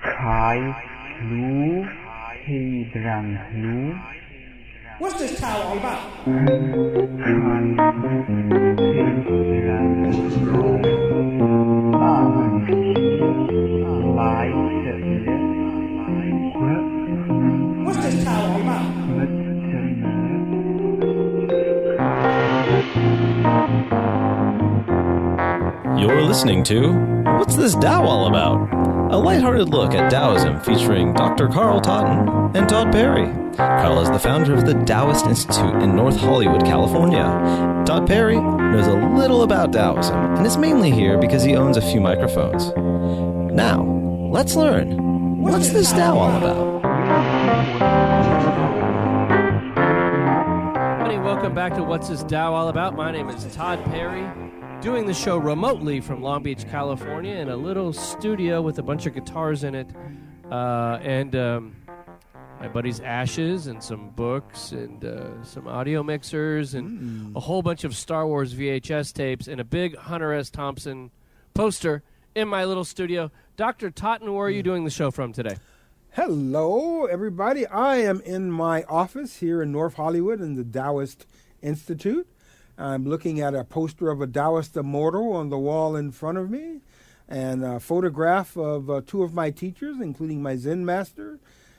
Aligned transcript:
kai. 0.00 0.56
What's 4.98 5.18
this 5.18 5.38
tower 5.38 5.64
all 5.64 5.76
about? 5.76 6.00
All 18.34 18.60
about? 18.62 18.96
You're 26.00 26.22
listening 26.22 26.64
to 26.64 26.92
What's 27.38 27.56
This 27.56 27.74
Tao 27.74 28.06
All 28.06 28.28
About? 28.28 28.75
A 29.08 29.16
lighthearted 29.16 29.68
look 29.68 29.94
at 29.94 30.10
Taoism 30.10 30.60
featuring 30.60 31.12
Dr. 31.12 31.48
Carl 31.48 31.80
Totten 31.80 32.56
and 32.56 32.68
Todd 32.68 32.90
Perry. 32.90 33.26
Carl 33.56 34.00
is 34.00 34.10
the 34.10 34.18
founder 34.18 34.52
of 34.52 34.66
the 34.66 34.74
Taoist 34.84 35.26
Institute 35.26 35.82
in 35.82 35.94
North 35.94 36.16
Hollywood, 36.16 36.64
California. 36.64 37.22
Todd 37.86 38.06
Perry 38.06 38.40
knows 38.40 38.88
a 38.88 38.94
little 39.16 39.42
about 39.42 39.72
Taoism 39.72 40.16
and 40.36 40.44
is 40.46 40.56
mainly 40.56 40.90
here 40.90 41.18
because 41.18 41.44
he 41.44 41.54
owns 41.54 41.76
a 41.76 41.82
few 41.82 42.00
microphones. 42.00 42.72
Now, 43.54 43.84
let's 44.32 44.56
learn. 44.56 45.40
What's 45.40 45.70
this 45.70 45.92
Tao 45.92 46.18
all 46.18 46.36
about? 46.36 46.76
Welcome 51.36 51.54
back 51.54 51.74
to 51.74 51.82
What's 51.84 52.08
This 52.08 52.24
Tao 52.24 52.54
All 52.54 52.68
About. 52.68 52.96
My 52.96 53.12
name 53.12 53.28
is 53.28 53.44
Todd 53.54 53.84
Perry, 53.84 54.24
doing 54.86 55.04
the 55.04 55.12
show 55.12 55.36
remotely 55.36 56.00
from 56.00 56.22
Long 56.22 56.44
Beach, 56.44 56.64
California, 56.68 57.34
in 57.34 57.48
a 57.48 57.56
little 57.56 57.92
studio 57.92 58.62
with 58.62 58.78
a 58.78 58.84
bunch 58.84 59.04
of 59.04 59.14
guitars 59.14 59.64
in 59.64 59.74
it, 59.74 59.88
uh, 60.48 61.00
and 61.02 61.34
um, 61.34 61.74
my 62.60 62.68
buddy's 62.68 63.00
ashes, 63.00 63.66
and 63.66 63.82
some 63.82 64.10
books, 64.10 64.70
and 64.70 65.04
uh, 65.04 65.42
some 65.42 65.66
audio 65.66 66.04
mixers, 66.04 66.74
and 66.74 67.34
a 67.34 67.40
whole 67.40 67.62
bunch 67.62 67.82
of 67.82 67.96
Star 67.96 68.28
Wars 68.28 68.54
VHS 68.54 69.12
tapes, 69.12 69.48
and 69.48 69.60
a 69.60 69.64
big 69.64 69.96
Hunter 69.96 70.32
S. 70.32 70.50
Thompson 70.50 71.10
poster 71.52 72.04
in 72.36 72.46
my 72.46 72.64
little 72.64 72.84
studio. 72.84 73.32
Dr. 73.56 73.90
Totten, 73.90 74.32
where 74.34 74.46
are 74.46 74.50
you 74.50 74.62
doing 74.62 74.84
the 74.84 74.90
show 74.90 75.10
from 75.10 75.32
today? 75.32 75.56
Hello, 76.12 77.06
everybody. 77.06 77.66
I 77.66 77.96
am 77.96 78.20
in 78.20 78.52
my 78.52 78.84
office 78.84 79.38
here 79.38 79.62
in 79.62 79.72
North 79.72 79.94
Hollywood 79.94 80.40
in 80.40 80.54
the 80.54 80.62
Taoist 80.62 81.26
Institute. 81.60 82.28
I'm 82.78 83.04
looking 83.06 83.40
at 83.40 83.54
a 83.54 83.64
poster 83.64 84.10
of 84.10 84.20
a 84.20 84.26
Taoist 84.26 84.76
immortal 84.76 85.32
on 85.32 85.48
the 85.48 85.58
wall 85.58 85.96
in 85.96 86.12
front 86.12 86.38
of 86.38 86.50
me, 86.50 86.80
and 87.28 87.64
a 87.64 87.80
photograph 87.80 88.56
of 88.56 88.90
uh, 88.90 89.00
two 89.06 89.22
of 89.22 89.32
my 89.34 89.50
teachers, 89.50 89.96
including 90.00 90.42
my 90.42 90.56
Zen 90.56 90.84
master. 90.84 91.38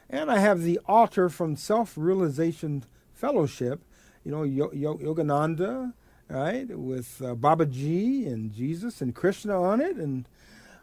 And 0.09 0.31
I 0.31 0.39
have 0.39 0.61
the 0.63 0.79
altar 0.87 1.29
from 1.29 1.55
Self 1.55 1.93
Realization 1.97 2.83
Fellowship, 3.13 3.81
you 4.23 4.31
know, 4.31 4.43
Yo- 4.43 4.71
Yo- 4.73 4.97
Yogananda, 4.97 5.93
right, 6.29 6.67
with 6.69 7.21
uh, 7.21 7.35
Babaji 7.35 8.25
and 8.25 8.53
Jesus 8.53 9.01
and 9.01 9.13
Krishna 9.13 9.61
on 9.61 9.81
it. 9.81 9.97
And 9.97 10.27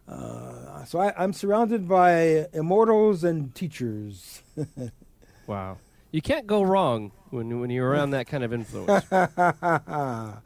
uh, 0.09 0.85
so 0.85 1.01
I, 1.01 1.13
I'm 1.17 1.33
surrounded 1.33 1.89
by 1.89 2.47
immortals 2.53 3.25
and 3.25 3.55
teachers. 3.55 4.43
Wow. 5.47 5.77
You 6.15 6.23
can't 6.23 6.47
go 6.47 6.63
wrong 6.63 7.11
when, 7.31 7.59
when 7.59 7.71
you're 7.71 7.89
around 7.89 8.11
that 8.11 8.29
kind 8.29 8.45
of 8.45 8.53
influence. 8.53 9.05
yeah, 9.11 10.41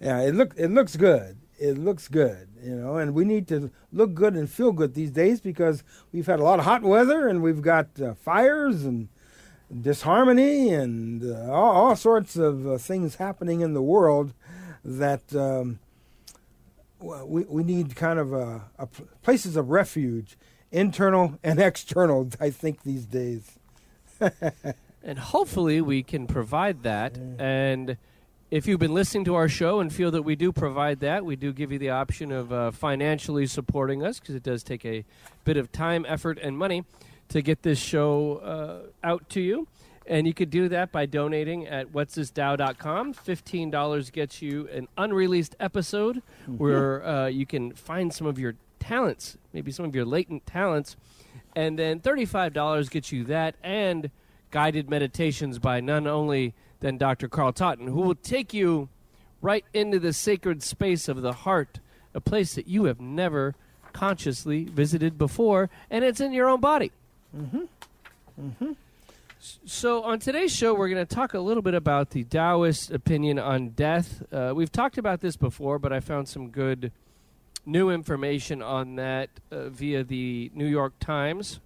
it 0.00 0.34
look 0.34 0.54
it 0.56 0.68
looks 0.68 0.96
good. 0.96 1.36
It 1.58 1.76
looks 1.76 2.08
good, 2.08 2.48
you 2.62 2.74
know, 2.74 2.96
and 2.96 3.12
we 3.12 3.26
need 3.26 3.46
to 3.48 3.70
look 3.92 4.14
good 4.14 4.32
and 4.32 4.48
feel 4.48 4.72
good 4.72 4.94
these 4.94 5.10
days 5.10 5.42
because 5.42 5.84
we've 6.10 6.24
had 6.24 6.40
a 6.40 6.42
lot 6.42 6.58
of 6.58 6.64
hot 6.64 6.80
weather 6.80 7.28
and 7.28 7.42
we've 7.42 7.60
got 7.60 7.88
uh, 8.00 8.14
fires 8.14 8.86
and 8.86 9.08
disharmony 9.78 10.70
and 10.70 11.22
uh, 11.22 11.52
all, 11.52 11.88
all 11.88 11.96
sorts 11.96 12.36
of 12.36 12.66
uh, 12.66 12.78
things 12.78 13.16
happening 13.16 13.60
in 13.60 13.74
the 13.74 13.82
world 13.82 14.32
that 14.82 15.36
um, 15.36 15.80
we 16.98 17.42
we 17.42 17.62
need 17.62 17.94
kind 17.94 18.18
of 18.18 18.32
a, 18.32 18.70
a 18.78 18.86
places 19.20 19.54
of 19.54 19.68
refuge, 19.68 20.38
internal 20.72 21.38
and 21.44 21.60
external. 21.70 22.30
I 22.40 22.48
think 22.48 22.84
these 22.84 23.04
days. 23.04 23.58
and 25.04 25.18
hopefully 25.18 25.80
we 25.80 26.02
can 26.02 26.26
provide 26.26 26.82
that. 26.82 27.18
And 27.38 27.98
if 28.50 28.66
you've 28.66 28.80
been 28.80 28.94
listening 28.94 29.24
to 29.26 29.34
our 29.34 29.48
show 29.48 29.80
and 29.80 29.92
feel 29.92 30.10
that 30.12 30.22
we 30.22 30.34
do 30.34 30.50
provide 30.50 31.00
that, 31.00 31.24
we 31.24 31.36
do 31.36 31.52
give 31.52 31.70
you 31.70 31.78
the 31.78 31.90
option 31.90 32.32
of 32.32 32.52
uh, 32.52 32.70
financially 32.70 33.46
supporting 33.46 34.02
us 34.02 34.18
because 34.18 34.34
it 34.34 34.42
does 34.42 34.62
take 34.62 34.84
a 34.84 35.04
bit 35.44 35.56
of 35.56 35.70
time, 35.70 36.06
effort, 36.08 36.38
and 36.40 36.56
money 36.56 36.84
to 37.28 37.42
get 37.42 37.62
this 37.62 37.78
show 37.78 38.36
uh, 38.38 39.06
out 39.06 39.28
to 39.30 39.40
you. 39.40 39.68
And 40.06 40.26
you 40.26 40.34
could 40.34 40.50
do 40.50 40.68
that 40.68 40.92
by 40.92 41.06
donating 41.06 41.66
at 41.66 41.92
what'sthistao.com. 41.92 43.14
$15 43.14 44.12
gets 44.12 44.42
you 44.42 44.68
an 44.68 44.88
unreleased 44.98 45.56
episode 45.58 46.22
where 46.58 47.06
uh, 47.06 47.26
you 47.26 47.46
can 47.46 47.72
find 47.72 48.12
some 48.12 48.26
of 48.26 48.38
your 48.38 48.54
talents, 48.78 49.38
maybe 49.52 49.72
some 49.72 49.86
of 49.86 49.94
your 49.94 50.04
latent 50.04 50.44
talents. 50.46 50.96
And 51.56 51.78
then 51.78 52.00
$35 52.00 52.90
gets 52.90 53.12
you 53.12 53.24
that 53.24 53.54
and 53.62 54.10
guided 54.54 54.88
meditations 54.88 55.58
by 55.58 55.80
none 55.80 56.06
only 56.06 56.54
than 56.78 56.96
Dr. 56.96 57.26
Carl 57.28 57.52
Totten, 57.52 57.88
who 57.88 58.00
will 58.02 58.14
take 58.14 58.54
you 58.54 58.88
right 59.42 59.64
into 59.74 59.98
the 59.98 60.12
sacred 60.12 60.62
space 60.62 61.08
of 61.08 61.22
the 61.22 61.32
heart, 61.32 61.80
a 62.14 62.20
place 62.20 62.54
that 62.54 62.68
you 62.68 62.84
have 62.84 63.00
never 63.00 63.56
consciously 63.92 64.62
visited 64.62 65.18
before, 65.18 65.70
and 65.90 66.04
it's 66.04 66.20
in 66.20 66.32
your 66.32 66.48
own 66.48 66.60
body. 66.60 66.92
S- 69.40 69.58
So, 69.64 70.04
on 70.04 70.20
today's 70.20 70.54
show, 70.54 70.72
we're 70.72 70.88
going 70.88 71.04
to 71.04 71.14
talk 71.14 71.34
a 71.34 71.40
little 71.40 71.62
bit 71.62 71.74
about 71.74 72.10
the 72.10 72.22
Taoist 72.22 72.92
opinion 72.92 73.40
on 73.40 73.70
death. 73.70 74.22
Uh, 74.32 74.52
we've 74.54 74.70
talked 74.72 74.98
about 74.98 75.20
this 75.20 75.36
before, 75.36 75.80
but 75.80 75.92
I 75.92 75.98
found 75.98 76.28
some 76.28 76.48
good 76.50 76.92
new 77.66 77.90
information 77.90 78.62
on 78.62 78.94
that 78.96 79.30
uh, 79.50 79.68
via 79.68 80.04
the 80.04 80.52
New 80.54 80.66
York 80.66 80.92
Times. 81.00 81.58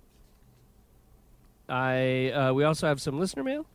I 1.68 2.30
uh, 2.30 2.52
we 2.52 2.64
also 2.64 2.86
have 2.86 3.00
some 3.00 3.18
listener 3.18 3.44
mail, 3.44 3.66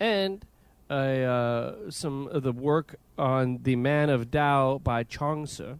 and 0.00 0.44
uh, 0.90 0.92
uh, 0.92 1.90
some 1.90 2.28
of 2.28 2.42
the 2.42 2.52
work 2.52 2.96
on 3.16 3.60
the 3.62 3.76
Man 3.76 4.10
of 4.10 4.30
Tao 4.30 4.78
by 4.82 5.02
Chuang 5.04 5.44
Tzu. 5.46 5.78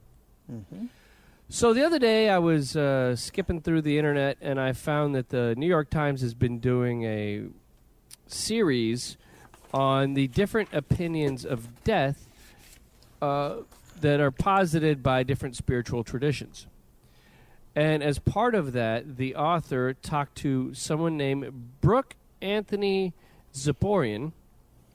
So 1.50 1.72
the 1.72 1.82
other 1.82 1.98
day, 1.98 2.28
I 2.28 2.38
was 2.38 2.76
uh, 2.76 3.16
skipping 3.16 3.60
through 3.62 3.82
the 3.82 3.96
internet, 3.96 4.36
and 4.42 4.60
I 4.60 4.72
found 4.74 5.14
that 5.14 5.30
the 5.30 5.54
New 5.56 5.66
York 5.66 5.88
Times 5.88 6.20
has 6.20 6.34
been 6.34 6.58
doing 6.58 7.04
a 7.04 7.44
series 8.26 9.16
on 9.72 10.14
the 10.14 10.26
different 10.28 10.68
opinions 10.74 11.46
of 11.46 11.82
death 11.84 12.26
uh, 13.22 13.56
that 14.00 14.20
are 14.20 14.30
posited 14.30 15.02
by 15.02 15.22
different 15.22 15.56
spiritual 15.56 16.04
traditions. 16.04 16.66
And 17.78 18.02
as 18.02 18.18
part 18.18 18.56
of 18.56 18.72
that, 18.72 19.18
the 19.18 19.36
author 19.36 19.94
talked 19.94 20.34
to 20.38 20.74
someone 20.74 21.16
named 21.16 21.80
Brook 21.80 22.16
Anthony 22.42 23.12
Ziporyn, 23.54 24.32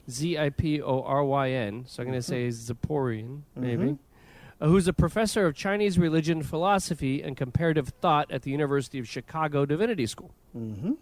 Z 0.10 0.38
I 0.38 0.50
P 0.50 0.82
O 0.82 1.02
R 1.02 1.24
Y 1.24 1.52
N. 1.52 1.86
So 1.88 2.04
I'm 2.04 2.10
going 2.10 2.20
to 2.20 2.22
say 2.22 2.50
Ziporian, 2.50 3.44
maybe, 3.56 3.98
uh, 4.60 4.68
who's 4.68 4.86
a 4.90 4.92
professor 4.92 5.46
of 5.46 5.56
Chinese 5.56 5.98
religion, 5.98 6.44
philosophy, 6.44 7.22
and 7.22 7.38
comparative 7.38 7.88
thought 8.02 8.30
at 8.30 8.42
the 8.42 8.52
University 8.52 9.00
of 9.00 9.08
Chicago 9.08 9.66
Divinity 9.66 10.06
School. 10.06 10.32
Mm-hmm. 10.54 10.96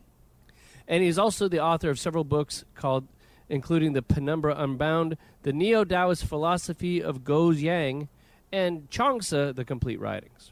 And 0.87 1.03
he's 1.03 1.17
also 1.17 1.47
the 1.47 1.61
author 1.61 1.89
of 1.89 1.97
several 1.97 2.23
books 2.23 2.63
called, 2.75 3.07
including 3.49 3.93
The 3.93 4.03
Penumbra 4.03 4.53
Unbound, 4.55 5.17
The 5.41 5.51
Neo 5.51 5.83
Taoist 5.83 6.25
Philosophy 6.25 7.01
of 7.01 7.23
Guo 7.23 7.55
Xiang, 7.55 8.07
and 8.51 8.87
Chuang 8.91 9.21
Tzu, 9.21 9.53
The 9.53 9.65
Complete 9.65 9.99
Writings. 9.99 10.51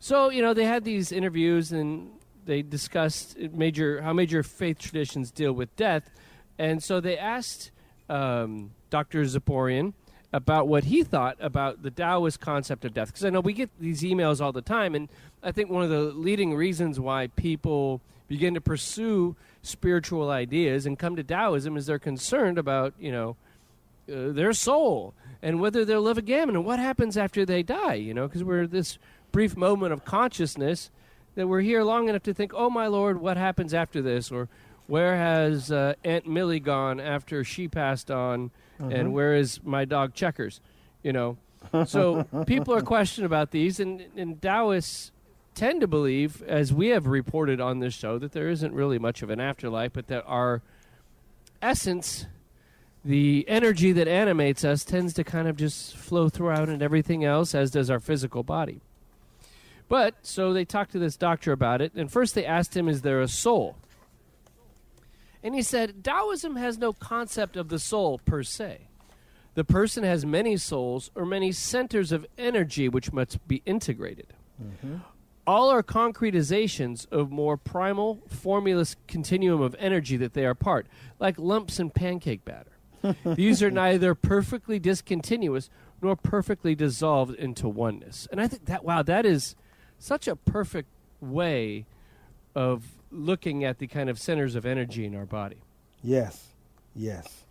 So, 0.00 0.30
you 0.30 0.42
know, 0.42 0.54
they 0.54 0.64
had 0.64 0.84
these 0.84 1.12
interviews 1.12 1.72
and 1.72 2.10
they 2.44 2.62
discussed 2.62 3.38
major 3.38 4.00
how 4.00 4.12
major 4.12 4.42
faith 4.42 4.78
traditions 4.78 5.30
deal 5.30 5.52
with 5.52 5.74
death. 5.76 6.10
And 6.58 6.82
so 6.82 7.00
they 7.00 7.18
asked 7.18 7.70
um, 8.08 8.70
Dr. 8.90 9.22
Zaporian 9.22 9.92
about 10.32 10.68
what 10.68 10.84
he 10.84 11.02
thought 11.02 11.36
about 11.40 11.82
the 11.82 11.90
Taoist 11.90 12.40
concept 12.40 12.84
of 12.84 12.94
death. 12.94 13.08
Because 13.08 13.24
I 13.24 13.30
know 13.30 13.40
we 13.40 13.52
get 13.52 13.70
these 13.80 14.02
emails 14.02 14.40
all 14.40 14.52
the 14.52 14.62
time, 14.62 14.94
and 14.94 15.08
I 15.42 15.52
think 15.52 15.70
one 15.70 15.84
of 15.84 15.90
the 15.90 16.02
leading 16.02 16.54
reasons 16.54 17.00
why 17.00 17.28
people 17.28 18.00
begin 18.28 18.54
to 18.54 18.60
pursue 18.60 19.36
spiritual 19.62 20.30
ideas 20.30 20.84
and 20.84 20.98
come 20.98 21.16
to 21.16 21.24
Taoism 21.24 21.76
is 21.76 21.86
they're 21.86 21.98
concerned 21.98 22.58
about, 22.58 22.92
you 22.98 23.10
know, 23.10 23.36
uh, 24.12 24.32
their 24.32 24.52
soul 24.52 25.14
and 25.42 25.60
whether 25.60 25.84
they'll 25.84 26.02
live 26.02 26.18
again 26.18 26.48
and 26.48 26.64
what 26.64 26.78
happens 26.78 27.16
after 27.16 27.44
they 27.44 27.62
die, 27.62 27.94
you 27.94 28.12
know, 28.12 28.26
because 28.26 28.44
we're 28.44 28.66
this 28.66 28.98
brief 29.32 29.56
moment 29.56 29.92
of 29.92 30.04
consciousness 30.04 30.90
that 31.34 31.46
we're 31.46 31.60
here 31.60 31.82
long 31.82 32.08
enough 32.08 32.22
to 32.24 32.34
think, 32.34 32.52
oh 32.54 32.70
my 32.70 32.86
lord, 32.86 33.20
what 33.20 33.36
happens 33.36 33.72
after 33.72 34.02
this? 34.02 34.30
Or 34.32 34.48
where 34.86 35.16
has 35.16 35.70
uh, 35.70 35.94
Aunt 36.04 36.26
Millie 36.26 36.60
gone 36.60 36.98
after 37.00 37.44
she 37.44 37.68
passed 37.68 38.10
on? 38.10 38.50
And 38.92 39.12
where 39.12 39.34
is 39.34 39.60
my 39.64 39.84
dog 39.84 40.14
Checkers? 40.14 40.60
You 41.02 41.12
know, 41.12 41.36
so 41.86 42.24
people 42.46 42.72
are 42.74 42.80
questioned 42.80 43.26
about 43.26 43.50
these, 43.50 43.80
and, 43.80 44.04
and 44.16 44.40
Taoists 44.40 45.10
tend 45.54 45.80
to 45.80 45.88
believe, 45.88 46.42
as 46.42 46.72
we 46.72 46.88
have 46.88 47.06
reported 47.06 47.60
on 47.60 47.80
this 47.80 47.94
show, 47.94 48.18
that 48.18 48.32
there 48.32 48.48
isn't 48.48 48.72
really 48.72 48.98
much 48.98 49.22
of 49.22 49.30
an 49.30 49.40
afterlife, 49.40 49.92
but 49.92 50.06
that 50.06 50.24
our 50.26 50.62
essence, 51.60 52.26
the 53.04 53.44
energy 53.48 53.90
that 53.90 54.06
animates 54.06 54.64
us, 54.64 54.84
tends 54.84 55.12
to 55.14 55.24
kind 55.24 55.48
of 55.48 55.56
just 55.56 55.96
flow 55.96 56.28
throughout 56.28 56.68
and 56.68 56.80
everything 56.82 57.24
else, 57.24 57.54
as 57.54 57.72
does 57.72 57.90
our 57.90 58.00
physical 58.00 58.44
body. 58.44 58.80
But 59.88 60.14
so 60.22 60.52
they 60.52 60.64
talked 60.64 60.92
to 60.92 60.98
this 60.98 61.16
doctor 61.16 61.52
about 61.52 61.80
it, 61.80 61.94
and 61.94 62.12
first 62.12 62.34
they 62.34 62.44
asked 62.44 62.76
him, 62.76 62.88
Is 62.88 63.02
there 63.02 63.20
a 63.20 63.28
soul? 63.28 63.76
And 65.42 65.54
he 65.54 65.62
said, 65.62 66.04
Taoism 66.04 66.56
has 66.56 66.78
no 66.78 66.92
concept 66.92 67.56
of 67.56 67.68
the 67.68 67.78
soul 67.78 68.20
per 68.24 68.42
se. 68.42 68.88
The 69.54 69.64
person 69.64 70.04
has 70.04 70.26
many 70.26 70.56
souls 70.56 71.10
or 71.14 71.24
many 71.24 71.52
centers 71.52 72.12
of 72.12 72.26
energy 72.36 72.88
which 72.88 73.12
must 73.12 73.46
be 73.48 73.62
integrated. 73.64 74.34
Mm-hmm. 74.62 74.96
All 75.46 75.70
are 75.70 75.82
concretizations 75.82 77.10
of 77.10 77.30
more 77.30 77.56
primal, 77.56 78.20
formulous 78.28 78.96
continuum 79.06 79.62
of 79.62 79.74
energy 79.78 80.16
that 80.18 80.34
they 80.34 80.44
are 80.44 80.54
part, 80.54 80.86
like 81.18 81.38
lumps 81.38 81.80
in 81.80 81.90
pancake 81.90 82.44
batter. 82.44 82.78
These 83.24 83.62
are 83.62 83.70
neither 83.70 84.14
perfectly 84.14 84.78
discontinuous 84.78 85.70
nor 86.02 86.16
perfectly 86.16 86.74
dissolved 86.74 87.34
into 87.34 87.68
oneness. 87.68 88.28
And 88.30 88.40
I 88.40 88.46
think 88.48 88.66
that, 88.66 88.84
wow, 88.84 89.02
that 89.02 89.24
is 89.24 89.56
such 89.98 90.28
a 90.28 90.36
perfect 90.36 90.88
way 91.20 91.86
of 92.54 92.84
looking 93.10 93.64
at 93.64 93.78
the 93.78 93.86
kind 93.86 94.08
of 94.10 94.18
centers 94.18 94.54
of 94.54 94.64
energy 94.66 95.04
in 95.04 95.14
our 95.14 95.26
body. 95.26 95.58
Yes, 96.02 96.48
yes, 96.94 97.44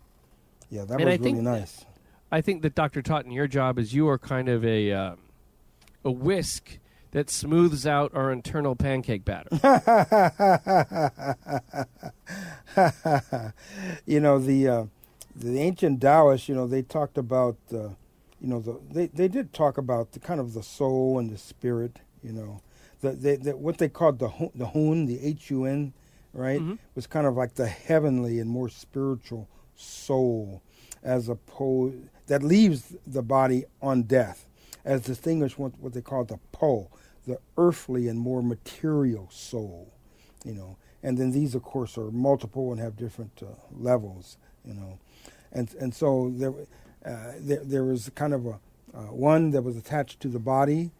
yeah. 0.70 0.84
That 0.84 1.00
And 1.00 1.04
was 1.04 1.14
I 1.14 1.16
think 1.16 1.38
really 1.38 1.58
nice. 1.58 1.84
I 2.30 2.40
think 2.40 2.62
that 2.62 2.74
Dr. 2.74 3.02
Totten, 3.02 3.30
your 3.30 3.46
job 3.46 3.78
is 3.78 3.94
you 3.94 4.08
are 4.08 4.18
kind 4.18 4.48
of 4.48 4.64
a 4.64 4.92
um, 4.92 5.18
a 6.04 6.10
whisk 6.10 6.78
that 7.10 7.30
smooths 7.30 7.86
out 7.86 8.14
our 8.14 8.30
internal 8.30 8.76
pancake 8.76 9.24
batter. 9.24 9.48
you 14.06 14.20
know 14.20 14.38
the 14.38 14.68
uh, 14.68 14.84
the 15.34 15.58
ancient 15.60 16.00
Taoists. 16.00 16.48
You 16.48 16.54
know 16.54 16.66
they 16.66 16.82
talked 16.82 17.18
about 17.18 17.56
uh, 17.72 17.90
you 18.40 18.48
know 18.48 18.60
the 18.60 18.78
they 18.90 19.06
they 19.06 19.28
did 19.28 19.52
talk 19.52 19.78
about 19.78 20.12
the 20.12 20.20
kind 20.20 20.40
of 20.40 20.54
the 20.54 20.62
soul 20.62 21.18
and 21.18 21.30
the 21.30 21.38
spirit. 21.38 22.00
You 22.22 22.32
know. 22.32 22.60
The, 23.00 23.12
the, 23.12 23.36
the 23.36 23.56
what 23.56 23.78
they 23.78 23.88
called 23.88 24.18
the 24.18 24.28
the 24.56 24.66
hun 24.66 25.06
the 25.06 25.20
H 25.24 25.50
U 25.50 25.64
N 25.66 25.92
right 26.32 26.60
Mhm. 26.60 26.78
was 26.96 27.06
kind 27.06 27.26
of 27.26 27.36
like 27.36 27.54
the 27.54 27.68
heavenly 27.68 28.40
and 28.40 28.50
more 28.50 28.68
spiritual 28.68 29.48
soul 29.76 30.62
as 31.02 31.28
opposed 31.28 31.96
that 32.26 32.42
leaves 32.42 32.96
the 33.06 33.22
body 33.22 33.64
on 33.80 34.02
death 34.02 34.48
as 34.84 35.02
distinguished 35.02 35.54
from 35.56 35.72
what 35.78 35.92
they 35.92 36.00
call 36.02 36.24
the 36.24 36.38
po 36.50 36.88
the 37.26 37.38
earthly 37.56 38.08
and 38.08 38.18
more 38.18 38.42
material 38.42 39.28
soul 39.30 39.92
you 40.44 40.54
know. 40.54 40.76
And 41.02 41.16
then 41.16 41.30
these 41.30 41.54
of 41.54 41.62
course 41.62 41.96
are 41.96 42.10
multiple 42.10 42.72
and 42.72 42.80
have 42.80 42.96
different 42.96 43.40
uh, 43.42 43.54
levels 43.72 44.38
you 44.64 44.74
know. 44.74 44.98
And 45.52 45.72
and 45.80 45.94
so 45.94 46.32
there 46.34 46.52
uh, 47.06 47.32
there, 47.38 47.62
there 47.64 47.84
was 47.84 48.10
kind 48.16 48.34
of 48.34 48.44
a 48.46 48.58
uh, 48.92 49.02
one 49.12 49.50
that 49.52 49.62
was 49.62 49.76
attached 49.76 50.18
to 50.20 50.28
the 50.28 50.40
body 50.40 50.90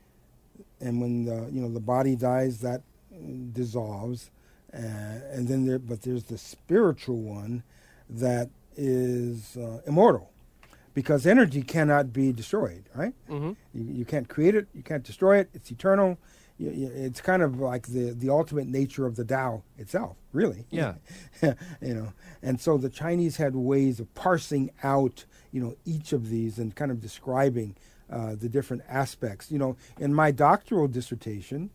and 0.80 1.00
when 1.00 1.24
the 1.24 1.48
you 1.52 1.60
know 1.60 1.68
the 1.72 1.80
body 1.80 2.16
dies 2.16 2.60
that 2.60 2.82
dissolves 3.52 4.30
uh, 4.74 4.76
and 5.32 5.48
then 5.48 5.66
there 5.66 5.78
but 5.78 6.02
there's 6.02 6.24
the 6.24 6.38
spiritual 6.38 7.16
one 7.20 7.62
that 8.08 8.48
is 8.76 9.56
uh, 9.56 9.80
immortal 9.86 10.30
because 10.94 11.26
energy 11.26 11.62
cannot 11.62 12.12
be 12.12 12.32
destroyed 12.32 12.84
right 12.94 13.14
hmm 13.28 13.52
you, 13.72 13.84
you 13.84 14.04
can't 14.04 14.28
create 14.28 14.54
it. 14.54 14.66
You 14.74 14.82
can't 14.82 15.04
destroy 15.04 15.38
it. 15.38 15.50
It's 15.54 15.70
eternal. 15.70 16.18
You, 16.58 16.70
you, 16.70 16.90
it's 16.92 17.20
kind 17.20 17.42
of 17.42 17.60
like 17.60 17.86
the, 17.88 18.10
the 18.10 18.30
ultimate 18.30 18.66
nature 18.66 19.06
of 19.06 19.14
the 19.14 19.24
Tao 19.24 19.62
itself, 19.76 20.16
really. 20.32 20.66
Yeah. 20.70 20.94
you 21.42 21.54
know, 21.94 22.12
and 22.42 22.60
so 22.60 22.76
the 22.76 22.88
Chinese 22.88 23.36
had 23.36 23.54
ways 23.54 24.00
of 24.00 24.12
parsing 24.14 24.70
out, 24.82 25.24
you 25.52 25.60
know, 25.62 25.76
each 25.84 26.12
of 26.12 26.30
these 26.30 26.58
and 26.58 26.74
kind 26.74 26.90
of 26.90 27.00
describing 27.00 27.76
uh, 28.10 28.34
the 28.34 28.48
different 28.48 28.82
aspects. 28.88 29.50
You 29.50 29.58
know, 29.58 29.76
in 29.98 30.14
my 30.14 30.30
doctoral 30.30 30.88
dissertation, 30.88 31.70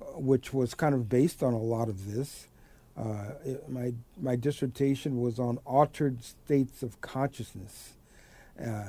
uh, 0.00 0.04
which 0.18 0.52
was 0.52 0.74
kind 0.74 0.94
of 0.94 1.08
based 1.08 1.42
on 1.42 1.52
a 1.52 1.58
lot 1.58 1.88
of 1.88 2.12
this, 2.12 2.48
uh, 2.96 3.32
it, 3.44 3.68
my 3.68 3.94
my 4.20 4.36
dissertation 4.36 5.20
was 5.20 5.38
on 5.38 5.58
altered 5.64 6.22
states 6.22 6.82
of 6.82 7.00
consciousness. 7.00 7.94
Uh, 8.60 8.84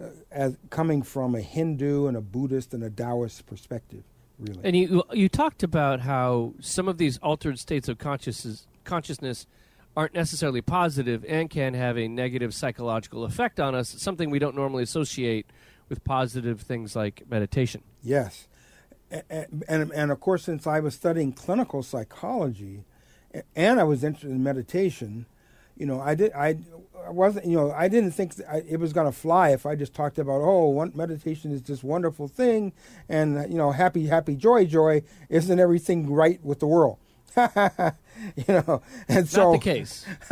uh, 0.00 0.08
as 0.32 0.56
coming 0.70 1.02
from 1.02 1.36
a 1.36 1.40
Hindu 1.40 2.08
and 2.08 2.16
a 2.16 2.20
Buddhist 2.20 2.74
and 2.74 2.82
a 2.82 2.90
Taoist 2.90 3.46
perspective, 3.46 4.02
really. 4.40 4.58
And 4.64 4.74
you 4.74 5.04
you 5.12 5.28
talked 5.28 5.62
about 5.62 6.00
how 6.00 6.54
some 6.58 6.88
of 6.88 6.98
these 6.98 7.18
altered 7.18 7.60
states 7.60 7.88
of 7.88 7.98
consciousness 7.98 8.66
consciousness 8.82 9.46
aren't 9.96 10.14
necessarily 10.14 10.60
positive 10.60 11.24
and 11.28 11.48
can 11.48 11.74
have 11.74 11.96
a 11.96 12.08
negative 12.08 12.52
psychological 12.52 13.24
effect 13.24 13.60
on 13.60 13.74
us, 13.74 13.88
something 13.88 14.30
we 14.30 14.40
don't 14.40 14.56
normally 14.56 14.82
associate 14.82 15.46
with 15.88 16.04
positive 16.04 16.60
things 16.60 16.96
like 16.96 17.24
meditation. 17.28 17.82
Yes, 18.02 18.48
and, 19.10 19.64
and 19.68 19.92
and 19.92 20.10
of 20.10 20.20
course, 20.20 20.44
since 20.44 20.66
I 20.66 20.80
was 20.80 20.94
studying 20.94 21.32
clinical 21.32 21.82
psychology, 21.82 22.84
and 23.54 23.80
I 23.80 23.84
was 23.84 24.04
interested 24.04 24.30
in 24.30 24.42
meditation, 24.42 25.26
you 25.76 25.86
know, 25.86 26.00
I 26.00 26.14
did 26.14 26.32
I. 26.32 26.58
I 27.06 27.10
wasn't, 27.10 27.44
you 27.44 27.54
know, 27.54 27.70
I 27.70 27.88
didn't 27.88 28.12
think 28.12 28.32
I, 28.50 28.62
it 28.66 28.80
was 28.80 28.94
going 28.94 29.04
to 29.04 29.12
fly 29.12 29.50
if 29.50 29.66
I 29.66 29.74
just 29.74 29.92
talked 29.92 30.18
about, 30.18 30.40
oh, 30.40 30.70
one, 30.70 30.92
meditation 30.94 31.52
is 31.52 31.60
this 31.60 31.84
wonderful 31.84 32.28
thing, 32.28 32.72
and 33.10 33.34
you 33.52 33.58
know, 33.58 33.72
happy, 33.72 34.06
happy, 34.06 34.36
joy, 34.36 34.64
joy, 34.64 35.02
isn't 35.28 35.60
everything 35.60 36.10
right 36.10 36.42
with 36.42 36.60
the 36.60 36.66
world? 36.66 36.96
you 37.36 38.44
know, 38.48 38.82
and 39.08 39.28
so 39.28 39.52
Not 39.52 39.52
the 39.52 39.58
case. 39.58 40.06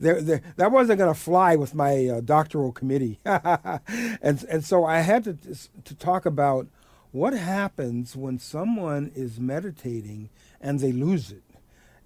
there, 0.00 0.20
there, 0.20 0.42
that 0.56 0.70
wasn't 0.70 0.98
going 0.98 1.12
to 1.12 1.18
fly 1.18 1.56
with 1.56 1.74
my 1.74 2.06
uh, 2.06 2.20
doctoral 2.20 2.72
committee, 2.72 3.18
and 3.24 4.44
and 4.44 4.64
so 4.64 4.84
I 4.84 5.00
had 5.00 5.24
to 5.24 5.36
to 5.84 5.94
talk 5.94 6.26
about 6.26 6.66
what 7.12 7.32
happens 7.34 8.16
when 8.16 8.38
someone 8.38 9.10
is 9.14 9.38
meditating 9.38 10.30
and 10.60 10.80
they 10.80 10.92
lose 10.92 11.30
it. 11.30 11.42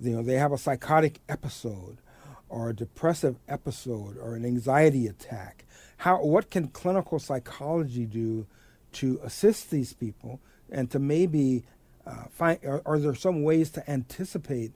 You 0.01 0.17
know, 0.17 0.23
they 0.23 0.35
have 0.35 0.53
a 0.53 0.59
psychotic 0.59 1.21
episode, 1.29 1.99
or 2.49 2.71
a 2.71 2.77
depressive 2.77 3.39
episode, 3.49 4.17
or 4.19 4.35
an 4.35 4.45
anxiety 4.45 5.07
attack. 5.07 5.65
How 5.99 6.23
what 6.23 6.51
can 6.51 6.69
clinical 6.69 7.19
psychology 7.19 8.05
do 8.05 8.47
to 8.93 9.21
assist 9.23 9.71
these 9.71 9.93
people 9.93 10.41
and 10.71 10.91
to 10.91 10.99
maybe 10.99 11.65
uh, 12.07 12.25
find? 12.31 12.59
Are, 12.65 12.83
are 12.87 12.99
there 12.99 13.15
some 13.15 13.43
ways 13.43 13.71
to 13.71 13.91
anticipate? 13.91 14.73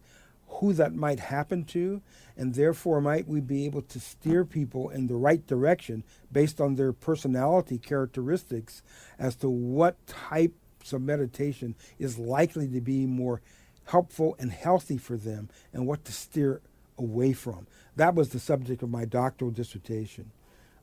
who 0.60 0.72
that 0.74 0.94
might 0.94 1.20
happen 1.20 1.64
to, 1.64 2.02
and 2.36 2.54
therefore 2.54 3.00
might 3.00 3.26
we 3.26 3.40
be 3.40 3.64
able 3.66 3.82
to 3.82 4.00
steer 4.00 4.44
people 4.44 4.90
in 4.90 5.06
the 5.06 5.14
right 5.14 5.46
direction 5.46 6.04
based 6.30 6.60
on 6.60 6.74
their 6.74 6.92
personality 6.92 7.78
characteristics 7.78 8.82
as 9.18 9.36
to 9.36 9.48
what 9.48 10.06
types 10.06 10.92
of 10.92 11.00
meditation 11.00 11.74
is 11.98 12.18
likely 12.18 12.68
to 12.68 12.80
be 12.80 13.06
more 13.06 13.40
helpful 13.86 14.36
and 14.38 14.52
healthy 14.52 14.98
for 14.98 15.16
them 15.16 15.48
and 15.72 15.86
what 15.86 16.04
to 16.04 16.12
steer 16.12 16.60
away 16.98 17.32
from. 17.32 17.66
That 17.96 18.14
was 18.14 18.30
the 18.30 18.38
subject 18.38 18.82
of 18.82 18.90
my 18.90 19.04
doctoral 19.04 19.50
dissertation. 19.50 20.30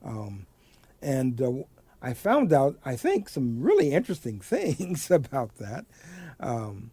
Um, 0.04 0.46
and 1.02 1.42
uh, 1.42 1.52
I 2.02 2.14
found 2.14 2.54
out, 2.54 2.78
I 2.86 2.96
think, 2.96 3.30
some 3.30 3.62
really 3.62 3.92
interesting 3.92 4.40
things 4.42 5.12
about 5.12 5.58
that. 5.58 5.86
Um, 6.40 6.92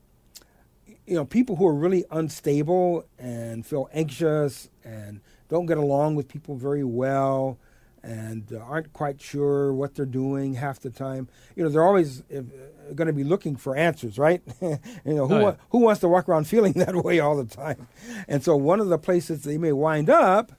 you 1.06 1.14
know, 1.14 1.24
people 1.24 1.56
who 1.56 1.66
are 1.66 1.74
really 1.74 2.04
unstable 2.10 3.04
and 3.18 3.64
feel 3.66 3.88
anxious 3.92 4.70
and 4.84 5.20
don't 5.48 5.66
get 5.66 5.76
along 5.76 6.14
with 6.14 6.28
people 6.28 6.56
very 6.56 6.84
well 6.84 7.58
and 8.02 8.50
uh, 8.52 8.58
aren't 8.58 8.92
quite 8.92 9.20
sure 9.20 9.72
what 9.72 9.94
they're 9.94 10.06
doing 10.06 10.54
half 10.54 10.80
the 10.80 10.90
time. 10.90 11.28
You 11.56 11.64
know, 11.64 11.70
they're 11.70 11.84
always 11.84 12.22
uh, 12.34 12.42
going 12.94 13.06
to 13.06 13.12
be 13.12 13.24
looking 13.24 13.56
for 13.56 13.76
answers, 13.76 14.18
right? 14.18 14.42
you 14.60 14.78
know, 15.04 15.26
who 15.26 15.34
Oh, 15.34 15.40
yeah. 15.40 15.54
who 15.70 15.78
wants 15.78 16.00
to 16.00 16.08
walk 16.08 16.28
around 16.28 16.44
feeling 16.48 16.72
that 16.74 16.94
way 16.96 17.20
all 17.20 17.36
the 17.36 17.44
time? 17.46 17.86
And 18.28 18.42
so, 18.42 18.56
one 18.56 18.80
of 18.80 18.88
the 18.88 18.98
places 18.98 19.42
they 19.42 19.58
may 19.58 19.72
wind 19.72 20.08
up 20.10 20.52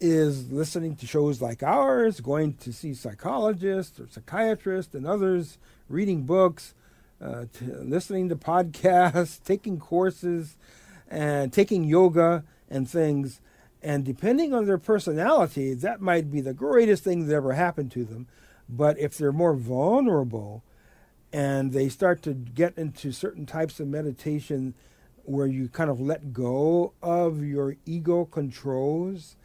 is 0.00 0.52
listening 0.52 0.94
to 0.96 1.06
shows 1.06 1.42
like 1.42 1.62
ours, 1.62 2.20
going 2.20 2.54
to 2.54 2.72
see 2.72 2.94
psychologists 2.94 3.98
or 3.98 4.06
psychiatrists 4.08 4.94
and 4.94 5.06
others, 5.06 5.58
reading 5.88 6.22
books, 6.22 6.74
uh, 7.20 7.46
to 7.54 7.64
listening 7.82 8.28
to 8.28 8.36
podcasts, 8.36 9.42
taking 9.44 9.78
courses, 9.78 10.56
and 11.08 11.52
taking 11.52 11.84
yoga 11.84 12.44
and 12.68 12.88
things. 12.88 13.40
And 13.82 14.04
depending 14.04 14.52
on 14.52 14.66
their 14.66 14.78
personality, 14.78 15.74
that 15.74 16.00
might 16.00 16.30
be 16.30 16.40
the 16.40 16.54
greatest 16.54 17.04
thing 17.04 17.26
that 17.26 17.34
ever 17.34 17.52
happened 17.52 17.92
to 17.92 18.04
them. 18.04 18.26
But 18.68 18.98
if 18.98 19.16
they're 19.16 19.32
more 19.32 19.54
vulnerable 19.54 20.62
and 21.32 21.72
they 21.72 21.88
start 21.88 22.22
to 22.22 22.34
get 22.34 22.76
into 22.76 23.12
certain 23.12 23.46
types 23.46 23.80
of 23.80 23.86
meditation 23.86 24.74
where 25.24 25.46
you 25.46 25.68
kind 25.68 25.90
of 25.90 26.00
let 26.00 26.32
go 26.32 26.92
of 27.02 27.44
your 27.44 27.76
ego 27.86 28.24
controls 28.24 29.36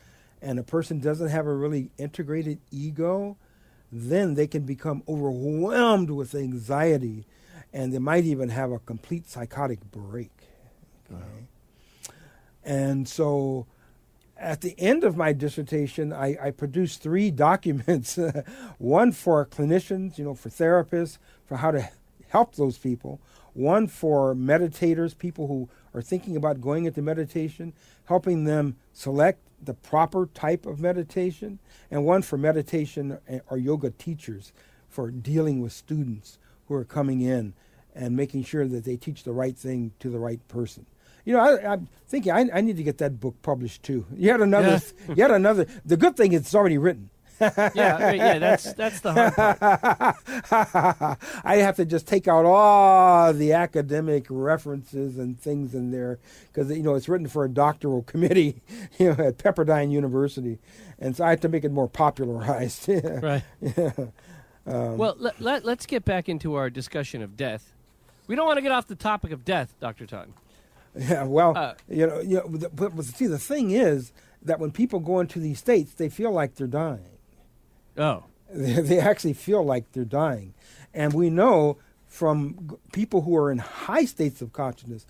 and 0.42 0.58
a 0.58 0.64
person 0.64 1.00
doesn't 1.00 1.30
have 1.30 1.46
a 1.46 1.54
really 1.54 1.92
integrated 1.98 2.60
ego, 2.72 3.38
then 3.92 4.34
they 4.34 4.48
can 4.48 4.64
become 4.64 5.04
overwhelmed 5.08 6.10
with 6.10 6.34
anxiety 6.34 7.26
and 7.74 7.92
they 7.92 8.00
might 8.00 8.24
even 8.24 8.50
have 8.50 8.72
a 8.72 8.80
complete 8.80 9.28
psychotic 9.28 9.80
break. 9.92 10.32
Okay? 11.12 11.24
And 12.64 13.08
so 13.08 13.66
at 14.38 14.62
the 14.62 14.76
end 14.78 15.04
of 15.04 15.18
my 15.18 15.34
dissertation, 15.34 16.14
I, 16.14 16.38
I 16.42 16.52
produced 16.52 17.02
three 17.02 17.32
documents 17.50 18.20
one 18.78 19.12
for 19.12 19.46
clinicians, 19.46 20.18
you 20.18 20.24
know, 20.24 20.36
for 20.36 20.50
therapists, 20.50 21.18
for 21.46 21.58
how 21.58 21.72
to 21.72 21.90
help 22.30 22.56
those 22.56 22.78
people, 22.78 23.20
one 23.54 23.88
for 23.88 24.34
meditators, 24.34 25.18
people 25.18 25.48
who 25.48 25.70
are 25.94 26.02
thinking 26.02 26.36
about 26.36 26.62
going 26.62 26.86
into 26.86 27.02
meditation, 27.02 27.74
helping 28.06 28.46
them 28.46 28.76
select 28.92 29.40
the 29.62 29.74
proper 29.74 30.28
type 30.34 30.66
of 30.66 30.80
meditation, 30.80 31.60
and 31.90 32.06
one 32.06 32.22
for 32.22 32.38
meditation 32.38 33.18
eh, 33.28 33.40
or 33.50 33.58
yoga 33.58 33.92
teachers 33.92 34.52
for 34.90 35.10
dealing 35.10 35.62
with 35.62 35.72
students 35.72 36.38
who 36.68 36.76
are 36.76 36.86
coming 36.86 37.22
in 37.22 37.54
and 37.96 38.16
making 38.16 38.44
sure 38.44 38.68
that 38.68 38.86
they 38.86 38.98
teach 38.98 39.24
the 39.24 39.34
right 39.34 39.58
thing 39.58 39.92
to 40.00 40.10
the 40.10 40.20
right 40.20 40.46
person. 40.48 40.86
You 41.26 41.34
know, 41.34 41.40
I, 41.40 41.74
am 41.74 41.88
thinking 42.08 42.32
I, 42.32 42.50
I, 42.54 42.62
need 42.62 42.78
to 42.78 42.84
get 42.84 42.98
that 42.98 43.20
book 43.20 43.42
published 43.42 43.84
too. 43.84 44.06
Yet 44.16 44.42
another, 44.42 44.82
yeah. 45.08 45.14
yet 45.16 45.32
another. 45.32 45.68
The 45.86 45.98
good 45.98 46.18
thing 46.18 46.34
is 46.34 46.42
it's 46.42 46.56
already 46.56 46.78
written. 46.78 47.10
yeah, 47.42 47.50
uh, 48.00 48.12
yeah, 48.12 48.38
that's 48.38 48.74
that's 48.74 49.00
the 49.00 49.12
hard 49.12 49.36
part. 49.36 51.18
I 51.44 51.56
have 51.58 51.76
to 51.78 51.86
just 51.86 52.08
take 52.08 52.28
out 52.28 52.46
all 52.46 53.34
the 53.34 53.54
academic 53.54 54.28
references 54.30 55.18
and 55.18 55.38
things 55.38 55.74
in 55.74 55.92
there 55.92 56.20
because 56.48 56.70
you 56.72 56.84
know 56.84 56.94
it's 56.94 57.10
written 57.10 57.28
for 57.28 57.44
a 57.44 57.50
doctoral 57.50 58.04
committee, 58.04 58.62
you 59.00 59.08
know, 59.08 59.26
at 59.26 59.40
Pepperdine 59.40 59.92
University, 59.92 60.60
and 61.00 61.18
so 61.18 61.26
I 61.26 61.32
have 61.32 61.42
to 61.42 61.50
make 61.50 61.64
it 61.64 61.72
more 61.72 61.90
popularized. 61.90 62.88
right. 62.88 63.44
Yeah. 63.60 63.92
Um, 64.66 64.98
well, 64.98 65.16
let, 65.18 65.42
let, 65.42 65.66
let's 65.66 65.86
get 65.86 66.06
back 66.06 66.30
into 66.30 66.56
our 66.56 66.70
discussion 66.70 67.22
of 67.22 67.36
death. 67.36 67.74
We 68.28 68.36
don't 68.36 68.46
want 68.46 68.58
to 68.58 68.62
get 68.62 68.72
off 68.72 68.88
the 68.88 68.96
topic 68.96 69.32
of 69.32 69.44
death, 69.44 69.74
Doctor 69.80 70.06
Todd. 70.06 70.32
Yeah, 70.96 71.24
well, 71.24 71.58
uh, 71.58 71.74
you 71.90 72.08
know, 72.08 72.20
you 72.22 72.36
know 72.36 72.48
but, 72.74 72.96
but 72.96 73.06
see, 73.06 73.28
the 73.28 73.40
thing 73.40 73.72
is 73.72 74.14
that 74.44 74.60
when 74.60 74.72
people 74.72 75.00
go 75.00 75.20
into 75.20 75.40
these 75.40 75.60
states, 75.60 75.94
they 75.94 76.08
feel 76.10 76.32
like 76.32 76.56
they're 76.56 76.68
dying. 76.68 77.18
Oh. 77.98 78.26
They, 78.56 78.74
they 78.82 79.00
actually 79.00 79.34
feel 79.34 79.66
like 79.66 79.94
they're 79.94 80.06
dying. 80.06 80.54
And 80.94 81.12
we 81.12 81.32
know 81.32 81.80
from 82.06 82.78
people 82.92 83.24
who 83.24 83.36
are 83.36 83.52
in 83.52 83.58
high 83.58 84.06
states 84.06 84.44
of 84.44 84.54
consciousness, 84.54 85.08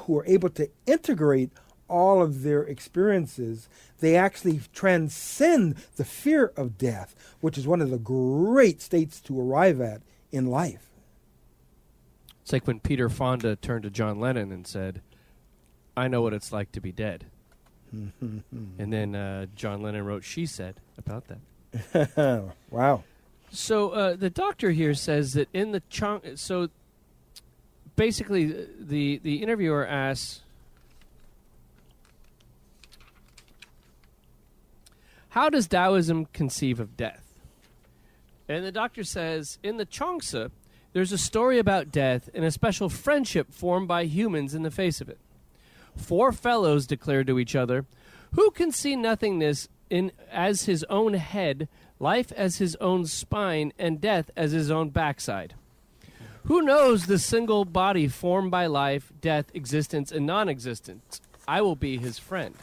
who 0.00 0.18
are 0.18 0.26
able 0.26 0.48
to 0.48 0.68
integrate 0.84 1.52
all 1.92 2.22
of 2.22 2.42
their 2.42 2.62
experiences, 2.62 3.68
they 4.00 4.16
actually 4.16 4.60
transcend 4.72 5.76
the 5.96 6.04
fear 6.04 6.52
of 6.56 6.78
death, 6.78 7.14
which 7.40 7.58
is 7.58 7.66
one 7.66 7.82
of 7.82 7.90
the 7.90 7.98
great 7.98 8.80
states 8.80 9.20
to 9.20 9.38
arrive 9.38 9.80
at 9.80 10.00
in 10.32 10.46
life. 10.46 10.88
It's 12.40 12.52
like 12.52 12.66
when 12.66 12.80
Peter 12.80 13.08
Fonda 13.08 13.56
turned 13.56 13.84
to 13.84 13.90
John 13.90 14.18
Lennon 14.18 14.50
and 14.50 14.66
said, 14.66 15.02
I 15.96 16.08
know 16.08 16.22
what 16.22 16.32
it's 16.32 16.50
like 16.50 16.72
to 16.72 16.80
be 16.80 16.92
dead. 16.92 17.26
and 17.92 18.42
then 18.92 19.14
uh, 19.14 19.46
John 19.54 19.82
Lennon 19.82 20.04
wrote 20.04 20.24
She 20.24 20.46
Said 20.46 20.76
about 20.96 21.24
that. 21.28 22.52
wow. 22.70 23.04
So 23.50 23.90
uh, 23.90 24.16
the 24.16 24.30
doctor 24.30 24.70
here 24.70 24.94
says 24.94 25.34
that 25.34 25.48
in 25.52 25.72
the 25.72 25.82
chunk. 25.90 26.24
So 26.36 26.70
basically, 27.96 28.66
the 28.78 29.20
the 29.22 29.42
interviewer 29.42 29.86
asks, 29.86 30.41
"How 35.32 35.50
does 35.50 35.68
Taoism 35.68 36.26
conceive 36.32 36.80
of 36.80 36.96
death?" 36.96 37.34
And 38.48 38.64
the 38.64 38.72
doctor 38.72 39.04
says, 39.04 39.58
in 39.62 39.76
the 39.76 39.84
Chuang-Tzu, 39.84 40.50
there's 40.92 41.12
a 41.12 41.18
story 41.18 41.58
about 41.58 41.92
death 41.92 42.28
and 42.34 42.44
a 42.44 42.50
special 42.50 42.88
friendship 42.88 43.52
formed 43.52 43.88
by 43.88 44.04
humans 44.04 44.54
in 44.54 44.62
the 44.62 44.70
face 44.70 45.00
of 45.00 45.08
it. 45.08 45.18
Four 45.96 46.32
fellows 46.32 46.86
declared 46.86 47.26
to 47.28 47.38
each 47.38 47.54
other, 47.54 47.86
"Who 48.32 48.50
can 48.50 48.72
see 48.72 48.96
nothingness 48.96 49.68
in 49.92 50.10
as 50.30 50.64
his 50.64 50.84
own 50.84 51.14
head, 51.14 51.68
life 51.98 52.32
as 52.32 52.56
his 52.56 52.76
own 52.76 53.04
spine, 53.06 53.72
and 53.78 54.00
death 54.00 54.30
as 54.34 54.52
his 54.52 54.70
own 54.70 54.88
backside. 54.88 55.54
Who 56.44 56.62
knows 56.62 57.06
the 57.06 57.18
single 57.18 57.64
body 57.64 58.08
formed 58.08 58.50
by 58.50 58.66
life, 58.66 59.12
death, 59.20 59.50
existence, 59.54 60.10
and 60.10 60.26
non 60.26 60.48
existence? 60.48 61.20
I 61.46 61.60
will 61.60 61.76
be 61.76 61.98
his 61.98 62.18
friend. 62.18 62.54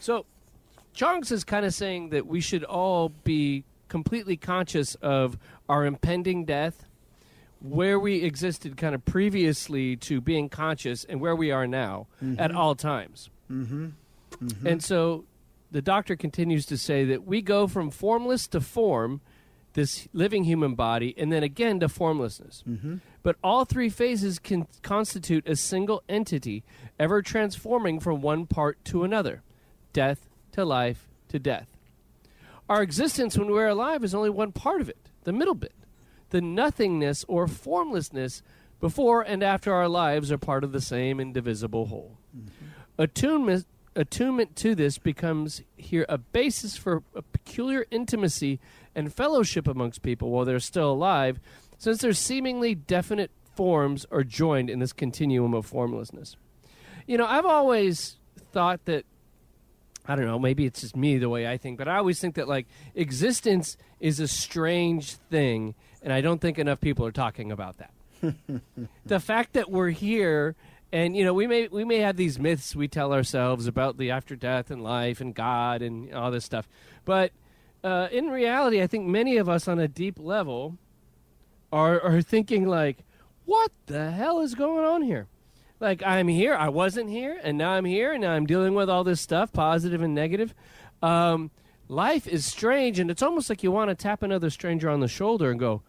So, 0.00 0.26
Chuang 0.94 1.24
is 1.28 1.44
kind 1.44 1.66
of 1.66 1.74
saying 1.74 2.10
that 2.10 2.26
we 2.26 2.40
should 2.40 2.64
all 2.64 3.08
be 3.08 3.64
completely 3.88 4.36
conscious 4.36 4.94
of 4.96 5.36
our 5.68 5.84
impending 5.84 6.44
death, 6.44 6.86
where 7.60 7.98
we 7.98 8.22
existed 8.22 8.76
kind 8.76 8.94
of 8.94 9.04
previously 9.04 9.96
to 9.96 10.20
being 10.20 10.48
conscious, 10.48 11.04
and 11.04 11.20
where 11.20 11.34
we 11.34 11.50
are 11.50 11.66
now 11.66 12.06
mm-hmm. 12.22 12.40
at 12.40 12.54
all 12.54 12.74
times. 12.74 13.28
Mm-hmm. 13.50 13.88
Mm-hmm. 14.42 14.66
And 14.66 14.82
so 14.82 15.24
the 15.70 15.82
doctor 15.82 16.14
continues 16.14 16.64
to 16.66 16.78
say 16.78 17.04
that 17.04 17.26
we 17.26 17.42
go 17.42 17.66
from 17.66 17.90
formless 17.90 18.46
to 18.48 18.60
form, 18.60 19.20
this 19.72 20.06
living 20.12 20.44
human 20.44 20.76
body, 20.76 21.14
and 21.18 21.32
then 21.32 21.42
again 21.42 21.80
to 21.80 21.88
formlessness. 21.88 22.62
Mm-hmm. 22.68 22.96
But 23.24 23.36
all 23.42 23.64
three 23.64 23.88
phases 23.88 24.38
can 24.38 24.68
constitute 24.82 25.48
a 25.48 25.56
single 25.56 26.04
entity, 26.08 26.62
ever 27.00 27.22
transforming 27.22 27.98
from 27.98 28.20
one 28.20 28.46
part 28.46 28.84
to 28.86 29.02
another 29.02 29.42
death 29.92 30.28
to 30.54 30.64
life 30.64 31.06
to 31.28 31.38
death. 31.38 31.68
Our 32.68 32.82
existence 32.82 33.36
when 33.36 33.50
we're 33.50 33.68
alive 33.68 34.02
is 34.04 34.14
only 34.14 34.30
one 34.30 34.52
part 34.52 34.80
of 34.80 34.88
it, 34.88 35.10
the 35.24 35.32
middle 35.32 35.54
bit. 35.54 35.74
The 36.30 36.40
nothingness 36.40 37.24
or 37.28 37.46
formlessness 37.46 38.42
before 38.80 39.22
and 39.22 39.42
after 39.42 39.72
our 39.72 39.88
lives 39.88 40.32
are 40.32 40.38
part 40.38 40.64
of 40.64 40.72
the 40.72 40.80
same 40.80 41.20
indivisible 41.20 41.86
whole. 41.86 42.18
Mm-hmm. 42.36 43.02
Attunement 43.02 43.66
attunement 43.96 44.56
to 44.56 44.74
this 44.74 44.98
becomes 44.98 45.62
here 45.76 46.04
a 46.08 46.18
basis 46.18 46.76
for 46.76 47.02
a 47.14 47.22
peculiar 47.22 47.86
intimacy 47.92 48.58
and 48.94 49.12
fellowship 49.12 49.68
amongst 49.68 50.02
people 50.02 50.30
while 50.30 50.44
they're 50.44 50.58
still 50.58 50.90
alive, 50.90 51.38
since 51.78 52.00
their 52.00 52.12
seemingly 52.12 52.74
definite 52.74 53.30
forms 53.54 54.04
are 54.10 54.24
joined 54.24 54.68
in 54.68 54.80
this 54.80 54.92
continuum 54.92 55.54
of 55.54 55.64
formlessness. 55.64 56.36
You 57.06 57.18
know, 57.18 57.26
I've 57.26 57.46
always 57.46 58.16
thought 58.52 58.84
that 58.86 59.04
I 60.06 60.16
don't 60.16 60.26
know, 60.26 60.38
maybe 60.38 60.66
it's 60.66 60.82
just 60.82 60.96
me 60.96 61.18
the 61.18 61.28
way 61.28 61.46
I 61.46 61.56
think, 61.56 61.78
but 61.78 61.88
I 61.88 61.96
always 61.96 62.20
think 62.20 62.34
that 62.34 62.48
like 62.48 62.66
existence 62.94 63.76
is 64.00 64.20
a 64.20 64.28
strange 64.28 65.14
thing, 65.30 65.74
and 66.02 66.12
I 66.12 66.20
don't 66.20 66.40
think 66.40 66.58
enough 66.58 66.80
people 66.80 67.06
are 67.06 67.12
talking 67.12 67.50
about 67.50 67.76
that. 67.78 67.90
the 69.06 69.20
fact 69.20 69.52
that 69.54 69.70
we're 69.70 69.90
here 69.90 70.56
and 70.92 71.16
you 71.16 71.24
know 71.24 71.34
we 71.34 71.46
may 71.46 71.68
we 71.68 71.84
may 71.84 71.98
have 71.98 72.16
these 72.16 72.38
myths 72.38 72.74
we 72.74 72.88
tell 72.88 73.12
ourselves 73.12 73.66
about 73.66 73.98
the 73.98 74.10
after 74.10 74.36
death 74.36 74.70
and 74.70 74.82
life 74.82 75.20
and 75.20 75.34
God 75.34 75.82
and 75.82 76.12
all 76.14 76.30
this 76.30 76.44
stuff, 76.44 76.68
but 77.04 77.32
uh, 77.82 78.08
in 78.10 78.28
reality, 78.28 78.82
I 78.82 78.86
think 78.86 79.06
many 79.06 79.36
of 79.36 79.48
us 79.48 79.68
on 79.68 79.78
a 79.78 79.86
deep 79.86 80.18
level 80.18 80.78
are 81.72 82.00
are 82.00 82.22
thinking 82.22 82.66
like, 82.66 83.04
what 83.44 83.72
the 83.86 84.10
hell 84.10 84.40
is 84.40 84.54
going 84.54 84.84
on 84.84 85.02
here? 85.02 85.28
Like 85.80 86.02
I'm 86.02 86.28
here, 86.28 86.54
I 86.54 86.68
wasn't 86.68 87.10
here, 87.10 87.38
and 87.42 87.58
now 87.58 87.72
I'm 87.72 87.84
here, 87.84 88.12
and 88.12 88.20
now 88.20 88.32
I'm 88.32 88.46
dealing 88.46 88.74
with 88.74 88.88
all 88.88 89.04
this 89.04 89.20
stuff, 89.20 89.52
positive 89.52 90.02
and 90.02 90.14
negative. 90.14 90.54
Um, 91.02 91.50
life 91.88 92.26
is 92.26 92.46
strange, 92.46 92.98
and 92.98 93.10
it's 93.10 93.22
almost 93.22 93.50
like 93.50 93.62
you 93.62 93.70
want 93.70 93.90
to 93.90 93.94
tap 93.94 94.22
another 94.22 94.50
stranger 94.50 94.88
on 94.88 95.00
the 95.00 95.08
shoulder 95.08 95.50
and 95.50 95.58
go, 95.58 95.82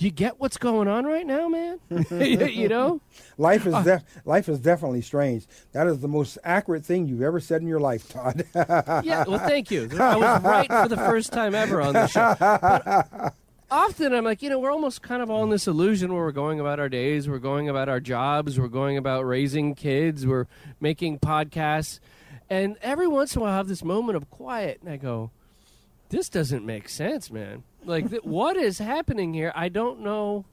do 0.00 0.06
you 0.06 0.10
get 0.10 0.40
what's 0.40 0.56
going 0.56 0.88
on 0.88 1.04
right 1.04 1.26
now, 1.26 1.46
man? 1.46 1.78
you 2.10 2.70
know, 2.70 3.02
life 3.36 3.66
is 3.66 3.74
uh, 3.74 3.82
def- 3.82 4.04
life 4.24 4.48
is 4.48 4.58
definitely 4.58 5.02
strange. 5.02 5.46
That 5.72 5.86
is 5.86 6.00
the 6.00 6.08
most 6.08 6.38
accurate 6.42 6.86
thing 6.86 7.06
you've 7.06 7.20
ever 7.20 7.38
said 7.38 7.60
in 7.60 7.68
your 7.68 7.80
life, 7.80 8.08
Todd. 8.08 8.46
yeah, 8.54 9.24
well, 9.28 9.38
thank 9.38 9.70
you. 9.70 9.90
I 10.00 10.16
was 10.16 10.42
right 10.42 10.68
for 10.68 10.88
the 10.88 10.96
first 10.96 11.34
time 11.34 11.54
ever 11.54 11.82
on 11.82 11.92
the 11.92 12.06
show. 12.06 12.34
But 12.40 13.34
often 13.70 14.12
I'm 14.14 14.24
like, 14.24 14.42
you 14.42 14.50
know, 14.50 14.58
we're 14.58 14.72
almost 14.72 15.02
kind 15.02 15.22
of 15.22 15.30
all 15.30 15.44
in 15.44 15.50
this 15.50 15.66
illusion 15.66 16.12
where 16.12 16.22
we're 16.22 16.32
going 16.32 16.60
about 16.60 16.80
our 16.80 16.88
days, 16.88 17.28
we're 17.28 17.38
going 17.38 17.68
about 17.68 17.88
our 17.88 18.00
jobs, 18.00 18.58
we're 18.58 18.68
going 18.68 18.96
about 18.96 19.26
raising 19.26 19.74
kids, 19.74 20.26
we're 20.26 20.46
making 20.80 21.18
podcasts, 21.18 22.00
and 22.48 22.76
every 22.82 23.06
once 23.06 23.34
in 23.34 23.40
a 23.40 23.44
while 23.44 23.52
I 23.52 23.56
have 23.56 23.68
this 23.68 23.84
moment 23.84 24.16
of 24.16 24.28
quiet, 24.30 24.80
and 24.80 24.90
I 24.90 24.96
go, 24.96 25.30
"This 26.08 26.28
doesn't 26.28 26.66
make 26.66 26.88
sense, 26.88 27.30
man." 27.30 27.62
Like, 27.84 28.10
th- 28.10 28.22
what 28.24 28.56
is 28.56 28.78
happening 28.78 29.32
here? 29.34 29.52
I 29.54 29.68
don't 29.68 30.00
know 30.00 30.44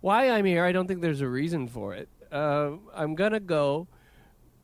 why 0.00 0.30
I'm 0.30 0.44
here. 0.44 0.64
I 0.64 0.72
don't 0.72 0.86
think 0.86 1.00
there's 1.00 1.20
a 1.20 1.28
reason 1.28 1.68
for 1.68 1.94
it. 1.94 2.08
Uh, 2.30 2.72
I'm 2.94 3.14
gonna 3.14 3.40
go, 3.40 3.88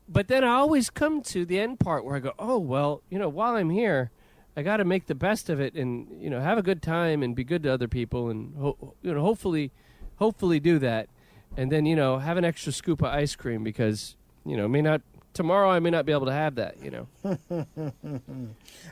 but 0.07 0.27
then 0.27 0.43
I 0.43 0.53
always 0.55 0.89
come 0.89 1.21
to 1.23 1.45
the 1.45 1.59
end 1.59 1.79
part 1.79 2.05
where 2.05 2.15
I 2.15 2.19
go, 2.19 2.33
oh 2.39 2.59
well, 2.59 3.01
you 3.09 3.19
know, 3.19 3.29
while 3.29 3.55
I'm 3.55 3.69
here, 3.69 4.11
I 4.59 4.61
got 4.61 4.77
to 4.77 4.83
make 4.83 5.05
the 5.05 5.15
best 5.15 5.49
of 5.49 5.61
it 5.61 5.73
and 5.75 6.21
you 6.21 6.29
know 6.29 6.41
have 6.41 6.57
a 6.57 6.61
good 6.61 6.81
time 6.81 7.23
and 7.23 7.33
be 7.33 7.45
good 7.45 7.63
to 7.63 7.71
other 7.71 7.87
people 7.87 8.29
and 8.29 8.53
ho- 8.57 8.93
you 9.01 9.13
know 9.13 9.21
hopefully, 9.21 9.71
hopefully 10.17 10.59
do 10.59 10.79
that, 10.79 11.07
and 11.55 11.71
then 11.71 11.85
you 11.85 11.95
know 11.95 12.17
have 12.17 12.35
an 12.35 12.43
extra 12.43 12.73
scoop 12.73 13.01
of 13.01 13.07
ice 13.07 13.37
cream 13.37 13.63
because 13.63 14.17
you 14.45 14.57
know 14.57 14.67
may 14.67 14.81
not 14.81 15.01
tomorrow 15.33 15.69
I 15.69 15.79
may 15.79 15.91
not 15.91 16.05
be 16.05 16.11
able 16.11 16.25
to 16.25 16.33
have 16.33 16.55
that. 16.55 16.75
You 16.83 16.91
know, 16.91 17.07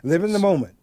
live 0.03 0.24
in 0.24 0.31
the 0.31 0.39
moment. 0.39 0.75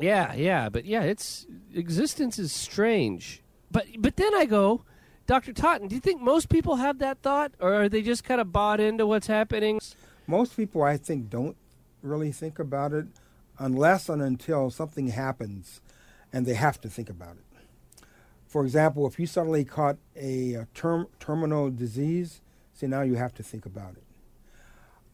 Yeah, 0.00 0.32
yeah, 0.32 0.70
but 0.70 0.86
yeah, 0.86 1.02
it's 1.02 1.46
existence 1.74 2.38
is 2.38 2.52
strange. 2.52 3.42
But 3.70 3.84
but 3.98 4.16
then 4.16 4.34
I 4.34 4.46
go, 4.46 4.80
Dr. 5.26 5.52
Totten, 5.52 5.88
do 5.88 5.94
you 5.94 6.00
think 6.00 6.22
most 6.22 6.48
people 6.48 6.76
have 6.76 7.00
that 7.00 7.18
thought, 7.20 7.52
or 7.60 7.74
are 7.74 7.88
they 7.90 8.00
just 8.00 8.24
kind 8.24 8.40
of 8.40 8.50
bought 8.50 8.80
into 8.80 9.06
what's 9.06 9.26
happening? 9.26 9.78
Most 10.26 10.56
people, 10.56 10.82
I 10.82 10.96
think, 10.96 11.28
don't 11.28 11.58
really 12.00 12.32
think 12.32 12.58
about 12.58 12.94
it 12.94 13.04
unless 13.58 14.08
and 14.08 14.22
until 14.22 14.70
something 14.70 15.08
happens 15.08 15.80
and 16.32 16.46
they 16.46 16.54
have 16.54 16.80
to 16.80 16.88
think 16.88 17.08
about 17.08 17.36
it. 17.36 17.44
For 18.46 18.64
example, 18.64 19.06
if 19.06 19.18
you 19.18 19.26
suddenly 19.26 19.64
caught 19.64 19.96
a, 20.16 20.66
term, 20.74 21.08
terminal 21.18 21.70
disease, 21.70 22.40
see, 22.72 22.86
now 22.86 23.02
you 23.02 23.14
have 23.14 23.34
to 23.34 23.42
think 23.42 23.66
about 23.66 23.96
it. 23.96 24.04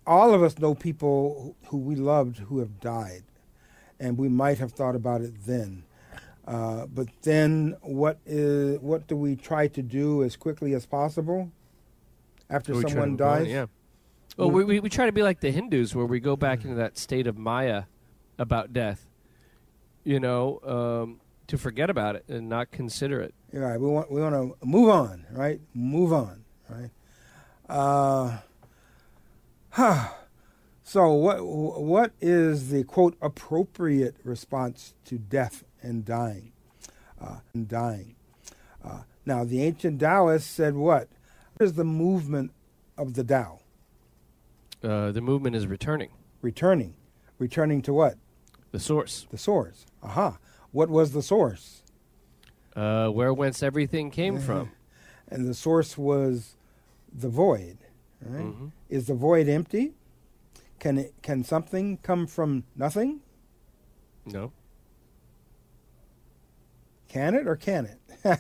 All 0.07 0.35
of 0.35 0.43
us 0.43 0.59
know 0.59 0.75
people 0.75 1.57
who 1.67 1.79
we 1.79 1.95
loved 1.95 2.39
who 2.39 2.59
have 2.59 2.81
died, 2.81 3.25
and 3.99 4.19
we 4.19 4.29
might 4.29 4.59
have 4.59 4.73
thought 4.73 4.97
about 4.97 5.21
it 5.21 5.47
then. 5.47 5.85
Uh, 6.47 6.87
but 6.87 7.09
then, 7.23 7.77
what 7.83 8.19
is 8.27 8.79
what 8.81 9.07
do 9.07 9.15
we 9.15 9.37
try 9.37 9.69
to 9.69 9.83
do 9.83 10.23
as 10.23 10.37
quickly 10.37 10.75
as 10.75 10.85
possible 10.87 11.53
after 12.49 12.75
We 12.75 12.81
try 12.81 12.91
someone 12.91 13.11
move 13.11 13.21
on, 13.21 13.39
dies? 13.39 13.49
Yeah. 13.49 13.67
Well, 14.37 14.51
we, 14.51 14.65
we, 14.65 14.81
we 14.81 14.89
try 14.89 15.07
to 15.07 15.13
be 15.13 15.23
like 15.23 15.41
the 15.41 15.51
Hindus, 15.51 15.95
where 15.95 16.07
we 16.07 16.19
go 16.19 16.35
back 16.35 16.65
into 16.65 16.77
that 16.77 16.97
state 16.97 17.27
of 17.27 17.37
Maya 17.37 17.85
about 18.41 18.73
death, 18.73 19.07
you 20.03 20.19
know, 20.19 20.61
um, 20.65 21.21
to 21.47 21.59
forget 21.59 21.91
about 21.91 22.17
it 22.17 22.25
and 22.27 22.49
not 22.49 22.71
consider 22.71 23.21
it. 23.21 23.35
You're 23.53 23.69
right. 23.69 23.79
We 23.79 23.87
want 23.87 24.11
we 24.11 24.21
want 24.21 24.35
to 24.35 24.67
move 24.67 24.89
on, 24.89 25.27
right? 25.31 25.61
Move 25.75 26.13
on, 26.13 26.45
right? 26.69 26.91
Uh, 27.69 28.39
huh. 29.71 30.09
So 30.83 31.13
what 31.13 31.45
what 31.45 32.13
is 32.21 32.71
the 32.71 32.83
quote 32.83 33.17
appropriate 33.21 34.17
response 34.25 34.95
to 35.05 35.19
death 35.19 35.65
and 35.83 36.05
dying? 36.05 36.53
Uh, 37.21 37.41
and 37.53 37.69
dying. 37.69 38.17
Uh, 38.83 39.03
now 39.27 39.45
the 39.45 39.63
ancient 39.63 40.01
Taoists 40.01 40.49
said 40.49 40.75
what? 40.75 41.09
What 41.57 41.67
is 41.67 41.75
the 41.75 41.85
movement 41.85 42.53
of 42.97 43.13
the 43.13 43.23
Tao? 43.23 43.61
Uh, 44.83 45.13
the 45.13 45.21
movement 45.21 45.55
is 45.55 45.67
returning. 45.67 46.09
Returning, 46.41 46.95
returning 47.39 47.83
to 47.83 47.93
what? 47.93 48.17
The 48.73 48.81
source, 48.81 49.27
The 49.31 49.39
source. 49.39 49.87
Aha. 50.03 50.39
What 50.73 50.89
was 50.89 51.13
the 51.13 51.23
source? 51.23 51.83
uh, 52.77 53.09
where 53.09 53.35
whence 53.35 53.63
everything 53.63 54.11
came 54.11 54.39
from. 54.49 54.71
And 55.29 55.47
the 55.47 55.55
source 55.55 55.99
was 55.99 56.55
the 57.13 57.29
void. 57.29 57.79
Right? 58.23 58.45
Mhm. 58.45 58.73
Is 58.89 59.07
the 59.07 59.15
void 59.15 59.49
empty? 59.49 59.95
Can 60.79 60.99
it, 60.99 61.15
can 61.23 61.43
something 61.45 61.99
come 61.99 62.27
from 62.27 62.65
nothing? 62.77 63.21
No. 64.25 64.53
Can 67.09 67.35
it 67.35 67.47
or 67.47 67.57
can 67.57 67.87
it? 67.87 67.99
Well, 68.25 68.37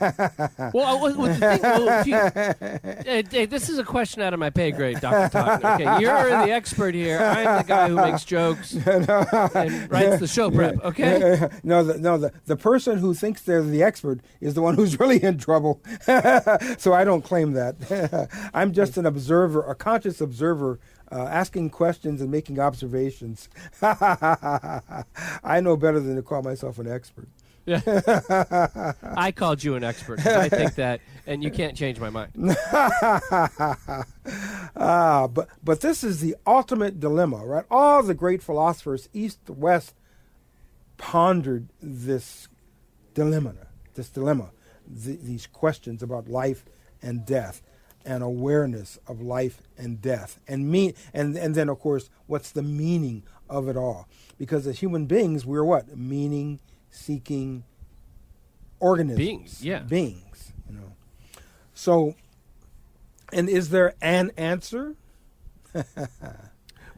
uh, 1.05 1.15
well, 1.17 1.35
thing, 1.35 1.63
well, 1.63 2.07
you- 2.07 2.15
hey, 3.05 3.25
hey, 3.31 3.47
this 3.47 3.69
is 3.69 3.79
a 3.79 3.85
question 3.85 4.23
out 4.23 4.33
of 4.35 4.41
my 4.41 4.51
pay 4.51 4.71
grade, 4.71 5.01
Dr. 5.01 5.29
Totten. 5.31 5.67
Okay, 5.67 6.01
you're 6.03 6.29
the 6.47 6.53
expert 6.53 6.95
here. 6.95 7.19
I'm 7.19 7.59
the 7.59 7.65
guy 7.65 7.89
who 7.89 7.97
makes 7.97 8.25
jokes 8.25 8.73
and 8.87 9.09
writes 9.91 10.21
the 10.21 10.29
show 10.29 10.51
prep, 10.51 10.77
okay? 10.85 11.49
no, 11.63 11.83
the, 11.85 11.99
no. 11.99 12.19
The, 12.19 12.33
the 12.47 12.57
person 12.57 12.99
who 12.99 13.15
thinks 13.15 13.43
they're 13.43 13.63
the 13.63 13.83
expert 13.83 14.21
is 14.41 14.55
the 14.55 14.63
one 14.63 14.75
who's 14.75 14.99
really 15.01 15.23
in 15.23 15.39
trouble. 15.39 15.81
so 16.79 16.93
I 16.93 17.05
don't 17.05 17.23
claim 17.23 17.53
that. 17.53 18.29
I'm 18.53 18.73
just 18.73 18.97
an 18.99 19.07
observer, 19.07 19.63
a 19.63 19.75
conscious 19.75 20.21
observer, 20.21 20.79
uh, 21.13 21.25
asking 21.25 21.71
questions 21.71 22.21
and 22.21 22.31
making 22.31 22.61
observations. 22.61 23.49
I 23.83 25.61
know 25.63 25.77
better 25.77 26.01
than 26.01 26.17
to 26.17 26.23
call 26.23 26.43
myself 26.43 26.79
an 26.79 26.91
expert. 26.91 27.29
I 27.67 29.33
called 29.35 29.63
you 29.63 29.75
an 29.75 29.85
expert. 29.85 30.25
I 30.27 30.49
think 30.49 30.75
that, 30.77 31.01
and 31.27 31.43
you 31.43 31.51
can't 31.51 31.77
change 31.77 32.01
my 32.01 32.11
mind. 32.11 32.33
Ah, 34.77 35.27
but 35.27 35.49
but 35.65 35.81
this 35.81 36.05
is 36.05 36.21
the 36.21 36.37
ultimate 36.47 37.01
dilemma, 37.01 37.45
right? 37.45 37.65
All 37.71 38.03
the 38.03 38.15
great 38.15 38.43
philosophers, 38.43 39.09
east 39.13 39.45
to 39.47 39.53
west, 39.53 39.95
pondered 40.97 41.69
this 41.83 42.49
dilemma, 43.15 43.55
this 43.95 44.09
dilemma, 44.09 44.51
th- 45.05 45.21
these 45.23 45.47
questions 45.47 46.03
about 46.03 46.29
life 46.29 46.65
and 47.03 47.27
death, 47.27 47.63
and 48.05 48.23
awareness 48.23 48.99
of 49.07 49.21
life 49.21 49.61
and 49.77 50.01
death, 50.01 50.39
and 50.47 50.71
mean, 50.71 50.95
and 51.13 51.37
and 51.37 51.55
then 51.55 51.69
of 51.69 51.81
course, 51.81 52.09
what's 52.27 52.51
the 52.53 52.63
meaning 52.63 53.23
of 53.49 53.69
it 53.69 53.77
all? 53.77 54.09
Because 54.39 54.67
as 54.67 54.79
human 54.79 55.07
beings, 55.07 55.45
we're 55.45 55.65
what 55.65 55.97
meaning-seeking 56.91 57.65
organisms, 58.79 59.19
Beings, 59.19 59.65
yeah. 59.65 59.81
beings, 59.81 60.53
you 60.69 60.77
know. 60.77 60.93
So, 61.75 62.15
and 63.33 63.49
is 63.49 63.71
there 63.71 63.95
an 64.01 64.33
answer? 64.37 64.97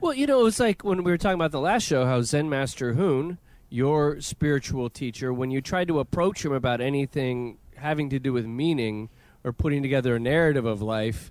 Well, 0.01 0.15
you 0.15 0.27
know, 0.27 0.41
it 0.41 0.43
was 0.43 0.59
like 0.59 0.83
when 0.83 1.05
we 1.05 1.13
were 1.13 1.17
talking 1.17 1.37
about 1.37 1.53
the 1.53 1.61
last 1.61 1.85
show 1.85 2.05
how 2.05 2.23
Zen 2.23 2.51
Master 2.51 2.95
Hoon, 2.95 3.39
your 3.69 4.21
spiritual 4.21 4.91
teacher, 4.91 5.33
when 5.33 5.53
you 5.53 5.61
tried 5.61 5.87
to 5.87 6.01
approach 6.01 6.45
him 6.45 6.51
about 6.51 6.81
anything 6.81 7.59
having 7.77 8.11
to 8.11 8.19
do 8.19 8.33
with 8.33 8.45
meaning 8.45 9.11
or 9.45 9.53
putting 9.53 9.81
together 9.81 10.17
a 10.17 10.19
narrative 10.19 10.65
of 10.65 10.83
life, 10.83 11.31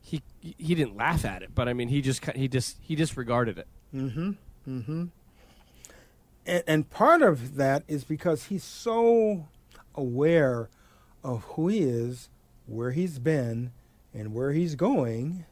he 0.00 0.22
he 0.40 0.74
didn't 0.74 0.96
laugh 0.96 1.26
at 1.26 1.42
it, 1.42 1.54
but 1.54 1.68
I 1.68 1.74
mean, 1.74 1.88
he 1.88 2.00
just 2.00 2.24
he 2.34 2.48
just 2.48 2.78
he 2.80 2.94
disregarded 2.96 3.58
it. 3.58 3.66
Mm-hmm. 3.94 4.30
Mm-hmm. 4.66 5.04
And, 6.48 6.64
and 6.66 6.90
part 6.90 7.22
of 7.22 7.56
that 7.56 7.84
is 7.86 8.02
because 8.04 8.44
he's 8.44 8.64
so 8.64 9.46
aware 9.94 10.68
of 11.22 11.44
who 11.44 11.68
he 11.68 11.80
is, 11.80 12.30
where 12.66 12.90
he's 12.92 13.18
been, 13.18 13.70
and 14.14 14.34
where 14.34 14.52
he's 14.52 14.74
going. 14.74 15.44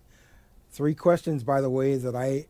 Three 0.71 0.95
questions, 0.95 1.45
by 1.45 1.61
the 1.61 1.71
way, 1.71 1.97
that 1.97 2.15
I 2.15 2.47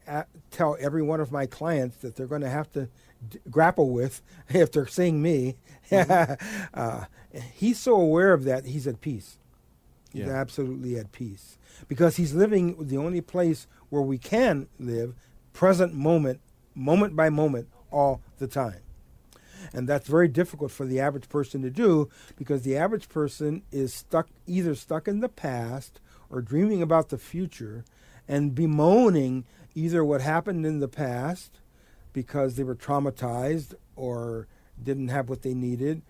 tell 0.51 0.77
every 0.81 1.03
one 1.03 1.21
of 1.21 1.31
my 1.33 1.47
clients 1.47 1.99
that 1.99 2.17
they're 2.17 2.27
going 2.27 2.41
to 2.41 2.49
have 2.49 2.71
to 2.73 2.89
d- 3.29 3.39
grapple 3.51 3.91
with 3.91 4.23
if 4.49 4.71
they're 4.73 4.87
seeing 4.87 5.21
me. 5.21 5.57
uh, 5.93 7.05
he's 7.55 7.79
so 7.79 7.95
aware 8.01 8.33
of 8.33 8.45
that, 8.45 8.65
he's 8.67 8.87
at 8.87 9.01
peace. 9.01 9.39
He's 10.13 10.27
Yeah. 10.27 10.33
absolutely 10.33 10.97
at 10.99 11.13
peace 11.13 11.59
because 11.89 12.17
he's 12.17 12.33
living 12.33 12.77
the 12.87 12.97
only 12.97 13.21
place 13.21 13.67
where 13.91 14.03
we 14.03 14.19
can 14.19 14.69
live, 14.79 15.15
present 15.53 15.93
moment, 15.95 16.41
moment 16.75 17.15
by 17.15 17.29
moment, 17.29 17.69
all 17.91 18.21
the 18.39 18.47
time. 18.47 18.81
And 19.73 19.89
that's 19.89 20.07
very 20.07 20.29
difficult 20.29 20.71
for 20.71 20.87
the 20.87 21.01
average 21.01 21.29
person 21.29 21.63
to 21.63 21.71
do 21.71 22.09
because 22.37 22.63
the 22.63 22.77
average 22.77 23.09
person 23.09 23.63
is 23.73 23.93
stuck 23.93 24.29
either 24.47 24.75
stuck 24.75 25.09
in 25.09 25.21
the 25.21 25.29
past 25.29 26.01
or 26.31 26.41
dreaming 26.41 26.83
about 26.83 27.09
the 27.09 27.19
future 27.19 27.85
and 28.29 28.55
bemoaning 28.55 29.45
either 29.75 30.05
what 30.05 30.21
happened 30.21 30.67
in 30.67 30.81
the 30.81 30.89
past 30.89 31.61
because 32.13 32.57
they 32.57 32.65
were 32.65 32.75
traumatized 32.75 33.75
or 33.95 34.47
didn't 34.83 35.09
have 35.09 35.29
what 35.29 35.43
they 35.43 35.55
needed 35.55 36.03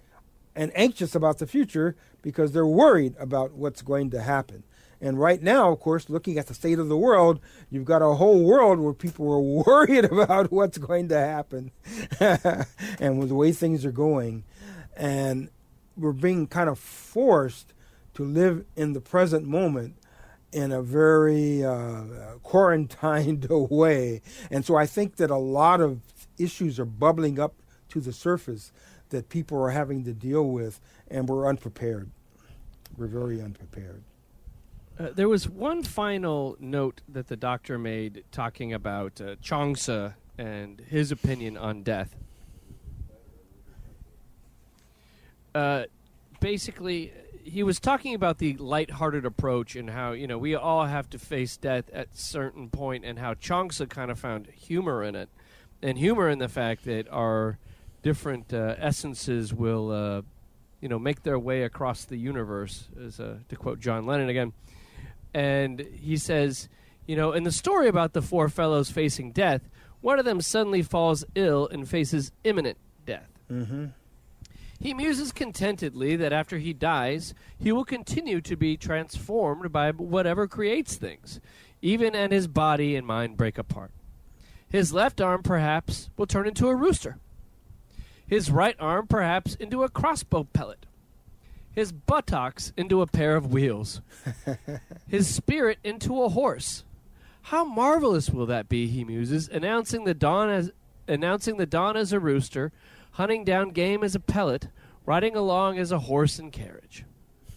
and 0.55 0.73
anxious 0.75 1.15
about 1.15 1.39
the 1.39 1.47
future 1.47 1.95
because 2.23 2.53
they're 2.53 2.67
worried 2.67 3.15
about 3.19 3.53
what's 3.53 3.83
going 3.83 4.11
to 4.11 4.23
happen. 4.23 4.65
And 5.01 5.19
right 5.19 5.43
now, 5.43 5.71
of 5.73 5.81
course, 5.81 6.09
looking 6.09 6.39
at 6.39 6.47
the 6.47 6.55
state 6.55 6.79
of 6.79 6.89
the 6.89 6.97
world, 6.97 7.41
you've 7.71 7.85
got 7.85 8.03
a 8.03 8.15
whole 8.15 8.43
world 8.43 8.79
where 8.79 8.95
people 8.95 9.31
are 9.31 9.41
worried 9.67 10.05
about 10.05 10.51
what's 10.51 10.79
going 10.79 11.09
to 11.09 11.19
happen 11.19 11.71
and 12.21 13.19
with 13.19 13.29
the 13.29 13.35
way 13.35 13.53
things 13.53 13.85
are 13.85 13.93
going. 13.93 14.45
And 14.97 15.51
we're 15.97 16.13
being 16.13 16.47
kind 16.47 16.69
of 16.69 16.79
forced 16.79 17.73
to 18.15 18.25
live 18.25 18.65
in 18.77 18.95
the 18.95 19.01
present 19.01 19.47
moment 19.47 19.97
in 20.53 20.73
a 20.73 20.81
very 20.81 21.63
uh, 21.65 22.39
quarantined 22.43 23.47
way. 23.51 24.23
And 24.51 24.65
so 24.65 24.77
I 24.77 24.87
think 24.87 25.17
that 25.17 25.31
a 25.31 25.37
lot 25.37 25.81
of 25.81 26.01
issues 26.39 26.81
are 26.81 26.87
bubbling 26.87 27.39
up 27.39 27.55
to 27.91 28.01
the 28.01 28.13
surface 28.13 28.73
that 29.11 29.29
people 29.29 29.63
are 29.63 29.71
having 29.71 30.05
to 30.05 30.13
deal 30.13 30.45
with, 30.49 30.81
and 31.09 31.29
we're 31.29 31.47
unprepared. 31.47 32.11
We're 32.97 33.07
very 33.07 33.41
unprepared. 33.41 34.03
Uh, 34.99 35.11
there 35.15 35.29
was 35.29 35.47
one 35.47 35.83
final 35.83 36.57
note 36.59 37.03
that 37.07 37.29
the 37.29 37.37
doctor 37.37 37.79
made 37.79 38.25
talking 38.33 38.73
about 38.73 39.21
uh, 39.21 39.37
Chuang 39.43 39.75
Tzu 39.75 40.13
and 40.39 40.81
his 40.81 41.13
opinion 41.13 41.59
on 41.59 41.83
death. 41.83 42.17
Uh, 45.55 45.85
basically, 46.41 47.13
he 47.43 47.63
was 47.63 47.79
talking 47.79 48.15
about 48.15 48.39
the 48.39 48.55
lighthearted 48.55 49.27
approach 49.27 49.77
and 49.77 49.91
how 49.91 50.13
you 50.13 50.27
know 50.27 50.39
we 50.39 50.55
all 50.55 50.87
have 50.87 51.11
to 51.11 51.19
face 51.19 51.59
death 51.59 51.91
at 51.93 52.17
certain 52.17 52.71
point, 52.71 53.05
and 53.05 53.19
how 53.19 53.35
Chuang 53.35 53.69
Tzu 53.69 53.87
kind 53.87 54.11
of 54.11 54.19
found 54.19 54.47
humor 54.47 55.03
in 55.03 55.15
it, 55.15 55.29
and 55.83 55.99
humor 55.99 56.31
in 56.31 56.39
the 56.39 56.49
fact 56.49 56.87
that 56.87 57.07
our 57.11 57.59
different 58.03 58.53
uh, 58.55 58.77
essences 58.79 59.53
will, 59.53 59.91
uh, 59.91 60.23
you 60.81 60.89
know, 60.89 60.99
make 60.99 61.23
their 61.23 61.39
way 61.39 61.65
across 61.65 62.07
the 62.07 62.17
universe, 62.17 62.89
as 62.99 63.21
uh, 63.21 63.37
to 63.51 63.57
quote 63.57 63.79
John 63.79 64.07
Lennon 64.07 64.31
again 64.31 64.55
and 65.37 65.81
he 65.81 66.17
says, 66.17 66.67
you 67.07 67.15
know, 67.15 67.33
in 67.33 67.43
the 67.43 67.53
story 67.53 67.89
about 67.89 68.15
the 68.15 68.23
four 68.23 68.49
fellows 68.49 68.91
facing 68.91 69.33
death, 69.33 69.69
one 70.01 70.19
of 70.19 70.25
them 70.25 70.41
suddenly 70.41 70.81
falls 70.81 71.27
ill 71.35 71.69
and 71.69 71.87
faces 71.87 72.33
imminent 72.43 72.79
death. 73.05 73.29
Mm-hmm. 73.53 73.89
He 74.81 74.95
muses 74.95 75.33
contentedly 75.33 76.17
that 76.17 76.33
after 76.33 76.57
he 76.57 76.73
dies, 76.73 77.35
he 77.59 77.71
will 77.71 77.85
continue 77.85 78.41
to 78.41 78.57
be 78.57 78.79
transformed 78.79 79.71
by 79.71 79.91
whatever 79.91 80.49
creates 80.49 80.97
things, 80.97 81.39
even 81.83 82.15
and 82.15 82.33
his 82.33 82.49
body 82.49 82.97
and 82.97 83.07
mind 83.07 83.37
break 83.37 83.59
apart. 83.59 83.91
His 84.71 84.95
left 84.95 85.21
arm, 85.21 85.43
perhaps, 85.43 86.09
will 86.17 86.27
turn 86.27 86.49
into 86.49 86.69
a 86.69 86.75
rooster. 86.75 87.19
His 88.27 88.51
right 88.51 88.77
arm, 88.81 89.07
perhaps, 89.07 89.55
into 89.57 89.83
a 89.83 89.91
crossbow 89.91 90.45
pellet. 90.45 90.87
His 91.77 91.93
buttocks 91.93 92.73
into 92.75 93.03
a 93.03 93.07
pair 93.07 93.37
of 93.37 93.53
wheels. 93.53 94.01
His 95.09 95.33
spirit 95.33 95.79
into 95.85 96.23
a 96.23 96.31
horse. 96.31 96.85
How 97.43 97.67
marvelous 97.67 98.31
will 98.31 98.47
that 98.47 98.71
be, 98.71 98.89
he 98.89 99.05
muses, 99.05 99.47
announcing 99.49 100.05
the 100.05 100.15
dawn 100.15 100.49
as 100.49 100.73
announcing 101.07 101.59
the 101.59 101.67
dawn 101.67 101.95
as 101.95 102.15
a 102.15 102.19
rooster, 102.19 102.73
hunting 103.13 103.45
down 103.45 103.71
game 103.71 104.03
as 104.03 104.15
a 104.15 104.21
pellet, 104.21 104.69
riding 105.05 105.37
along 105.37 105.79
as 105.79 105.93
a 105.93 106.01
horse 106.01 106.39
and 106.39 106.51
carriage. 106.51 107.05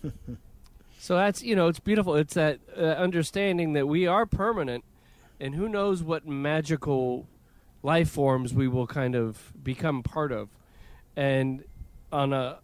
so 1.00 1.16
that's 1.16 1.42
you 1.42 1.56
know 1.56 1.70
it's 1.70 1.80
beautiful. 1.80 2.16
It's 2.16 2.34
that 2.34 2.60
uh, 2.78 2.82
understanding 2.82 3.72
that 3.74 3.88
we 3.88 4.06
are 4.06 4.26
permanent, 4.26 4.84
and 5.40 5.56
who 5.56 5.70
knows 5.70 6.04
what 6.04 6.28
magical 6.28 7.26
life 7.82 8.10
forms 8.10 8.54
we 8.54 8.68
will 8.68 8.86
kind 8.86 9.16
of 9.16 9.54
become 9.64 10.04
part 10.04 10.34
of, 10.34 10.50
and 11.16 11.64
on 12.12 12.34
a 12.34 12.60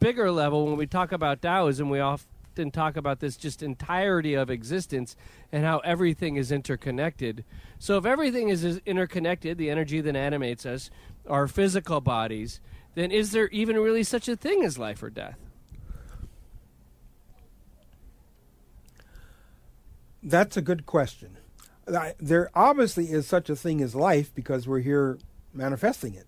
bigger 0.00 0.32
level, 0.32 0.66
when 0.66 0.76
we 0.76 0.86
talk 0.86 1.12
about 1.12 1.40
Taoism, 1.40 1.88
we 1.88 2.00
often 2.00 2.70
talk 2.72 2.96
about 2.96 3.20
this 3.20 3.36
just 3.36 3.62
entirety 3.62 4.34
of 4.34 4.50
existence 4.50 5.14
and 5.52 5.64
how 5.64 5.78
everything 5.78 6.36
is 6.36 6.50
interconnected. 6.50 7.44
So, 7.78 7.96
if 7.96 8.04
everything 8.04 8.48
is 8.48 8.80
interconnected, 8.84 9.56
the 9.56 9.70
energy 9.70 10.00
that 10.00 10.16
animates 10.16 10.66
us, 10.66 10.90
our 11.28 11.46
physical 11.46 12.00
bodies, 12.00 12.60
then 12.94 13.12
is 13.12 13.30
there 13.32 13.48
even 13.48 13.78
really 13.78 14.02
such 14.02 14.28
a 14.28 14.36
thing 14.36 14.64
as 14.64 14.78
life 14.78 15.02
or 15.02 15.10
death? 15.10 15.38
That's 20.22 20.56
a 20.56 20.62
good 20.62 20.86
question. 20.86 21.38
There 22.18 22.50
obviously 22.54 23.06
is 23.06 23.26
such 23.26 23.48
a 23.48 23.56
thing 23.56 23.80
as 23.80 23.94
life 23.94 24.34
because 24.34 24.68
we're 24.68 24.80
here 24.80 25.18
manifesting 25.54 26.14
it. 26.14 26.26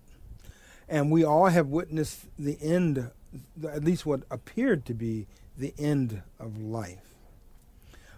And 0.89 1.11
we 1.11 1.23
all 1.23 1.47
have 1.47 1.67
witnessed 1.67 2.25
the 2.37 2.57
end, 2.61 3.11
at 3.69 3.83
least 3.83 4.05
what 4.05 4.21
appeared 4.29 4.85
to 4.85 4.93
be 4.93 5.27
the 5.57 5.73
end 5.77 6.21
of 6.39 6.59
life. 6.59 6.99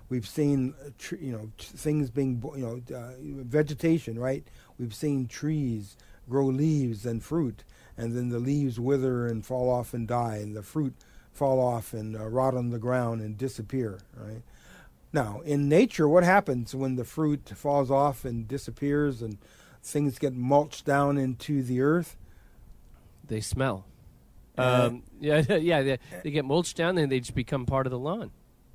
We've 0.07 0.27
seen, 0.27 0.75
uh, 0.85 1.15
you 1.19 1.31
know, 1.31 1.51
things 1.57 2.11
being, 2.11 2.41
you 2.55 2.83
know, 2.89 2.95
uh, 2.95 3.13
vegetation, 3.19 4.19
right? 4.19 4.43
We've 4.77 4.93
seen 4.93 5.27
trees 5.27 5.97
grow 6.29 6.45
leaves 6.45 7.05
and 7.05 7.23
fruit, 7.23 7.63
and 7.97 8.15
then 8.15 8.29
the 8.29 8.39
leaves 8.39 8.79
wither 8.79 9.27
and 9.27 9.45
fall 9.45 9.69
off 9.69 9.93
and 9.93 10.07
die, 10.07 10.37
and 10.37 10.55
the 10.55 10.61
fruit 10.61 10.93
fall 11.33 11.59
off 11.59 11.93
and 11.93 12.15
uh, 12.15 12.25
rot 12.27 12.55
on 12.55 12.69
the 12.69 12.79
ground 12.79 13.21
and 13.21 13.37
disappear, 13.37 13.99
right? 14.15 14.41
Now, 15.11 15.41
in 15.45 15.69
nature, 15.69 16.07
what 16.07 16.23
happens 16.23 16.75
when 16.75 16.97
the 16.97 17.05
fruit 17.05 17.49
falls 17.55 17.89
off 17.89 18.25
and 18.25 18.47
disappears 18.47 19.21
and 19.21 19.37
things 19.81 20.19
get 20.19 20.33
mulched 20.33 20.85
down 20.85 21.17
into 21.17 21.63
the 21.63 21.81
earth? 21.81 22.17
They 23.25 23.41
smell. 23.41 23.85
Um, 24.57 25.03
yeah, 25.19 25.41
yeah. 25.55 25.81
They, 25.81 25.99
they 26.23 26.31
get 26.31 26.45
mulched 26.45 26.77
down, 26.77 26.97
and 26.97 27.11
they 27.11 27.19
just 27.19 27.35
become 27.35 27.65
part 27.65 27.87
of 27.87 27.91
the 27.91 27.99
lawn. 27.99 28.31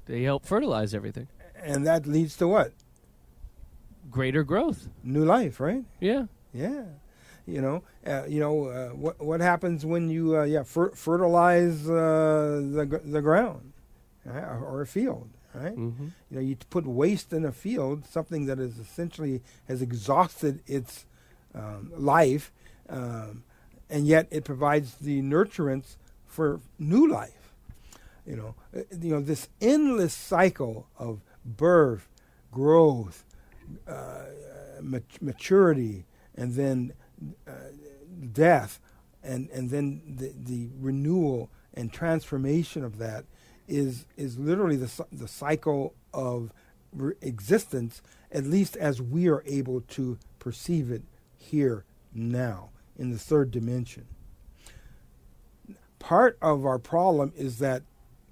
They 0.06 0.22
help 0.22 0.44
fertilize 0.44 0.94
everything. 0.94 1.28
And 1.62 1.86
that 1.86 2.06
leads 2.06 2.36
to 2.38 2.48
what? 2.48 2.72
Greater 4.10 4.42
growth. 4.42 4.88
New 5.04 5.24
life, 5.24 5.60
right? 5.60 5.84
Yeah. 6.00 6.24
Yeah. 6.52 6.84
You 7.46 7.60
know, 7.60 7.82
uh, 8.06 8.24
you 8.28 8.40
know 8.40 8.66
uh, 8.66 8.88
what 8.90 9.20
what 9.20 9.40
happens 9.40 9.84
when 9.84 10.08
you 10.08 10.36
uh, 10.36 10.44
yeah 10.44 10.62
fer- 10.62 10.92
fertilize 10.92 11.88
uh, 11.88 12.60
the 12.72 13.00
the 13.04 13.20
ground 13.20 13.72
or, 14.26 14.82
a 14.82 14.86
field, 14.86 15.28
right? 15.54 15.74
hmm 15.74 16.08
You 16.30 16.36
know, 16.36 16.40
you 16.40 16.56
put 16.68 16.86
waste 16.86 17.32
in 17.32 17.44
a 17.44 17.52
field, 17.52 18.06
something 18.06 18.46
that 18.46 18.58
is 18.58 18.78
essentially 18.78 19.42
has 19.66 19.82
exhausted 19.82 20.60
its 20.66 21.06
um, 21.54 21.90
life, 21.96 22.52
um, 22.88 23.42
and 23.90 24.06
yet 24.06 24.28
it 24.30 24.44
provides 24.44 24.96
the 24.96 25.22
nurturance 25.22 25.96
for 26.26 26.60
new 26.78 27.08
life. 27.08 27.54
You 28.26 28.36
know, 28.36 28.54
Uh, 28.76 28.82
you 29.00 29.10
know 29.10 29.20
this 29.20 29.48
endless 29.60 30.14
cycle 30.14 30.88
of 30.98 31.22
birth, 31.44 32.08
growth, 32.52 33.24
uh, 33.88 34.26
mat- 34.80 35.20
maturity, 35.22 36.06
and 36.36 36.54
then 36.54 36.92
uh, 37.48 37.52
death, 38.32 38.80
and 39.22 39.48
and 39.50 39.70
then 39.70 40.02
the 40.18 40.32
the 40.36 40.68
renewal 40.80 41.50
and 41.74 41.92
transformation 41.92 42.84
of 42.84 42.98
that 42.98 43.24
is 43.68 44.06
is 44.16 44.38
literally 44.38 44.76
the 44.76 45.06
the 45.12 45.28
cycle 45.28 45.94
of 46.14 46.52
re- 46.92 47.14
existence, 47.22 48.02
at 48.32 48.44
least 48.44 48.76
as 48.76 49.02
we 49.02 49.28
are 49.28 49.42
able 49.46 49.80
to 49.82 50.18
perceive 50.38 50.90
it 50.90 51.02
here 51.38 51.84
now 52.14 52.70
in 53.00 53.10
the 53.10 53.18
third 53.18 53.50
dimension. 53.50 54.06
Part 55.98 56.38
of 56.40 56.66
our 56.66 56.78
problem 56.78 57.32
is 57.34 57.58
that 57.58 57.82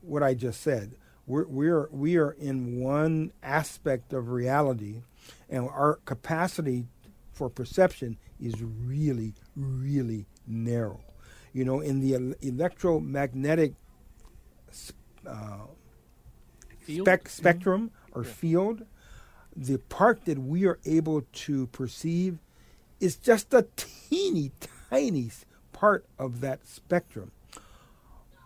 what 0.03 0.23
I 0.23 0.35
just 0.35 0.61
said. 0.61 0.95
We're, 1.27 1.47
we're 1.47 1.89
we 1.91 2.17
are 2.17 2.33
in 2.33 2.81
one 2.81 3.33
aspect 3.43 4.13
of 4.13 4.31
reality, 4.31 5.03
and 5.49 5.69
our 5.69 5.97
capacity 6.05 6.87
for 7.33 7.49
perception 7.51 8.19
is 8.41 8.63
really, 8.63 9.35
really 9.57 10.27
narrow. 10.47 11.01
You 11.53 11.65
know, 11.65 11.81
in 11.81 12.01
the 12.01 12.37
electromagnetic 12.41 13.75
uh, 15.27 15.67
spec- 16.87 17.29
spectrum 17.29 17.91
or 18.13 18.25
field, 18.25 18.85
the 19.57 19.79
part 19.79 20.25
that 20.27 20.39
we 20.39 20.67
are 20.67 20.79
able 20.85 21.23
to 21.33 21.67
perceive 21.69 22.39
is 23.01 23.17
just 23.17 23.53
a 23.55 23.67
teeny 23.77 24.53
tiny 24.91 25.31
part 25.73 26.05
of 26.19 26.41
that 26.41 26.67
spectrum. 26.67 27.33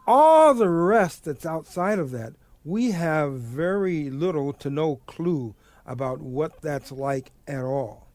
All 0.07 0.53
the 0.55 0.69
rest 0.69 1.25
that's 1.25 1.47
outside 1.47 1.99
of 1.99 2.11
that, 2.11 2.35
we 2.65 2.91
have 2.91 3.35
very 3.35 4.11
little 4.11 4.53
to 4.55 4.71
no 4.71 4.97
clue 5.07 5.55
about 5.87 6.21
what 6.21 6.61
that's 6.61 6.93
like 6.93 7.33
at 7.47 7.63
all. 7.63 8.09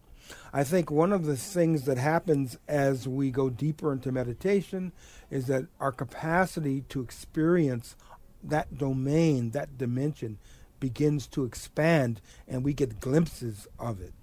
I 0.54 0.63
think 0.63 0.91
one 0.91 1.13
of 1.13 1.26
the 1.26 1.38
things 1.38 1.84
that 1.84 1.97
happens 1.97 2.58
as 2.67 3.08
we 3.08 3.32
go 3.32 3.50
deeper 3.50 3.93
into 3.93 4.12
meditation 4.12 4.91
is 5.30 5.47
that 5.47 5.67
our 5.80 5.91
capacity 5.91 6.82
to 6.89 7.02
experience 7.02 7.95
that 8.43 8.78
domain, 8.78 9.52
that 9.52 9.78
dimension, 9.78 10.38
begins 10.80 11.28
to 11.28 11.43
expand 11.43 12.21
and 12.47 12.63
we 12.63 12.73
get 12.73 13.00
glimpses 13.00 13.67
of 13.80 14.02
it. 14.02 14.13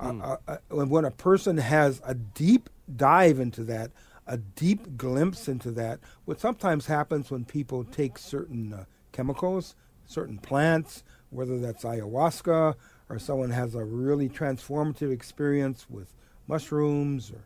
Uh, 0.00 0.36
uh, 0.48 0.56
when, 0.68 1.04
a 1.04 1.10
person 1.10 1.58
has 1.58 2.00
a 2.04 2.14
deep 2.14 2.70
dive 2.96 3.38
into 3.38 3.64
that, 3.64 3.90
a 4.26 4.36
deep 4.36 4.96
glimpse 4.96 5.48
into 5.48 5.70
that, 5.72 6.00
what 6.24 6.40
sometimes 6.40 6.86
happens 6.86 7.30
when 7.30 7.44
people 7.44 7.84
take 7.84 8.18
certain 8.18 8.72
uh, 8.72 8.84
chemicals, 9.12 9.74
certain 10.06 10.38
plants, 10.38 11.02
whether 11.30 11.58
that's 11.58 11.84
ayahuasca 11.84 12.74
or 13.08 13.18
someone 13.18 13.50
has 13.50 13.74
a 13.74 13.84
really 13.84 14.28
transformative 14.28 15.12
experience 15.12 15.86
with 15.90 16.14
mushrooms 16.46 17.30
or 17.30 17.44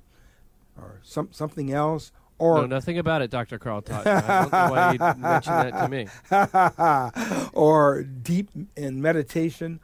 or 0.76 1.00
some, 1.04 1.28
something 1.30 1.72
else, 1.72 2.10
or 2.38 2.56
know 2.62 2.66
nothing 2.66 2.98
about 2.98 3.22
it, 3.22 3.30
Dr. 3.30 3.58
Carl 3.58 3.80
Totten. 3.80 4.10
I 4.10 4.42
don't 4.42 4.52
know 4.52 4.70
why 4.70 4.92
you 4.92 4.98
mentioned 4.98 5.56
that 5.56 5.80
to 5.80 7.48
me. 7.48 7.50
or 7.52 8.02
deep 8.02 8.50
in 8.76 9.00
meditation, 9.00 9.78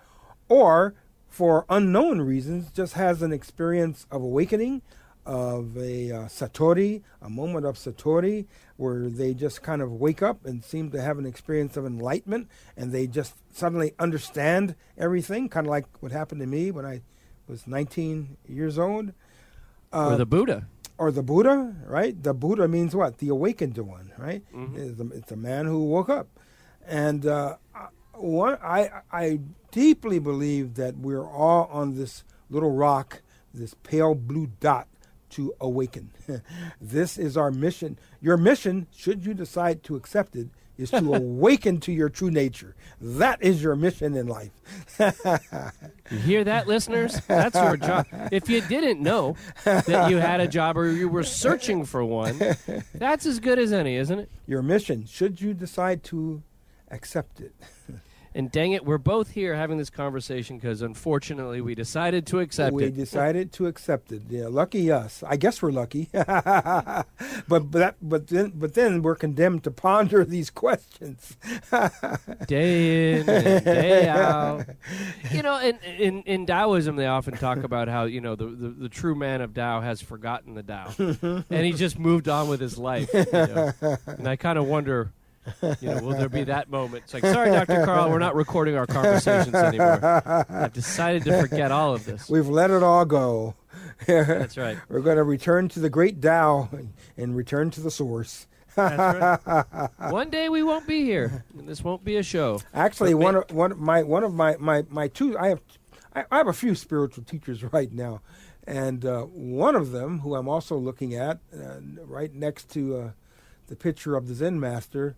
or 0.48 0.94
for 1.30 1.64
unknown 1.70 2.20
reasons, 2.20 2.70
just 2.72 2.92
has 2.94 3.22
an 3.22 3.32
experience 3.32 4.06
of 4.10 4.20
awakening, 4.22 4.82
of 5.24 5.76
a 5.76 6.10
uh, 6.10 6.18
satori, 6.26 7.02
a 7.22 7.30
moment 7.30 7.64
of 7.64 7.76
satori, 7.76 8.46
where 8.76 9.08
they 9.08 9.32
just 9.32 9.62
kind 9.62 9.80
of 9.80 9.92
wake 9.92 10.22
up 10.22 10.44
and 10.44 10.64
seem 10.64 10.90
to 10.90 11.00
have 11.00 11.18
an 11.18 11.26
experience 11.26 11.76
of 11.76 11.86
enlightenment, 11.86 12.48
and 12.76 12.90
they 12.92 13.06
just 13.06 13.34
suddenly 13.52 13.92
understand 13.98 14.74
everything, 14.98 15.48
kind 15.48 15.66
of 15.66 15.70
like 15.70 15.86
what 16.00 16.10
happened 16.12 16.40
to 16.40 16.46
me 16.46 16.70
when 16.70 16.84
I 16.84 17.02
was 17.46 17.66
19 17.66 18.36
years 18.48 18.78
old. 18.78 19.12
or 19.92 20.16
the 20.16 20.26
Buddha. 20.26 20.66
or 20.98 21.10
the 21.12 21.22
Buddha, 21.22 21.74
right? 21.86 22.20
The 22.22 22.34
Buddha 22.34 22.66
means 22.68 22.94
what? 22.96 23.18
The 23.18 23.28
awakened 23.28 23.78
one, 23.78 24.12
right? 24.18 24.42
Mhm. 24.54 24.76
It's, 24.76 25.00
a, 25.00 25.06
it's 25.18 25.32
a 25.32 25.36
man 25.36 25.66
who 25.66 25.84
woke 25.84 26.08
up, 26.08 26.26
and 26.86 27.24
uh, 27.26 27.56
I- 27.74 27.88
one 28.22 28.58
I 28.62 28.90
I 29.12 29.40
deeply 29.70 30.18
believe 30.18 30.74
that 30.74 30.96
we're 30.98 31.26
all 31.26 31.68
on 31.72 31.96
this 31.96 32.24
little 32.48 32.72
rock, 32.72 33.22
this 33.54 33.74
pale 33.82 34.14
blue 34.14 34.50
dot, 34.60 34.88
to 35.30 35.54
awaken. 35.60 36.10
this 36.80 37.18
is 37.18 37.36
our 37.36 37.50
mission. 37.50 37.98
Your 38.20 38.36
mission, 38.36 38.86
should 38.94 39.24
you 39.24 39.34
decide 39.34 39.82
to 39.84 39.96
accept 39.96 40.36
it, 40.36 40.48
is 40.76 40.90
to 40.90 41.14
awaken 41.14 41.78
to 41.80 41.92
your 41.92 42.08
true 42.08 42.30
nature. 42.30 42.74
That 43.00 43.42
is 43.42 43.62
your 43.62 43.76
mission 43.76 44.16
in 44.16 44.26
life. 44.26 44.50
You 44.98 46.18
hear 46.18 46.44
that, 46.44 46.66
listeners? 46.66 47.20
That's 47.28 47.54
your 47.54 47.76
job. 47.76 48.06
If 48.32 48.48
you 48.48 48.60
didn't 48.62 49.00
know 49.00 49.36
that 49.64 50.10
you 50.10 50.16
had 50.16 50.40
a 50.40 50.48
job 50.48 50.76
or 50.76 50.90
you 50.90 51.08
were 51.08 51.22
searching 51.22 51.84
for 51.84 52.04
one, 52.04 52.40
that's 52.94 53.26
as 53.26 53.38
good 53.38 53.58
as 53.58 53.72
any, 53.72 53.96
isn't 53.96 54.18
it? 54.18 54.30
Your 54.46 54.62
mission, 54.62 55.06
should 55.06 55.40
you 55.40 55.54
decide 55.54 56.02
to 56.04 56.42
accept 56.90 57.40
it. 57.40 57.54
And 58.32 58.50
dang 58.52 58.72
it, 58.72 58.84
we're 58.84 58.98
both 58.98 59.32
here 59.32 59.56
having 59.56 59.76
this 59.76 59.90
conversation 59.90 60.56
because 60.56 60.82
unfortunately 60.82 61.60
we 61.60 61.74
decided 61.74 62.26
to 62.28 62.38
accept 62.38 62.72
we 62.72 62.84
it. 62.84 62.86
We 62.86 62.92
decided 62.92 63.52
to 63.54 63.66
accept 63.66 64.12
it. 64.12 64.22
Yeah, 64.28 64.46
lucky 64.46 64.90
us. 64.92 65.24
I 65.26 65.36
guess 65.36 65.60
we're 65.60 65.72
lucky. 65.72 66.08
but 66.12 67.06
but 67.48 67.72
that, 67.72 67.96
but 68.00 68.28
then 68.28 68.52
but 68.54 68.74
then 68.74 69.02
we're 69.02 69.16
condemned 69.16 69.64
to 69.64 69.72
ponder 69.72 70.24
these 70.30 70.48
questions. 70.48 71.36
day 72.46 73.18
in 73.20 73.28
and 73.28 73.64
day 73.64 74.08
out. 74.08 74.64
You 75.32 75.42
know, 75.42 75.58
in, 75.58 75.78
in 75.98 76.22
in 76.22 76.46
Taoism, 76.46 76.94
they 76.94 77.06
often 77.06 77.36
talk 77.36 77.58
about 77.64 77.88
how 77.88 78.04
you 78.04 78.20
know 78.20 78.36
the, 78.36 78.46
the, 78.46 78.68
the 78.68 78.88
true 78.88 79.16
man 79.16 79.40
of 79.40 79.54
Tao 79.54 79.80
has 79.80 80.00
forgotten 80.00 80.54
the 80.54 80.62
Tao, 80.62 80.92
and 81.50 81.66
he 81.66 81.72
just 81.72 81.98
moved 81.98 82.28
on 82.28 82.48
with 82.48 82.60
his 82.60 82.78
life. 82.78 83.12
you 83.12 83.26
know. 83.32 83.72
And 84.06 84.28
I 84.28 84.36
kind 84.36 84.58
of 84.58 84.66
wonder. 84.66 85.12
You 85.62 85.88
know, 85.88 86.02
will 86.02 86.16
there 86.16 86.28
be 86.28 86.44
that 86.44 86.70
moment? 86.70 87.04
It's 87.04 87.14
like, 87.14 87.24
sorry, 87.24 87.50
Dr. 87.50 87.84
Carl, 87.84 88.10
we're 88.10 88.18
not 88.18 88.34
recording 88.34 88.76
our 88.76 88.86
conversations 88.86 89.54
anymore. 89.54 90.00
I've 90.48 90.72
decided 90.72 91.24
to 91.24 91.40
forget 91.40 91.72
all 91.72 91.94
of 91.94 92.04
this. 92.04 92.28
We've 92.28 92.48
let 92.48 92.70
it 92.70 92.82
all 92.82 93.04
go. 93.04 93.54
That's 94.06 94.56
right. 94.56 94.78
We're 94.88 95.00
going 95.00 95.16
to 95.16 95.24
return 95.24 95.68
to 95.70 95.80
the 95.80 95.90
great 95.90 96.20
Tao 96.20 96.68
and, 96.72 96.92
and 97.16 97.36
return 97.36 97.70
to 97.72 97.80
the 97.80 97.90
source. 97.90 98.46
That's 98.76 99.46
right. 99.46 99.88
One 100.12 100.30
day 100.30 100.48
we 100.48 100.62
won't 100.62 100.86
be 100.86 101.04
here, 101.04 101.44
and 101.58 101.68
this 101.68 101.82
won't 101.82 102.04
be 102.04 102.16
a 102.16 102.22
show. 102.22 102.60
Actually, 102.72 103.14
one 103.14 103.36
of 103.36 103.50
one 103.50 103.72
of 103.72 103.78
my 103.78 104.02
one 104.02 104.24
of 104.24 104.32
my 104.32 104.56
my, 104.58 104.84
my 104.88 105.08
two 105.08 105.36
I 105.38 105.48
have 105.48 105.60
I, 106.14 106.24
I 106.30 106.38
have 106.38 106.46
a 106.46 106.52
few 106.52 106.74
spiritual 106.74 107.24
teachers 107.24 107.62
right 107.72 107.92
now, 107.92 108.20
and 108.66 109.04
uh, 109.04 109.22
one 109.22 109.74
of 109.74 109.90
them 109.90 110.20
who 110.20 110.34
I'm 110.34 110.48
also 110.48 110.76
looking 110.76 111.14
at 111.14 111.40
uh, 111.52 111.80
right 112.04 112.32
next 112.32 112.70
to 112.70 112.96
uh, 112.96 113.10
the 113.66 113.76
picture 113.76 114.16
of 114.16 114.28
the 114.28 114.34
Zen 114.34 114.60
master 114.60 115.16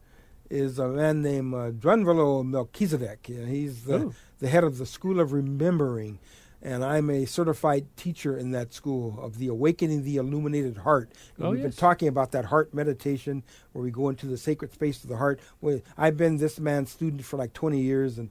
is 0.52 0.78
a 0.78 0.86
man 0.86 1.22
named 1.22 1.54
uh, 1.54 1.70
Drunvalo 1.70 2.44
Melchizedek. 2.44 3.26
He's 3.26 3.84
the, 3.84 4.00
Ooh. 4.00 4.14
the 4.38 4.48
head 4.48 4.64
of 4.64 4.76
the 4.76 4.84
School 4.84 5.18
of 5.18 5.32
Remembering. 5.32 6.18
And 6.60 6.84
I'm 6.84 7.10
a 7.10 7.24
certified 7.24 7.86
teacher 7.96 8.36
in 8.36 8.52
that 8.52 8.72
school 8.72 9.18
of 9.20 9.38
the 9.38 9.48
Awakening 9.48 10.04
the 10.04 10.16
Illuminated 10.18 10.76
Heart. 10.76 11.10
And 11.36 11.46
Oh, 11.46 11.50
we've 11.50 11.62
been 11.62 11.72
talking 11.72 12.06
about 12.06 12.30
that 12.32 12.44
heart 12.44 12.72
meditation 12.72 13.42
where 13.72 13.82
we 13.82 13.90
go 13.90 14.10
into 14.10 14.26
the 14.26 14.36
sacred 14.36 14.72
space 14.72 15.02
of 15.02 15.08
the 15.08 15.16
heart. 15.16 15.40
Well, 15.60 15.80
I've 15.98 16.16
been 16.16 16.36
this 16.36 16.60
man's 16.60 16.92
student 16.92 17.24
for 17.24 17.36
like 17.36 17.52
20 17.52 17.80
years, 17.80 18.18
and 18.18 18.30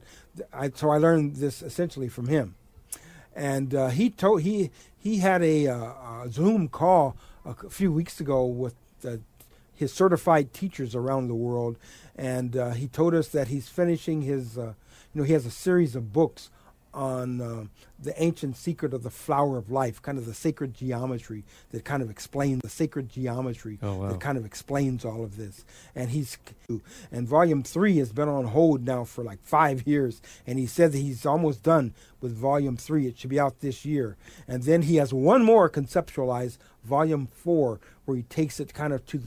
I, 0.53 0.69
so 0.73 0.91
I 0.91 0.97
learned 0.97 1.37
this 1.37 1.61
essentially 1.61 2.07
from 2.07 2.27
him. 2.27 2.55
And 3.35 3.75
uh, 3.75 3.89
he 3.89 4.09
told 4.09 4.43
he 4.43 4.71
he 4.97 5.17
had 5.17 5.41
a, 5.41 5.67
uh, 5.67 5.75
a 6.23 6.27
Zoom 6.29 6.67
call 6.69 7.17
a 7.43 7.69
few 7.69 7.91
weeks 7.91 8.19
ago 8.21 8.45
with 8.45 8.75
uh, 9.05 9.17
his 9.81 9.91
certified 9.91 10.53
teachers 10.53 10.93
around 10.95 11.27
the 11.27 11.35
world, 11.35 11.75
and 12.15 12.55
uh, 12.55 12.69
he 12.71 12.87
told 12.87 13.13
us 13.15 13.27
that 13.29 13.47
he's 13.49 13.67
finishing 13.67 14.21
his 14.21 14.55
uh, 14.57 14.73
you 15.13 15.21
know 15.21 15.23
he 15.23 15.33
has 15.33 15.45
a 15.45 15.51
series 15.51 15.95
of 15.95 16.13
books 16.13 16.49
on 16.93 17.39
uh, 17.41 17.63
the 18.03 18.13
ancient 18.21 18.57
secret 18.57 18.93
of 18.93 19.01
the 19.01 19.09
flower 19.09 19.57
of 19.57 19.71
life, 19.71 20.01
kind 20.01 20.17
of 20.17 20.25
the 20.25 20.33
sacred 20.33 20.73
geometry 20.73 21.41
that 21.71 21.85
kind 21.85 22.03
of 22.03 22.09
explains 22.09 22.61
the 22.61 22.69
sacred 22.69 23.07
geometry 23.09 23.79
Oh, 23.81 23.95
wow. 23.95 24.09
that 24.09 24.19
kind 24.19 24.37
of 24.37 24.45
explains 24.45 25.05
all 25.05 25.23
of 25.23 25.37
this. 25.37 25.63
And 25.95 26.09
he's 26.11 26.37
and 27.11 27.25
volume 27.27 27.63
three 27.63 27.97
has 27.99 28.11
been 28.11 28.27
on 28.27 28.45
hold 28.47 28.85
now 28.85 29.05
for 29.05 29.23
like 29.23 29.39
five 29.41 29.87
years, 29.87 30.21
and 30.45 30.59
he 30.59 30.65
said 30.67 30.91
that 30.91 30.97
he's 30.99 31.25
almost 31.25 31.63
done 31.63 31.93
with 32.19 32.35
volume 32.35 32.75
three. 32.77 33.07
It 33.07 33.17
should 33.17 33.29
be 33.31 33.39
out 33.39 33.61
this 33.61 33.83
year, 33.85 34.15
and 34.47 34.63
then 34.63 34.81
he 34.83 34.97
has 34.97 35.11
one 35.13 35.43
more 35.43 35.69
conceptualized 35.69 36.57
volume 36.83 37.25
four, 37.25 37.79
where 38.05 38.17
he 38.17 38.23
takes 38.23 38.59
it 38.59 38.73
kind 38.73 38.91
of 38.91 39.05
to 39.07 39.21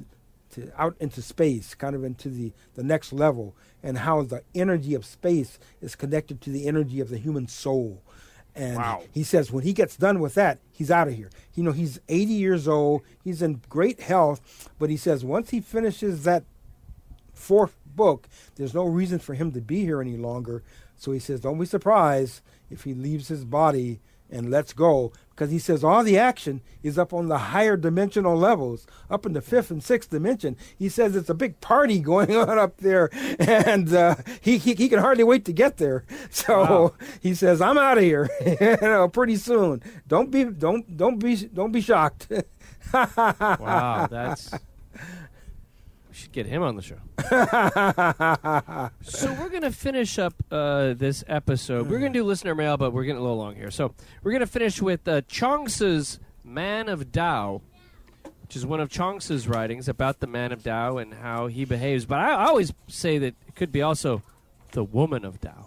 to 0.55 0.71
out 0.81 0.97
into 1.01 1.23
space, 1.23 1.75
kind 1.75 1.95
of 1.95 2.05
into 2.05 2.29
the, 2.29 2.53
the 2.75 2.83
next 2.83 3.13
level, 3.13 3.55
and 3.83 3.99
how 3.99 4.23
the 4.23 4.43
energy 4.55 4.95
of 4.95 5.05
space 5.05 5.59
is 5.81 5.95
connected 5.95 6.41
to 6.43 6.51
the 6.51 6.67
energy 6.67 7.01
of 7.01 7.09
the 7.09 7.19
human 7.19 7.49
soul. 7.49 8.03
And 8.57 8.77
Wow. 8.77 9.03
he 9.13 9.25
says 9.25 9.51
when 9.51 9.65
he 9.65 9.73
gets 9.73 9.97
done 9.97 10.21
with 10.21 10.35
that, 10.35 10.59
he's 10.73 10.91
out 10.91 11.09
of 11.09 11.15
here. 11.15 11.31
You 11.55 11.65
know, 11.65 11.73
he's 11.73 11.99
80 12.09 12.33
years 12.33 12.69
old, 12.69 13.03
he's 13.23 13.43
in 13.43 13.61
great 13.69 14.01
health, 14.01 14.71
but 14.79 14.91
he 14.91 14.97
says 14.97 15.25
once 15.25 15.51
he 15.51 15.61
finishes 15.61 16.23
that 16.25 16.45
fourth 17.33 17.77
book, 17.85 18.29
there's 18.57 18.75
no 18.75 18.85
reason 18.85 19.19
for 19.19 19.35
him 19.35 19.53
to 19.53 19.61
be 19.61 19.81
here 19.81 20.01
any 20.01 20.17
longer. 20.17 20.63
So 20.97 21.13
he 21.13 21.19
says, 21.19 21.41
don't 21.41 21.59
be 21.59 21.67
surprised 21.67 22.41
if 22.71 22.85
he 22.85 22.95
leaves 22.95 23.29
his 23.29 23.45
body 23.45 24.01
and 24.31 24.51
lets 24.51 24.73
go, 24.73 25.13
because 25.35 25.51
he 25.51 25.59
says 25.59 25.83
all 25.83 26.05
the 26.05 26.17
action 26.17 26.61
is 26.83 26.99
up 26.99 27.13
on 27.13 27.29
the 27.29 27.39
higher 27.39 27.77
dimensional 27.77 28.37
levels, 28.37 28.87
up 29.11 29.27
in 29.27 29.33
the 29.33 29.41
fifth 29.41 29.71
and 29.71 29.83
sixth 29.83 30.11
dimension. 30.11 30.57
He 30.79 30.89
says 30.89 31.17
it's 31.17 31.29
a 31.31 31.35
big 31.35 31.61
party 31.61 31.99
going 32.13 32.37
on 32.37 32.59
up 32.59 32.77
there, 32.79 33.11
and 33.41 33.93
uh, 33.93 34.15
he, 34.41 34.59
he 34.59 34.75
he 34.75 34.89
can 34.89 34.99
hardly 35.01 35.25
wait 35.25 35.45
to 35.47 35.53
get 35.53 35.77
there. 35.79 36.05
So 36.31 36.55
Wow. 36.59 36.95
he 37.21 37.35
says, 37.35 37.61
"I'm 37.61 37.79
out 37.79 37.99
of 37.99 38.05
here, 38.05 38.29
you 38.61 38.77
know, 38.81 39.09
pretty 39.09 39.37
soon. 39.37 39.83
Don't 40.07 40.31
be 40.31 40.45
don't 40.45 40.97
don't 40.97 41.19
be 41.19 41.37
don't 41.37 41.73
be 41.73 41.81
shocked." 41.81 42.29
Wow, 42.93 44.07
that's. 44.11 44.53
We 46.15 46.19
should 46.19 46.31
get 46.31 46.47
him 46.47 46.63
on 46.63 46.77
the 46.77 46.83
show. 46.83 47.01
so 49.03 49.33
we're 49.33 49.49
gonna 49.49 49.73
finish 49.73 50.17
up 50.17 50.33
uh, 50.49 50.95
this 50.95 51.25
episode. 51.27 51.91
We're 51.91 51.99
gonna 51.99 52.13
do 52.13 52.23
listener 52.23 52.55
mail, 52.55 52.77
but 52.77 52.93
we're 52.93 53.03
getting 53.03 53.19
a 53.19 53.21
little 53.21 53.37
long 53.37 53.57
here. 53.57 53.73
So 53.73 53.93
we're 54.23 54.31
gonna 54.31 54.47
finish 54.47 54.81
with 54.81 55.09
uh, 55.09 55.23
Chuang 55.23 55.67
Tzu's 55.67 56.21
Man 56.45 56.89
of 56.89 57.11
Tao, 57.11 57.63
which 58.43 58.55
is 58.55 58.65
one 58.65 58.79
of 58.79 58.91
Chuang 58.91 59.19
Tzu's 59.19 59.49
writings 59.49 59.89
about 59.89 60.21
the 60.21 60.29
Man 60.29 60.53
of 60.53 60.63
Tao 60.63 60.99
and 60.99 61.15
how 61.15 61.49
he 61.49 61.65
behaves. 61.65 62.07
But 62.07 62.21
I 62.21 62.45
always 62.45 62.73
say 62.87 63.19
that 63.19 63.35
it 63.49 63.57
could 63.57 63.73
be 63.73 63.83
also 63.83 64.23
the 64.71 64.85
woman 64.85 65.25
of 65.25 65.41
Tao, 65.41 65.67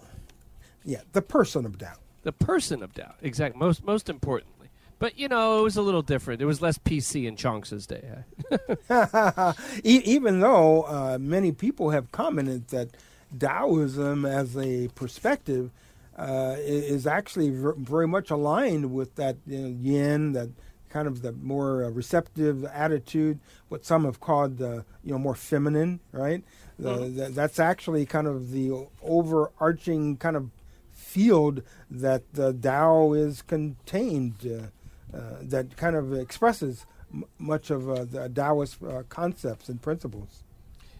yeah, 0.85 1.01
the 1.11 1.21
person 1.21 1.65
of 1.65 1.77
doubt. 1.77 1.99
the 2.23 2.31
person 2.31 2.81
of 2.81 2.93
Tao. 2.93 3.15
Exactly. 3.21 3.59
Most 3.59 3.83
most 3.83 4.07
importantly. 4.07 4.53
But 4.99 5.17
you 5.17 5.27
know, 5.27 5.59
it 5.59 5.63
was 5.63 5.77
a 5.77 5.81
little 5.81 6.01
different. 6.01 6.41
It 6.41 6.45
was 6.45 6.61
less 6.61 6.77
PC 6.77 7.27
in 7.27 7.35
Chuang 7.35 7.61
Tzu's 7.63 7.85
day. 7.85 8.03
E- 9.83 10.01
even 10.05 10.39
though 10.39 10.83
uh, 10.83 11.17
many 11.19 11.51
people 11.51 11.91
have 11.91 12.11
commented 12.11 12.69
that 12.69 12.89
Taoism 13.37 14.25
as 14.25 14.57
a 14.57 14.87
perspective 14.95 15.71
uh, 16.17 16.55
is 16.57 17.05
actually 17.05 17.51
ver- 17.51 17.73
very 17.73 18.07
much 18.07 18.31
aligned 18.31 18.91
with 18.91 19.15
that 19.15 19.37
you 19.45 19.57
know, 19.59 19.77
yin, 19.81 20.31
that 20.33 20.49
kind 20.89 21.07
of 21.07 21.21
the 21.21 21.31
more 21.33 21.83
uh, 21.85 21.89
receptive 21.89 22.65
attitude, 22.65 23.39
what 23.69 23.85
some 23.85 24.05
have 24.05 24.19
called 24.19 24.61
uh, 24.61 24.81
you 25.03 25.11
know 25.11 25.19
more 25.19 25.35
feminine, 25.35 25.99
right? 26.11 26.43
The, 26.79 27.05
that, 27.09 27.35
that's 27.35 27.59
actually 27.59 28.05
kind 28.05 28.27
of 28.27 28.51
the 28.51 28.87
overarching 29.03 30.17
kind 30.17 30.35
of 30.35 30.49
field 30.91 31.61
that 31.89 32.21
the 32.33 32.53
Tao 32.53 33.13
is 33.13 33.41
contained, 33.41 34.35
uh, 34.45 34.67
that 35.11 35.75
kind 35.77 35.95
of 35.95 36.13
expresses 36.13 36.85
m- 37.13 37.25
much 37.37 37.69
of 37.69 37.89
uh, 37.89 38.05
the 38.05 38.29
Taoist 38.29 38.83
uh, 38.83 39.03
concepts 39.09 39.69
and 39.69 39.81
principles. 39.81 40.43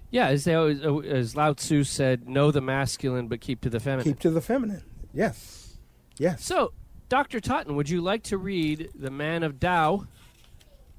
Yeah, 0.09 0.27
as 0.27 0.45
they 0.45 0.53
always, 0.53 0.81
uh, 0.83 0.97
as 0.99 1.35
Lao 1.35 1.53
Tzu 1.53 1.83
said, 1.83 2.29
know 2.29 2.49
the 2.51 2.61
masculine 2.61 3.27
but 3.27 3.41
keep 3.41 3.61
to 3.61 3.69
the 3.69 3.79
feminine. 3.79 4.05
Keep 4.05 4.19
to 4.21 4.29
the 4.29 4.41
feminine. 4.41 4.83
Yes. 5.13 5.77
Yes. 6.17 6.45
So, 6.45 6.71
Dr. 7.09 7.39
Totten, 7.39 7.75
would 7.75 7.89
you 7.89 8.01
like 8.01 8.23
to 8.23 8.37
read 8.37 8.89
The 8.95 9.11
Man 9.11 9.43
of 9.43 9.59
Tao 9.59 10.07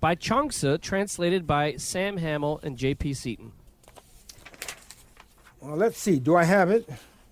by 0.00 0.14
Chuang 0.14 0.50
Tzu, 0.50 0.78
translated 0.78 1.46
by 1.46 1.76
Sam 1.76 2.18
Hamill 2.18 2.60
and 2.62 2.76
J.P. 2.76 3.14
Seaton? 3.14 3.52
Well, 5.60 5.76
let's 5.76 5.98
see. 5.98 6.18
Do 6.18 6.36
I 6.36 6.44
have 6.44 6.70
it 6.70 6.88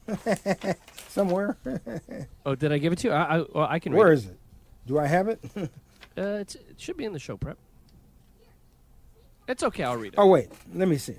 somewhere? 1.09 1.57
Oh, 2.47 2.55
did 2.55 2.71
I 2.71 2.79
give 2.79 2.93
it 2.93 3.01
to 3.01 3.09
you? 3.09 3.13
I, 3.13 3.39
I, 3.39 3.45
well, 3.53 3.67
I 3.69 3.79
can 3.81 3.93
Where 3.93 4.13
is 4.13 4.27
it? 4.27 4.39
Do 4.87 4.99
I 4.99 5.07
have 5.07 5.29
it? 5.29 5.41
it. 5.55 5.71
Uh, 6.19 6.39
it's, 6.41 6.55
it 6.55 6.77
should 6.79 6.97
be 6.97 7.05
in 7.05 7.13
the 7.13 7.19
show 7.19 7.37
prep. 7.37 7.59
It's 9.47 9.63
okay, 9.63 9.85
I'll 9.85 9.99
read 9.99 10.15
it. 10.15 10.19
oh, 10.19 10.27
wait. 10.29 10.49
Let 10.73 10.89
me 10.89 10.97
see. 10.97 11.17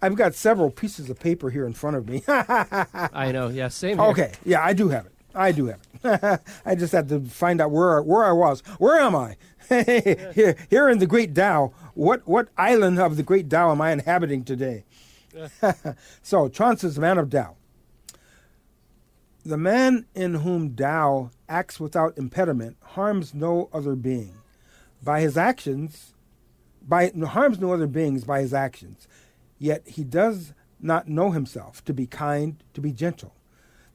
I've 0.00 0.14
got 0.14 0.34
several 0.34 0.70
pieces 0.70 1.10
of 1.10 1.20
paper 1.20 1.50
here 1.50 1.66
in 1.66 1.74
front 1.74 1.96
of 1.96 2.08
me. 2.08 2.22
I 2.28 3.30
know, 3.30 3.48
yeah, 3.48 3.68
same 3.68 3.98
here. 3.98 4.06
okay. 4.06 4.32
Yeah, 4.42 4.64
I 4.64 4.72
do 4.72 4.88
have 4.88 5.04
it. 5.04 5.12
I 5.34 5.52
do 5.52 5.66
have 5.66 5.80
it. 6.02 6.40
I 6.64 6.74
just 6.76 6.92
had 6.92 7.10
to 7.10 7.20
find 7.20 7.60
out 7.60 7.70
where 7.70 8.00
where 8.02 8.24
I 8.24 8.32
was. 8.32 8.60
Where 8.78 8.98
am 8.98 9.14
I? 9.14 9.36
here, 9.68 10.56
here 10.70 10.88
in 10.88 10.98
the 10.98 11.06
Great 11.06 11.34
Tao. 11.34 11.74
What 11.92 12.26
what 12.26 12.48
island 12.56 12.98
of 12.98 13.18
the 13.18 13.22
Great 13.22 13.50
Tao 13.50 13.70
am 13.70 13.82
I 13.82 13.92
inhabiting 13.92 14.44
today? 14.44 14.84
so, 16.22 16.48
Chuang 16.48 16.76
Tzu's 16.76 16.98
Man 16.98 17.18
of 17.18 17.28
Tao. 17.28 17.56
The 19.44 19.58
man 19.58 20.06
in 20.14 20.34
whom 20.36 20.74
Tao 20.74 21.30
acts 21.48 21.80
without 21.80 22.16
impediment 22.18 22.76
harms 22.82 23.34
no 23.34 23.68
other 23.72 23.94
being. 23.94 24.36
By 25.02 25.20
his 25.20 25.36
actions, 25.36 26.14
by 26.82 27.10
harms 27.10 27.58
no 27.58 27.72
other 27.72 27.86
beings 27.86 28.24
by 28.24 28.40
his 28.40 28.54
actions. 28.54 29.06
yet 29.58 29.86
he 29.86 30.04
does 30.04 30.52
not 30.80 31.08
know 31.08 31.32
himself 31.32 31.84
to 31.84 31.92
be 31.92 32.06
kind, 32.06 32.62
to 32.74 32.80
be 32.80 32.92
gentle. 32.92 33.34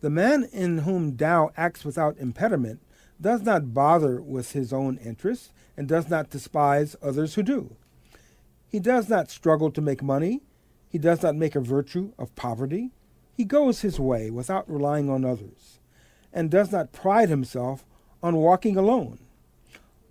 The 0.02 0.10
man 0.10 0.44
in 0.52 0.80
whom 0.80 1.16
Tao 1.16 1.52
acts 1.56 1.86
without 1.86 2.18
impediment 2.18 2.82
does 3.22 3.42
not 3.44 3.74
bother 3.74 4.22
with 4.22 4.52
his 4.52 4.74
own 4.74 4.98
interests 4.98 5.54
and 5.78 5.88
does 5.88 6.10
not 6.10 6.30
despise 6.30 6.96
others 7.02 7.36
who 7.36 7.44
do. 7.44 7.78
He 8.68 8.80
does 8.80 9.08
not 9.08 9.32
struggle 9.32 9.72
to 9.72 9.82
make 9.82 10.04
money. 10.04 10.42
He 10.90 10.98
does 10.98 11.24
not 11.24 11.36
make 11.36 11.56
a 11.56 11.62
virtue 11.62 12.12
of 12.20 12.36
poverty. 12.36 12.92
He 13.34 13.46
goes 13.46 13.82
his 13.82 14.00
way 14.00 14.30
without 14.30 14.70
relying 14.70 15.10
on 15.10 15.24
others, 15.24 15.80
and 16.34 16.50
does 16.50 16.72
not 16.72 16.92
pride 16.92 17.30
himself 17.30 17.86
on 18.22 18.36
walking 18.36 18.76
alone. 18.76 19.20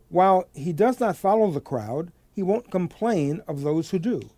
While 0.08 0.46
he 0.54 0.72
does 0.72 1.00
not 1.00 1.16
follow 1.16 1.50
the 1.50 1.60
crowd, 1.60 2.12
he 2.34 2.42
won't 2.42 2.70
complain 2.70 3.42
of 3.48 3.62
those 3.62 3.90
who 3.90 3.98
do. 3.98 4.30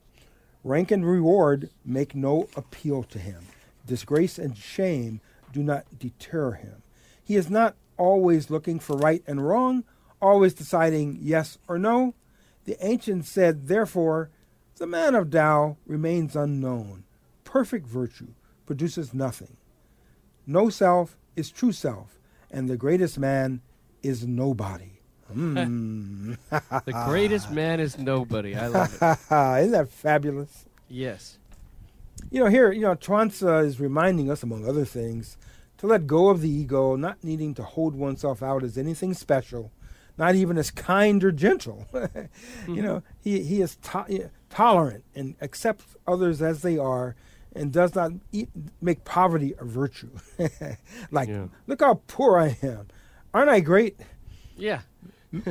Rank 0.63 0.91
and 0.91 1.07
reward 1.07 1.71
make 1.85 2.15
no 2.15 2.49
appeal 2.57 3.03
to 3.05 3.19
him. 3.19 3.45
Disgrace 3.87 4.39
and 4.39 4.57
shame 4.57 5.21
do 5.53 5.63
not 5.63 5.85
deter 5.99 6.53
him. 6.53 6.83
He 7.23 7.37
is 7.37 7.51
not 7.51 7.77
always 7.97 8.51
looking 8.51 8.79
for 8.79 8.97
right 8.97 9.23
and 9.27 9.47
wrong, 9.47 9.85
always 10.21 10.55
deciding 10.55 11.19
yes 11.21 11.59
or 11.69 11.79
no. 11.79 12.15
The 12.65 12.83
ancients 12.85 13.29
said, 13.29 13.69
therefore, 13.69 14.31
the 14.77 14.87
man 14.87 15.15
of 15.15 15.31
Tao 15.31 15.77
remains 15.87 16.35
unknown. 16.35 17.05
Perfect 17.45 17.87
virtue 17.87 18.29
produces 18.67 19.15
nothing. 19.15 19.57
No 20.47 20.71
self 20.71 21.17
is 21.37 21.51
true 21.51 21.73
self, 21.73 22.19
and 22.51 22.69
the 22.69 22.77
greatest 22.77 23.19
man 23.19 23.61
is 24.03 24.27
nobody. 24.27 24.91
Mm. 25.33 26.37
The 26.51 27.05
greatest 27.07 27.51
man 27.51 27.81
is 27.81 27.99
nobody. 27.99 28.55
I 28.55 28.67
love 28.69 28.93
it. 28.95 29.03
Isn't 29.63 29.73
that 29.73 29.89
fabulous? 29.91 30.67
Yes. 30.89 31.39
You 32.31 32.41
know, 32.41 32.47
here, 32.49 32.71
you 32.73 32.83
know, 32.83 32.95
Chuang 32.95 33.31
Tzu 33.31 33.49
is 33.59 33.81
reminding 33.81 34.31
us, 34.31 34.43
among 34.43 34.69
other 34.69 34.85
things, 34.85 35.37
to 35.79 35.87
let 35.87 36.07
go 36.07 36.29
of 36.29 36.41
the 36.41 36.49
ego, 36.49 36.97
not 36.97 37.23
needing 37.25 37.55
to 37.55 37.63
hold 37.63 37.95
oneself 37.95 38.43
out 38.43 38.63
as 38.63 38.79
anything 38.79 39.15
special, 39.15 39.73
not 40.17 40.35
even 40.35 40.57
as 40.59 40.71
kind 40.71 41.23
or 41.25 41.33
gentle. 41.33 41.87
You 42.69 42.83
know, 42.83 43.03
he, 43.21 43.43
he 43.43 43.61
is 43.61 43.77
to- 43.77 44.31
tolerant 44.51 45.05
and 45.15 45.35
accepts 45.43 45.97
others 46.07 46.41
as 46.41 46.63
they 46.63 46.79
are 46.79 47.17
and 47.55 47.73
does 47.73 47.95
not 47.95 48.13
eat, 48.33 48.49
make 48.81 49.05
poverty 49.05 49.55
a 49.59 49.65
virtue. 49.65 50.11
like, 51.11 51.29
Yeah. 51.29 51.47
look 51.67 51.81
how 51.81 52.01
poor 52.07 52.39
I 52.39 52.57
am. 52.63 52.89
Aren't 53.33 53.51
I 53.51 53.61
great? 53.61 53.99
Yeah. 54.57 54.81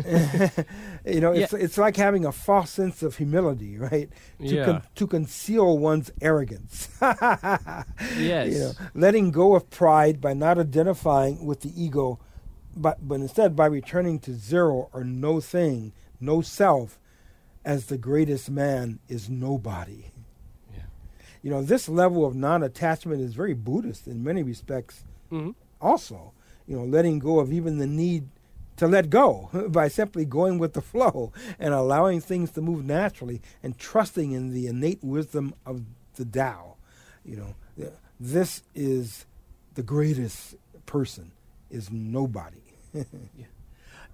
You 1.05 1.19
know, 1.19 1.33
it's 1.33 1.51
it's 1.51 1.77
like 1.77 1.97
having 1.97 2.23
a 2.25 2.31
false 2.31 2.69
sense 2.71 3.03
of 3.03 3.17
humility, 3.17 3.77
right? 3.77 4.09
To 4.39 4.45
Yeah. 4.45 4.81
to 4.95 5.07
conceal 5.07 5.77
one's 5.77 6.09
arrogance. 6.21 6.87
Yes. 8.17 8.53
You 8.53 8.59
know, 8.59 8.71
letting 8.93 9.31
go 9.31 9.55
of 9.55 9.69
pride 9.69 10.21
by 10.21 10.33
not 10.33 10.57
identifying 10.57 11.45
with 11.45 11.59
the 11.61 11.71
ego, 11.75 12.19
but 12.77 13.05
but 13.05 13.15
instead 13.15 13.55
by 13.57 13.65
returning 13.65 14.19
to 14.19 14.33
zero 14.33 14.89
or 14.93 15.03
no 15.03 15.41
thing, 15.41 15.91
no 16.21 16.39
self, 16.41 16.97
as 17.65 17.87
the 17.87 17.97
greatest 17.97 18.49
man 18.49 18.99
is 19.09 19.29
nobody. 19.29 20.05
Yeah. 21.43 21.49
You 21.49 21.55
know, 21.55 21.63
this 21.63 21.89
level 21.89 22.25
of 22.25 22.35
non-attachment 22.35 23.21
is 23.21 23.33
very 23.33 23.53
Buddhist 23.53 24.07
in 24.07 24.23
many 24.23 24.43
respects. 24.43 25.03
hmm 25.29 25.51
Also, 25.81 26.31
you 26.67 26.75
know, 26.77 26.85
letting 26.85 27.19
go 27.19 27.39
of 27.39 27.51
even 27.51 27.77
the 27.77 27.87
need 27.87 28.29
to 28.77 28.87
let 28.87 29.09
go 29.09 29.49
by 29.69 29.87
simply 29.87 30.25
going 30.25 30.57
with 30.57 30.73
the 30.73 30.81
flow 30.81 31.31
and 31.59 31.73
allowing 31.73 32.21
things 32.21 32.51
to 32.51 32.61
move 32.61 32.85
naturally 32.85 33.41
and 33.61 33.77
trusting 33.77 34.31
in 34.31 34.51
the 34.51 34.67
innate 34.67 35.03
wisdom 35.03 35.53
of 35.65 35.81
the 36.15 36.25
Tao. 36.25 36.75
You 37.25 37.35
know, 37.37 37.55
this 38.19 38.63
is 38.73 39.25
the 39.75 39.83
greatest 39.83 40.55
person 40.85 41.31
is 41.69 41.91
nobody. 41.91 42.61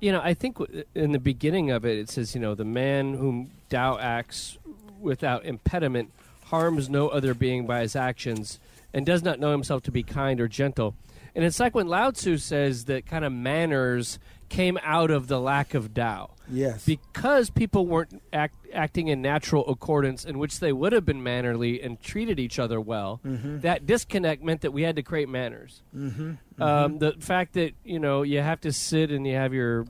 You 0.01 0.13
know, 0.13 0.21
I 0.23 0.33
think 0.33 0.57
w- 0.59 0.83
in 0.95 1.11
the 1.11 1.19
beginning 1.19 1.71
of 1.71 1.83
it, 1.85 1.97
it 1.97 2.09
says, 2.09 2.33
you 2.33 2.39
know, 2.39 2.55
the 2.55 2.63
man 2.63 3.15
whom 3.15 3.51
Tao 3.69 3.97
acts 3.97 4.57
without 5.01 5.43
impediment 5.43 6.11
harms 6.49 6.89
no 6.89 7.07
other 7.09 7.33
being 7.33 7.65
by 7.65 7.81
his 7.81 7.95
actions 7.95 8.59
and 8.93 9.05
does 9.05 9.23
not 9.23 9.39
know 9.39 9.51
himself 9.51 9.83
to 9.83 9.91
be 9.91 10.03
kind 10.03 10.41
or 10.41 10.47
gentle. 10.47 10.95
And 11.35 11.45
it's 11.45 11.59
like 11.59 11.75
when 11.75 11.87
Lao 11.87 12.11
Tzu 12.11 12.37
says 12.37 12.85
that 12.85 13.05
kind 13.05 13.23
of 13.23 13.31
manners 13.31 14.19
came 14.49 14.79
out 14.81 15.11
of 15.11 15.27
the 15.27 15.39
lack 15.39 15.75
of 15.75 15.93
Tao. 15.93 16.31
Yes. 16.51 16.83
Because 16.83 17.51
people 17.51 17.85
weren't 17.85 18.19
act, 18.33 18.55
acting 18.73 19.07
in 19.07 19.21
natural 19.21 19.63
accordance 19.69 20.25
in 20.25 20.39
which 20.39 20.59
they 20.59 20.73
would 20.73 20.91
have 20.91 21.05
been 21.05 21.21
mannerly 21.21 21.81
and 21.81 22.01
treated 22.01 22.39
each 22.39 22.57
other 22.57 22.81
well, 22.81 23.19
that 23.23 23.85
disconnect 23.85 24.43
meant 24.43 24.61
that 24.61 24.71
we 24.71 24.81
had 24.81 24.95
to 24.95 25.03
create 25.03 25.29
manners. 25.29 25.83
mm-hmm. 25.95 26.33
Um, 26.61 26.97
the 26.97 27.13
fact 27.19 27.53
that 27.53 27.71
you 27.85 27.99
know 27.99 28.23
you 28.23 28.41
have 28.41 28.59
to 28.61 28.73
sit 28.73 29.11
and 29.11 29.25
you 29.25 29.35
have 29.35 29.53
your 29.53 29.85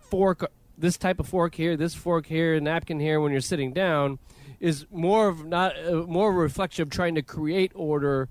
fork, 0.00 0.50
this 0.76 0.98
type 0.98 1.18
of 1.18 1.26
fork 1.26 1.54
here, 1.54 1.76
this 1.76 1.94
fork 1.94 2.26
here, 2.26 2.60
napkin 2.60 3.00
here 3.00 3.20
when 3.20 3.32
you're 3.32 3.40
sitting 3.40 3.72
down, 3.72 4.18
is 4.60 4.86
more 4.90 5.28
of 5.28 5.44
not 5.46 5.74
uh, 5.78 6.04
more 6.06 6.30
of 6.30 6.36
a 6.36 6.38
reflection 6.38 6.82
of 6.82 6.90
trying 6.90 7.14
to 7.16 7.22
create 7.22 7.72
order 7.74 8.28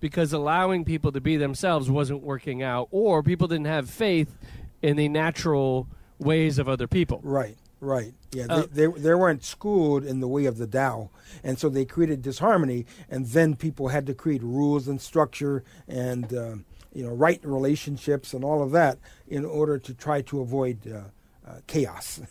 because 0.00 0.32
allowing 0.32 0.84
people 0.84 1.12
to 1.12 1.20
be 1.20 1.36
themselves 1.36 1.90
wasn't 1.90 2.22
working 2.22 2.62
out, 2.62 2.88
or 2.90 3.22
people 3.22 3.46
didn't 3.48 3.66
have 3.66 3.88
faith 3.88 4.36
in 4.82 4.96
the 4.96 5.08
natural 5.08 5.88
ways 6.18 6.58
of 6.58 6.68
other 6.68 6.86
people. 6.86 7.20
Right, 7.22 7.56
right. 7.80 8.12
Yeah, 8.32 8.46
Uh, 8.48 8.66
they, 8.70 8.86
they, 8.86 9.00
they 9.00 9.14
weren't 9.14 9.42
schooled 9.42 10.04
in 10.04 10.20
the 10.20 10.28
way 10.28 10.44
of 10.44 10.58
the 10.58 10.66
Tao. 10.66 11.10
And 11.42 11.58
so 11.58 11.68
they 11.68 11.84
created 11.86 12.20
disharmony, 12.22 12.84
and 13.08 13.26
then 13.26 13.56
people 13.56 13.88
had 13.88 14.06
to 14.06 14.14
create 14.14 14.42
rules 14.42 14.86
and 14.86 15.00
structure 15.00 15.64
and, 15.88 16.32
um, 16.36 16.64
you 16.92 17.02
know, 17.02 17.14
right 17.14 17.40
relationships 17.42 18.34
and 18.34 18.44
all 18.44 18.62
of 18.62 18.72
that 18.72 18.98
in 19.26 19.44
order 19.44 19.78
to 19.78 19.94
try 19.94 20.20
to 20.22 20.40
avoid 20.40 20.78
uh, 20.90 21.50
uh, 21.50 21.60
chaos. 21.66 22.20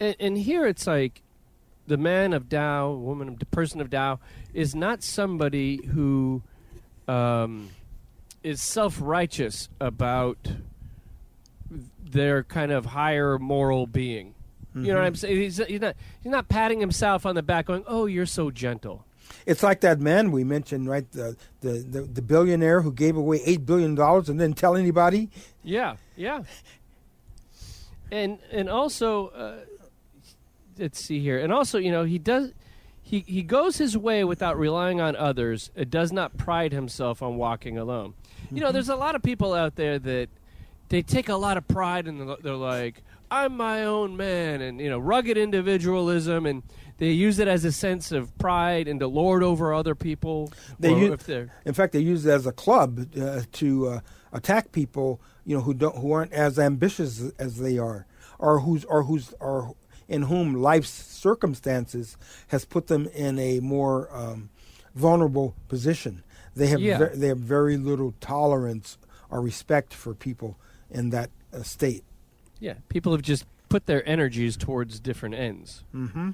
And, 0.00 0.14
and 0.20 0.38
here 0.38 0.64
it's 0.64 0.86
like 0.86 1.22
the 1.88 1.96
man 1.96 2.32
of 2.32 2.48
Tao, 2.48 2.92
woman, 2.92 3.36
the 3.38 3.46
person 3.46 3.80
of 3.80 3.90
Tao, 3.90 4.20
is 4.54 4.74
not 4.74 5.02
somebody 5.02 5.84
who 5.86 6.42
um, 7.08 7.70
is 8.42 8.62
self 8.62 8.98
righteous 9.00 9.68
about 9.80 10.38
their 12.02 12.42
kind 12.44 12.72
of 12.72 12.86
higher 12.86 13.38
moral 13.38 13.86
being. 13.86 14.34
You 14.74 14.92
know 14.92 15.00
what 15.00 15.06
I'm 15.06 15.14
saying? 15.16 15.36
He's, 15.36 15.56
he's 15.56 15.80
not 15.80 15.96
he's 16.22 16.30
not 16.30 16.48
patting 16.48 16.78
himself 16.78 17.26
on 17.26 17.34
the 17.34 17.42
back, 17.42 17.66
going, 17.66 17.82
"Oh, 17.88 18.06
you're 18.06 18.26
so 18.26 18.52
gentle." 18.52 19.04
It's 19.44 19.62
like 19.62 19.80
that 19.80 19.98
man 19.98 20.30
we 20.30 20.44
mentioned, 20.44 20.88
right? 20.88 21.10
The, 21.10 21.36
the, 21.60 21.70
the, 21.70 22.02
the 22.02 22.22
billionaire 22.22 22.82
who 22.82 22.92
gave 22.92 23.16
away 23.16 23.40
$8 23.40 23.66
billion 23.66 23.98
and 23.98 24.24
didn't 24.26 24.56
tell 24.56 24.76
anybody. 24.76 25.30
Yeah, 25.62 25.96
yeah. 26.16 26.44
And 28.10 28.38
and 28.52 28.68
also, 28.70 29.28
uh, 29.28 29.56
let's 30.78 31.00
see 31.02 31.20
here. 31.20 31.38
And 31.38 31.52
also, 31.52 31.78
you 31.78 31.90
know, 31.90 32.04
he 32.04 32.18
does 32.18 32.52
he 33.02 33.24
he 33.26 33.42
goes 33.42 33.78
his 33.78 33.96
way 33.96 34.24
without 34.24 34.58
relying 34.58 35.00
on 35.00 35.16
others. 35.16 35.70
It 35.74 35.90
does 35.90 36.12
not 36.12 36.36
pride 36.36 36.72
himself 36.72 37.22
on 37.22 37.36
walking 37.36 37.78
alone. 37.78 38.14
You 38.50 38.60
know, 38.60 38.72
there's 38.72 38.88
a 38.88 38.96
lot 38.96 39.14
of 39.14 39.22
people 39.22 39.54
out 39.54 39.76
there 39.76 39.98
that 39.98 40.28
they 40.88 41.02
take 41.02 41.28
a 41.28 41.36
lot 41.36 41.56
of 41.56 41.68
pride 41.68 42.06
in 42.06 42.18
the, 42.18 42.36
they're 42.42 42.54
like, 42.54 43.02
I'm 43.30 43.56
my 43.56 43.84
own 43.84 44.16
man, 44.16 44.60
and 44.60 44.80
you 44.80 44.88
know, 44.88 44.98
rugged 44.98 45.36
individualism, 45.36 46.46
and 46.46 46.62
they 46.98 47.10
use 47.10 47.38
it 47.38 47.48
as 47.48 47.64
a 47.64 47.72
sense 47.72 48.10
of 48.12 48.36
pride 48.38 48.88
and 48.88 49.00
to 49.00 49.06
lord 49.06 49.42
over 49.42 49.72
other 49.72 49.94
people. 49.94 50.52
They 50.78 50.90
use, 50.90 51.10
In 51.64 51.74
fact, 51.74 51.92
they 51.92 52.00
use 52.00 52.26
it 52.26 52.30
as 52.30 52.46
a 52.46 52.52
club 52.52 53.06
uh, 53.20 53.42
to 53.52 53.88
uh, 53.88 54.00
attack 54.32 54.72
people, 54.72 55.20
you 55.44 55.56
know, 55.56 55.62
who 55.62 55.74
don't 55.74 55.96
who 55.96 56.12
aren't 56.12 56.32
as 56.32 56.58
ambitious 56.58 57.30
as 57.38 57.58
they 57.58 57.78
are, 57.78 58.06
or 58.38 58.60
who's 58.60 58.84
or 58.84 59.04
who's 59.04 59.34
or 59.40 59.74
in 60.08 60.22
whom 60.22 60.54
life's 60.54 60.88
circumstances 60.90 62.16
has 62.48 62.64
put 62.64 62.86
them 62.86 63.06
in 63.14 63.38
a 63.38 63.60
more 63.60 64.08
um, 64.14 64.50
vulnerable 64.94 65.54
position. 65.68 66.22
They 66.56 66.66
have 66.68 66.80
Yeah. 66.80 67.10
they 67.14 67.28
have 67.28 67.38
very 67.38 67.76
little 67.76 68.14
tolerance 68.20 68.98
or 69.30 69.40
respect 69.40 69.94
for 69.94 70.14
people 70.14 70.56
in 70.90 71.10
that 71.10 71.30
uh, 71.52 71.62
state. 71.62 72.04
Yeah, 72.58 72.74
people 72.88 73.12
have 73.12 73.22
just 73.22 73.44
put 73.68 73.86
their 73.86 74.06
energies 74.08 74.56
towards 74.56 74.98
different 74.98 75.34
ends. 75.34 75.84
Mm-hmm. 75.94 76.30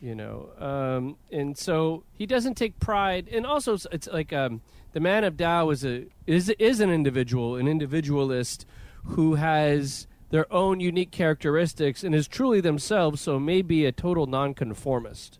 You 0.00 0.14
know, 0.14 0.50
um, 0.58 1.16
and 1.32 1.56
so 1.58 2.04
he 2.12 2.26
doesn't 2.26 2.54
take 2.54 2.78
pride, 2.78 3.28
and 3.32 3.46
also 3.46 3.74
it's, 3.74 3.86
it's 3.90 4.06
like 4.06 4.32
um, 4.32 4.60
the 4.92 5.00
man 5.00 5.24
of 5.24 5.36
Tao 5.36 5.70
is 5.70 5.84
a 5.84 6.04
is 6.26 6.48
is 6.58 6.80
an 6.80 6.90
individual, 6.90 7.56
an 7.56 7.66
individualist 7.66 8.66
who 9.04 9.34
has 9.34 10.06
their 10.36 10.52
own 10.52 10.80
unique 10.80 11.10
characteristics 11.10 12.04
and 12.04 12.14
is 12.14 12.28
truly 12.28 12.60
themselves. 12.60 13.22
So 13.22 13.40
may 13.40 13.62
be 13.62 13.86
a 13.86 13.92
total 13.92 14.26
nonconformist, 14.26 15.38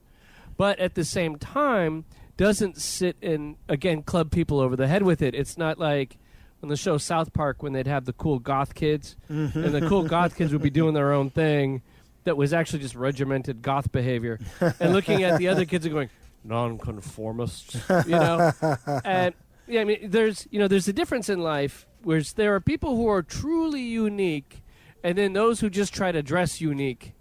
but 0.57 0.79
at 0.79 0.95
the 0.95 1.05
same 1.05 1.37
time 1.37 2.07
doesn't 2.39 2.79
sit 2.79 3.15
and 3.23 3.57
again 3.69 4.03
club 4.03 4.31
people 4.31 4.59
over 4.59 4.75
the 4.75 4.87
head 4.87 5.03
with 5.03 5.21
it. 5.21 5.35
It's 5.35 5.59
not 5.59 5.79
like 5.79 6.17
on 6.63 6.71
the 6.71 6.79
show 6.79 6.97
South 6.97 7.35
Park 7.35 7.63
when 7.63 7.75
they'd 7.75 7.87
have 7.87 8.07
the 8.07 8.15
cool 8.15 8.39
goth 8.39 8.75
kids, 8.75 9.17
mm-hmm. 9.31 9.63
and 9.63 9.75
the 9.75 9.87
cool 9.87 10.03
goth 10.09 10.35
kids 10.35 10.51
would 10.55 10.63
be 10.63 10.71
doing 10.71 10.95
their 10.95 11.13
own 11.13 11.29
thing, 11.29 11.83
that 12.25 12.39
was 12.39 12.55
actually 12.55 12.79
just 12.79 12.95
regimented 12.95 13.61
goth 13.61 13.93
behavior, 13.93 14.41
and 14.81 14.95
looking 14.95 15.25
at 15.25 15.39
the 15.39 15.49
other 15.49 15.67
kids 15.67 15.85
and 15.85 15.95
going 15.95 16.11
nonconformists, 16.43 17.77
you 18.07 18.13
know, 18.13 18.51
and 19.05 19.35
yeah, 19.67 19.83
I 19.83 19.85
mean, 19.85 19.99
there's 20.11 20.49
you 20.51 20.59
know, 20.59 20.69
there's 20.69 20.89
a 20.89 20.95
difference 20.95 21.29
in 21.29 21.41
life 21.41 21.87
where 22.03 22.23
there 22.35 22.55
are 22.55 22.61
people 22.61 22.97
who 22.97 23.09
are 23.09 23.23
truly 23.23 23.83
unique, 23.83 24.63
and 25.07 25.17
then 25.17 25.35
those 25.35 25.61
who 25.61 25.71
just 25.71 25.95
try 25.95 26.11
to 26.11 26.21
dress 26.21 26.61
unique, 26.61 27.15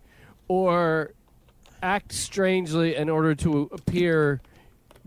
or 0.48 1.14
act 1.84 2.12
strangely 2.12 2.96
in 2.96 3.10
order 3.10 3.36
to 3.36 3.70
appear 3.72 4.42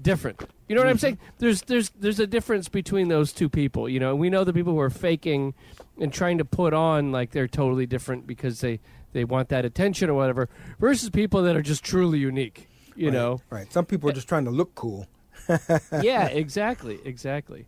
different. 0.00 0.48
You 0.68 0.76
know 0.76 0.82
what 0.82 0.90
I'm 0.90 0.98
saying? 0.98 1.18
There's 1.38 1.62
there's 1.62 1.90
there's 1.98 2.20
a 2.20 2.26
difference 2.26 2.68
between 2.68 3.08
those 3.08 3.32
two 3.32 3.48
people. 3.48 3.88
You 3.88 3.98
know, 3.98 4.14
we 4.14 4.30
know 4.30 4.44
the 4.44 4.52
people 4.52 4.74
who 4.74 4.78
are 4.78 4.90
faking 4.90 5.54
and 6.00 6.12
trying 6.12 6.38
to 6.38 6.44
put 6.44 6.72
on 6.72 7.10
like 7.10 7.32
they're 7.32 7.48
totally 7.48 7.84
different 7.84 8.28
because 8.28 8.60
they 8.60 8.78
they 9.12 9.24
want 9.24 9.48
that 9.48 9.64
attention 9.64 10.08
or 10.08 10.14
whatever, 10.14 10.48
versus 10.78 11.10
people 11.10 11.42
that 11.42 11.56
are 11.56 11.62
just 11.62 11.82
truly 11.82 12.20
unique. 12.20 12.68
You 12.94 13.08
right, 13.08 13.12
know, 13.12 13.40
right? 13.50 13.72
Some 13.72 13.86
people 13.86 14.08
are 14.08 14.12
just 14.12 14.28
trying 14.28 14.44
to 14.44 14.52
look 14.52 14.76
cool. 14.76 15.08
yeah, 16.00 16.26
exactly, 16.28 17.00
exactly. 17.04 17.66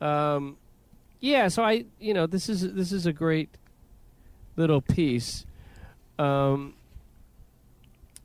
Um, 0.00 0.56
yeah, 1.20 1.48
so 1.48 1.62
I, 1.62 1.84
you 2.00 2.14
know, 2.14 2.26
this 2.26 2.48
is 2.48 2.72
this 2.72 2.92
is 2.92 3.04
a 3.04 3.12
great 3.12 3.50
little 4.58 4.80
piece. 4.82 5.46
Um, 6.18 6.74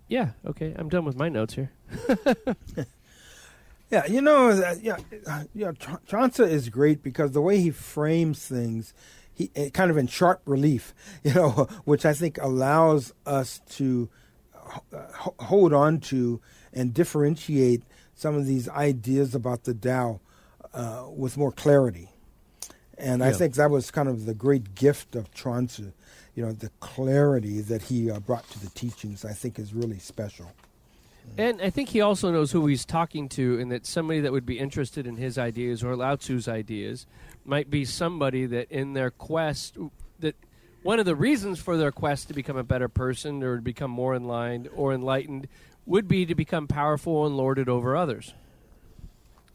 yeah, 0.08 0.32
okay, 0.46 0.74
I'm 0.78 0.90
done 0.90 1.06
with 1.06 1.16
my 1.16 1.30
notes 1.30 1.54
here. 1.54 1.72
Yeah, 3.94 4.08
you 4.08 4.22
know, 4.22 4.50
uh, 4.50 4.74
yeah, 4.82 4.98
uh, 5.28 5.44
yeah. 5.54 5.72
Ch- 5.74 6.08
Chuang 6.08 6.32
Tzu 6.32 6.44
is 6.46 6.70
great 6.70 7.04
because 7.04 7.34
the 7.34 7.42
way 7.42 7.60
he 7.60 7.70
frames 7.70 8.44
things, 8.44 8.92
he 9.32 9.52
uh, 9.56 9.70
kind 9.70 9.92
of 9.92 9.98
in 9.98 10.08
sharp 10.08 10.42
relief, 10.48 10.96
you 11.24 11.32
know, 11.36 11.68
which 11.86 12.04
I 12.04 12.14
think 12.14 12.40
allows 12.42 13.14
us 13.28 13.62
to 13.74 14.10
uh, 14.92 14.98
hold 15.42 15.74
on 15.74 16.00
to 16.10 16.42
and 16.74 16.92
differentiate 16.92 17.84
some 18.16 18.34
of 18.34 18.48
these 18.48 18.68
ideas 18.68 19.36
about 19.36 19.66
the 19.66 19.76
Tao 19.76 20.22
uh, 20.74 21.06
with 21.16 21.38
more 21.38 21.52
clarity. 21.52 22.10
And 22.98 23.22
yeah. 23.22 23.28
I 23.28 23.32
think 23.32 23.54
that 23.54 23.70
was 23.70 23.92
kind 23.92 24.10
of 24.10 24.26
the 24.26 24.34
great 24.34 24.74
gift 24.74 25.16
of 25.16 25.32
Chuang-Tzu. 25.36 25.92
You 26.36 26.46
know, 26.46 26.52
the 26.52 26.70
clarity 26.80 27.62
that 27.62 27.84
he 27.84 28.10
uh, 28.10 28.20
brought 28.20 28.50
to 28.52 28.60
the 28.60 28.70
teachings, 28.72 29.24
I 29.24 29.34
think, 29.34 29.60
is 29.60 29.74
really 29.74 30.00
special. 30.00 30.52
And 31.38 31.62
I 31.62 31.70
think 31.70 31.90
he 31.90 32.02
also 32.02 32.32
knows 32.32 32.52
who 32.52 32.66
he's 32.68 32.86
talking 32.86 33.30
to, 33.30 33.60
and 33.60 33.72
that 33.72 33.86
somebody 33.86 34.20
that 34.22 34.32
would 34.32 34.46
be 34.46 34.60
interested 34.60 35.08
in 35.08 35.18
his 35.18 35.38
ideas 35.38 35.84
or 35.84 35.96
Lao 35.96 36.16
Tzu's 36.16 36.48
ideas 36.48 37.06
might 37.46 37.70
be 37.70 37.86
somebody 37.86 38.46
that, 38.48 38.72
in 38.72 38.94
their 38.94 39.10
quest, 39.10 39.78
that 40.20 40.36
one 40.82 41.00
of 41.00 41.06
the 41.06 41.16
reasons 41.16 41.60
for 41.60 41.78
their 41.78 41.92
quest 41.92 42.28
to 42.28 42.34
become 42.34 42.58
a 42.58 42.64
better 42.64 42.90
person 42.90 43.42
or 43.42 43.56
to 43.56 43.62
become 43.62 43.90
more 43.90 44.16
enlightened 44.16 44.70
or 44.76 44.94
enlightened 44.94 45.48
would 45.86 46.08
be 46.08 46.26
to 46.26 46.36
become 46.36 46.68
powerful 46.68 47.26
and 47.26 47.38
lorded 47.38 47.70
over 47.70 47.96
others. 47.96 48.34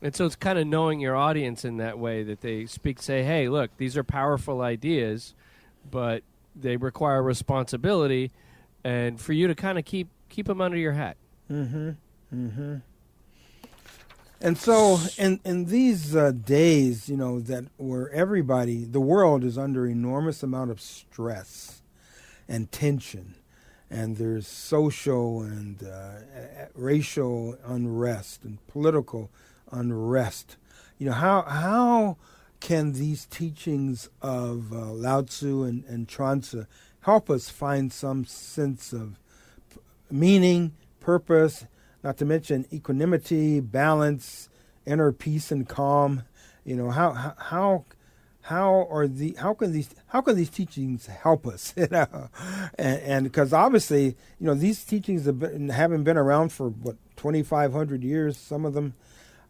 And 0.00 0.14
so 0.14 0.24
it's 0.26 0.36
kind 0.36 0.58
of 0.58 0.66
knowing 0.66 1.00
your 1.00 1.16
audience 1.16 1.64
in 1.64 1.78
that 1.78 1.98
way 1.98 2.22
that 2.22 2.40
they 2.40 2.66
speak, 2.66 3.02
say, 3.02 3.24
hey, 3.24 3.48
look, 3.48 3.76
these 3.78 3.96
are 3.96 4.04
powerful 4.04 4.60
ideas, 4.62 5.34
but 5.90 6.22
they 6.60 6.76
require 6.76 7.22
responsibility, 7.22 8.30
and 8.84 9.20
for 9.20 9.32
you 9.32 9.46
to 9.48 9.54
kind 9.54 9.78
of 9.78 9.84
keep 9.84 10.08
keep 10.28 10.46
them 10.46 10.60
under 10.60 10.76
your 10.76 10.92
hat. 10.92 11.16
Mm-hmm. 11.50 11.90
Mm-hmm. 12.34 12.76
And 14.40 14.56
so, 14.56 15.00
in 15.16 15.40
in 15.44 15.64
these 15.64 16.14
uh, 16.14 16.30
days, 16.30 17.08
you 17.08 17.16
know, 17.16 17.40
that 17.40 17.64
where 17.76 18.10
everybody, 18.10 18.84
the 18.84 19.00
world 19.00 19.42
is 19.42 19.58
under 19.58 19.86
enormous 19.86 20.42
amount 20.42 20.70
of 20.70 20.80
stress 20.80 21.82
and 22.48 22.70
tension, 22.70 23.34
and 23.90 24.16
there's 24.16 24.46
social 24.46 25.42
and 25.42 25.82
uh, 25.82 26.66
racial 26.74 27.58
unrest 27.64 28.44
and 28.44 28.64
political 28.68 29.30
unrest. 29.72 30.56
You 30.98 31.06
know, 31.06 31.14
how 31.14 31.42
how 31.42 32.16
can 32.60 32.92
these 32.92 33.24
teachings 33.26 34.08
of 34.20 34.72
uh, 34.72 34.92
Lao 34.92 35.22
Tzu 35.22 35.62
and, 35.62 35.84
and 35.84 36.08
Chuang-Tzu 36.08 36.66
help 37.00 37.30
us 37.30 37.48
find 37.48 37.92
some 37.92 38.24
sense 38.24 38.92
of 38.92 39.18
meaning 40.10 40.74
purpose, 41.00 41.66
not 42.02 42.16
to 42.18 42.24
mention 42.24 42.66
equanimity, 42.72 43.60
balance, 43.60 44.48
inner 44.86 45.12
peace 45.12 45.50
and 45.50 45.68
calm. 45.68 46.24
You 46.64 46.76
know 46.76 46.90
how 46.90 47.34
how 47.38 47.84
how 48.42 48.86
are 48.90 49.06
the 49.06 49.34
how 49.38 49.54
can 49.54 49.72
these 49.72 49.94
how 50.08 50.20
can 50.20 50.36
these 50.36 50.50
teachings 50.50 51.06
help 51.06 51.46
us? 51.46 51.74
You 51.76 51.88
know, 51.90 52.28
and 52.78 53.24
because 53.24 53.52
obviously 53.52 54.16
you 54.38 54.46
know 54.46 54.54
these 54.54 54.84
teachings 54.84 55.26
have 55.26 55.38
been, 55.38 55.68
haven't 55.68 56.04
been 56.04 56.18
around 56.18 56.52
for 56.52 56.68
what 56.68 56.96
twenty 57.16 57.42
five 57.42 57.72
hundred 57.72 58.02
years, 58.02 58.36
some 58.36 58.64
of 58.64 58.74
them, 58.74 58.94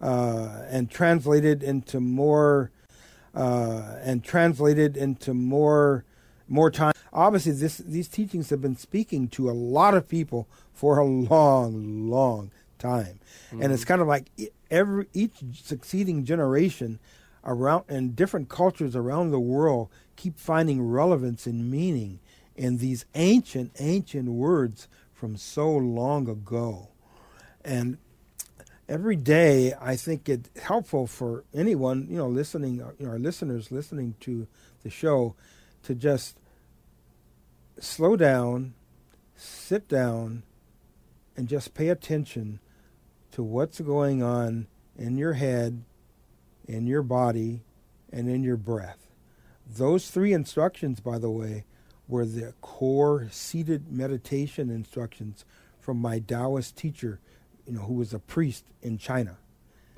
uh, 0.01 0.63
and 0.69 0.91
translated 0.91 1.63
into 1.63 2.01
more 2.01 2.71
uh, 3.35 3.97
and 4.03 4.25
translated 4.25 4.97
into 4.97 5.35
more 5.35 6.05
more 6.49 6.71
time. 6.71 6.95
Obviously, 7.13 7.53
this 7.53 7.79
these 7.79 8.09
teachings 8.09 8.51
have 8.51 8.61
been 8.61 8.77
speaking 8.77 9.29
to 9.29 9.51
a 9.51 9.53
lot 9.53 9.95
of 9.95 10.09
people 10.09 10.49
for 10.73 10.99
a 10.99 11.05
long, 11.05 12.09
long 12.09 12.51
time. 12.79 13.21
Mm-hmm. 13.49 13.63
And 13.63 13.73
it's 13.73 13.83
mm-hmm. 13.83 13.89
kind 13.89 14.03
of 14.03 14.09
like 14.09 14.31
every 14.71 15.07
each 15.13 15.37
succeeding 15.63 16.25
generation 16.25 16.99
around 17.45 17.85
and 17.89 18.15
different 18.15 18.49
cultures 18.49 18.95
around 18.95 19.31
the 19.31 19.41
world 19.41 19.89
keep 20.17 20.39
finding 20.39 20.83
relevance 20.83 21.47
and 21.47 21.71
meaning 21.71 22.19
in 22.57 22.79
these 22.79 23.05
ancient, 23.15 23.73
ancient 23.79 24.29
words 24.29 24.89
from 25.13 25.37
so 25.37 25.71
long 25.71 26.29
ago. 26.29 26.89
And 27.65 27.99
every 28.89 29.17
day, 29.17 29.75
I 29.81 29.97
think 29.97 30.29
it's 30.29 30.49
helpful 30.61 31.07
for 31.07 31.45
anyone, 31.55 32.07
you 32.11 32.17
know, 32.17 32.29
listening, 32.29 32.81
uh, 32.81 32.93
you 32.99 33.07
know, 33.07 33.13
our 33.13 33.19
listeners 33.19 33.71
listening 33.71 34.15
to 34.21 34.47
the 34.83 34.91
show, 34.91 35.35
to 35.83 35.95
just 35.95 36.39
slow 37.79 38.17
down, 38.17 38.75
sit 39.37 39.89
down, 39.89 40.43
and 41.37 41.49
just 41.49 41.75
pay 41.75 41.89
attention 41.89 42.61
to 43.33 43.43
what's 43.43 43.81
going 43.81 44.23
on 44.23 44.67
in 44.97 45.17
your 45.17 45.35
head, 45.35 45.85
in 46.67 46.87
your 46.87 47.03
body, 47.03 47.63
and 48.13 48.29
in 48.29 48.43
your 48.43 48.57
breath. 48.57 49.09
Those 49.67 50.11
three 50.11 50.33
instructions, 50.33 50.99
by 50.99 51.19
the 51.19 51.31
way, 51.31 51.65
were 52.09 52.25
the 52.25 52.55
core 52.63 53.29
seated 53.31 53.93
meditation 53.93 54.71
instructions 54.71 55.45
from 55.79 55.99
my 55.99 56.19
Taoist 56.19 56.77
teacher, 56.77 57.21
you 57.69 57.75
know, 57.75 57.83
who 57.83 57.95
was 57.95 58.15
a 58.15 58.19
priest 58.19 58.65
in 58.83 58.97
China. 58.97 59.37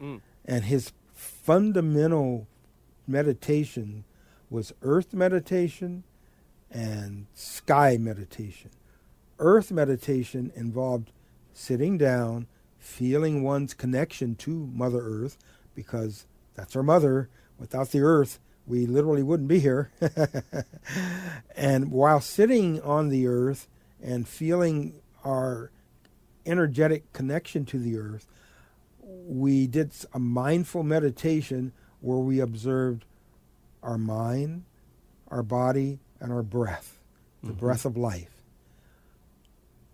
Mm. 0.02 0.20
And 0.44 0.64
his 0.64 0.92
fundamental 1.14 2.48
meditation 3.06 4.04
was 4.50 4.72
earth 4.82 5.14
meditation 5.14 6.02
and 6.70 7.26
sky 7.32 7.96
meditation. 7.96 8.70
Earth 9.38 9.70
meditation 9.70 10.50
involved 10.56 11.12
sitting 11.52 11.96
down, 11.96 12.48
feeling 12.78 13.44
one's 13.44 13.72
connection 13.72 14.34
to 14.34 14.68
Mother 14.74 15.00
Earth, 15.00 15.38
because 15.74 16.26
that's 16.54 16.74
our 16.74 16.82
mother. 16.82 17.28
Without 17.58 17.90
the 17.90 18.00
earth, 18.00 18.40
we 18.66 18.86
literally 18.86 19.22
wouldn't 19.22 19.48
be 19.48 19.60
here. 19.60 19.92
and 21.56 21.92
while 21.92 22.20
sitting 22.20 22.80
on 22.82 23.08
the 23.10 23.26
earth 23.28 23.68
and 24.02 24.26
feeling 24.26 25.00
our 25.24 25.70
energetic 26.46 27.12
connection 27.12 27.64
to 27.66 27.78
the 27.78 27.96
earth, 27.96 28.26
we 29.02 29.66
did 29.66 29.92
a 30.12 30.18
mindful 30.18 30.82
meditation 30.82 31.72
where 32.00 32.18
we 32.18 32.40
observed 32.40 33.04
our 33.82 33.98
mind, 33.98 34.64
our 35.28 35.42
body, 35.42 35.98
and 36.20 36.32
our 36.32 36.42
breath, 36.42 36.98
the 37.42 37.50
mm-hmm. 37.50 37.58
breath 37.58 37.84
of 37.84 37.96
life 37.96 38.40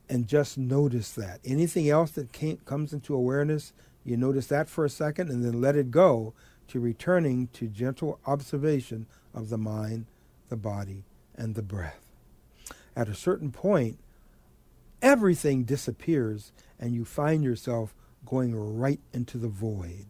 and 0.08 0.26
just 0.26 0.56
notice 0.56 1.10
that. 1.12 1.40
Anything 1.44 1.88
else 1.88 2.12
that 2.12 2.32
came, 2.32 2.58
comes 2.58 2.92
into 2.92 3.14
awareness, 3.14 3.72
you 4.04 4.16
notice 4.16 4.46
that 4.48 4.68
for 4.68 4.84
a 4.84 4.90
second 4.90 5.30
and 5.30 5.44
then 5.44 5.60
let 5.60 5.76
it 5.76 5.90
go 5.90 6.32
to 6.68 6.80
returning 6.80 7.48
to 7.48 7.66
gentle 7.66 8.18
observation 8.26 9.06
of 9.34 9.48
the 9.48 9.58
mind, 9.58 10.06
the 10.48 10.56
body, 10.56 11.04
and 11.36 11.54
the 11.54 11.62
breath. 11.62 12.00
At 12.94 13.08
a 13.08 13.14
certain 13.14 13.52
point, 13.52 13.98
everything 15.06 15.62
disappears 15.62 16.50
and 16.80 16.92
you 16.92 17.04
find 17.04 17.44
yourself 17.44 17.94
going 18.24 18.52
right 18.56 18.98
into 19.12 19.38
the 19.38 19.48
void, 19.48 20.06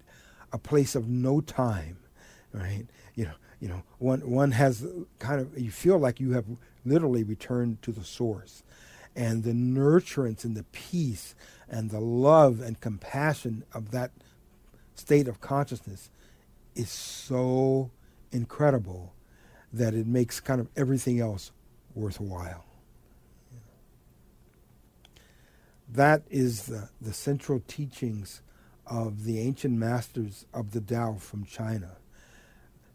a 0.53 0.59
place 0.59 0.95
of 0.95 1.07
no 1.07 1.43
time, 1.43 1.99
right? 2.51 2.87
You 3.15 3.27
know, 3.27 3.35
you 3.61 3.69
know, 3.69 3.83
one 3.99 4.21
one 4.31 4.53
has 4.53 4.87
kind 5.19 5.41
of 5.41 5.59
you 5.59 5.71
feel 5.71 5.99
like 5.99 6.19
you 6.19 6.33
have 6.33 6.47
literally 6.87 7.23
returned 7.23 7.83
to 7.83 7.93
the 7.93 8.05
source 8.05 8.63
and 9.15 9.45
the 9.45 9.53
nurturance 9.53 10.45
and 10.45 10.57
the 10.57 10.65
peace 10.65 11.35
and 11.69 11.91
the 11.91 12.01
love 12.01 12.61
and 12.61 12.81
compassion 12.81 13.65
of 13.75 13.91
that 13.91 14.13
state 14.95 15.29
of 15.29 15.43
consciousness 15.43 16.11
is 16.75 16.91
so 16.91 17.91
incredible 18.33 19.13
that 19.75 19.93
it 19.93 20.07
makes 20.07 20.41
kind 20.41 20.61
of 20.61 20.69
everything 20.75 21.21
else 21.21 21.51
worthwhile. 21.95 22.66
That 25.89 26.23
is 26.31 26.65
the, 26.67 26.89
the 27.01 27.13
central 27.13 27.61
teachings 27.67 28.43
of 28.87 29.25
the 29.25 29.41
ancient 29.41 29.75
masters 29.79 30.47
of 30.53 30.73
the 30.73 30.81
Tao 30.81 31.15
from 31.15 31.45
China. 31.45 31.97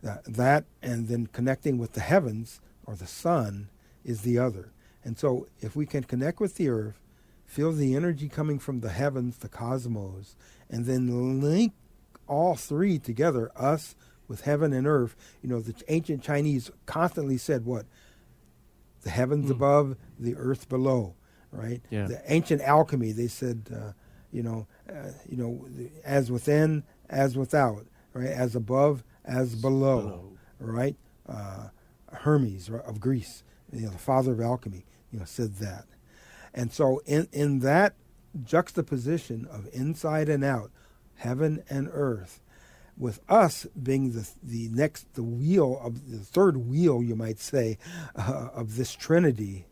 That, 0.04 0.24
that 0.26 0.66
and 0.82 1.08
then 1.08 1.28
connecting 1.28 1.78
with 1.78 1.94
the 1.94 2.02
heavens 2.02 2.60
or 2.86 2.96
the 2.96 3.08
sun 3.08 3.70
is 4.04 4.22
the 4.22 4.39
other. 4.39 4.72
And 5.04 5.18
so 5.18 5.48
if 5.60 5.76
we 5.76 5.86
can 5.86 6.04
connect 6.04 6.39
with 6.39 6.56
the 6.56 6.70
earth, 6.70 7.00
feel 7.46 7.72
the 7.72 7.96
energy 7.96 8.30
coming 8.30 8.60
from 8.60 8.80
the 8.80 8.89
heavens, 8.89 9.38
the 9.38 9.50
cosmos, 9.50 10.36
and 10.70 10.86
then 10.86 11.42
link 11.42 11.74
all 12.28 12.56
three 12.56 12.98
together, 12.98 13.52
us 13.56 13.96
with 14.28 14.42
heaven 14.42 14.74
and 14.74 14.88
earth. 14.88 15.16
You 15.42 15.50
know, 15.50 15.60
the 15.60 15.76
ancient 15.89 16.24
Chinese 16.24 16.72
constantly 16.86 17.38
said 17.38 17.66
what? 17.66 17.86
The 19.02 19.10
heavens 19.10 19.48
Mm. 19.48 19.52
above, 19.52 19.98
the 20.18 20.36
earth 20.36 20.70
below, 20.70 21.16
right? 21.52 21.82
Yeah. 21.89 22.08
The 22.08 22.22
ancient 22.32 22.62
alchemy, 22.62 23.12
they 23.12 23.28
said, 23.28 23.70
uh, 23.76 23.91
you 24.32 24.43
know, 24.43 24.68
uh, 24.89 25.12
you 25.28 25.38
know, 25.38 25.66
the- 25.70 25.91
as 26.06 26.32
within, 26.32 26.84
as 27.10 27.38
without, 27.38 27.86
right? 28.14 28.28
As 28.30 28.56
above, 28.56 29.04
as 29.26 29.56
below, 29.56 30.02
Below. 30.02 30.32
right? 30.60 30.95
Uh, 31.28 31.68
Hermes 32.12 32.70
right, 32.70 32.84
of 32.86 32.99
Greece, 32.99 33.43
you 33.72 33.82
know, 33.82 33.89
the 33.89 33.97
father 33.97 34.34
of 34.34 34.41
alchemy, 34.41 34.86
you 35.12 35.20
know, 35.20 35.26
said 35.26 35.56
that. 35.58 35.86
And 36.54 36.72
so 36.74 37.02
in, 37.06 37.28
in 37.32 37.60
that 37.60 37.93
juxtaposition 38.43 39.47
of 39.49 39.68
inside 39.74 40.30
and 40.30 40.43
out, 40.43 40.72
heaven 41.16 41.64
and 41.70 41.89
earth, 41.91 42.41
with 42.97 43.20
us 43.30 43.66
being 43.82 44.12
the 44.12 44.30
the 44.43 44.68
next 44.70 45.14
the 45.16 45.24
wheel 45.24 45.80
of 45.84 46.12
the 46.12 46.20
third 46.20 46.58
wheel, 46.58 47.02
you 47.02 47.16
might 47.16 47.39
say, 47.39 47.78
uh, 48.16 48.49
of 48.54 48.76
this 48.76 48.93
Trinity, 48.93 49.66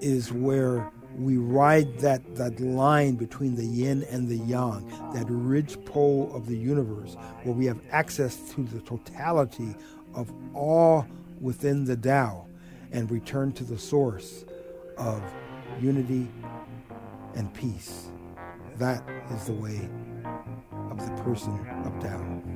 is 0.00 0.32
where 0.32 0.90
we 1.16 1.36
ride 1.36 1.98
that, 2.00 2.36
that 2.36 2.58
line 2.60 3.16
between 3.16 3.54
the 3.54 3.64
yin 3.64 4.02
and 4.04 4.28
the 4.28 4.38
yang, 4.38 4.86
that 5.12 5.26
ridge 5.28 5.82
pole 5.84 6.30
of 6.34 6.46
the 6.46 6.56
universe, 6.56 7.16
where 7.42 7.54
we 7.54 7.66
have 7.66 7.78
access 7.90 8.36
to 8.52 8.62
the 8.64 8.80
totality 8.80 9.74
of 10.14 10.32
all 10.54 11.06
within 11.40 11.84
the 11.84 11.96
Tao 11.96 12.46
and 12.92 13.10
return 13.10 13.52
to 13.52 13.64
the 13.64 13.78
source 13.78 14.44
of 14.96 15.22
unity 15.80 16.28
and 17.34 17.52
peace. 17.54 18.08
That 18.76 19.02
is 19.32 19.46
the 19.46 19.54
way 19.54 19.88
of 20.90 20.98
the 20.98 21.22
person 21.22 21.54
of 21.84 21.98
Tao. 22.00 22.51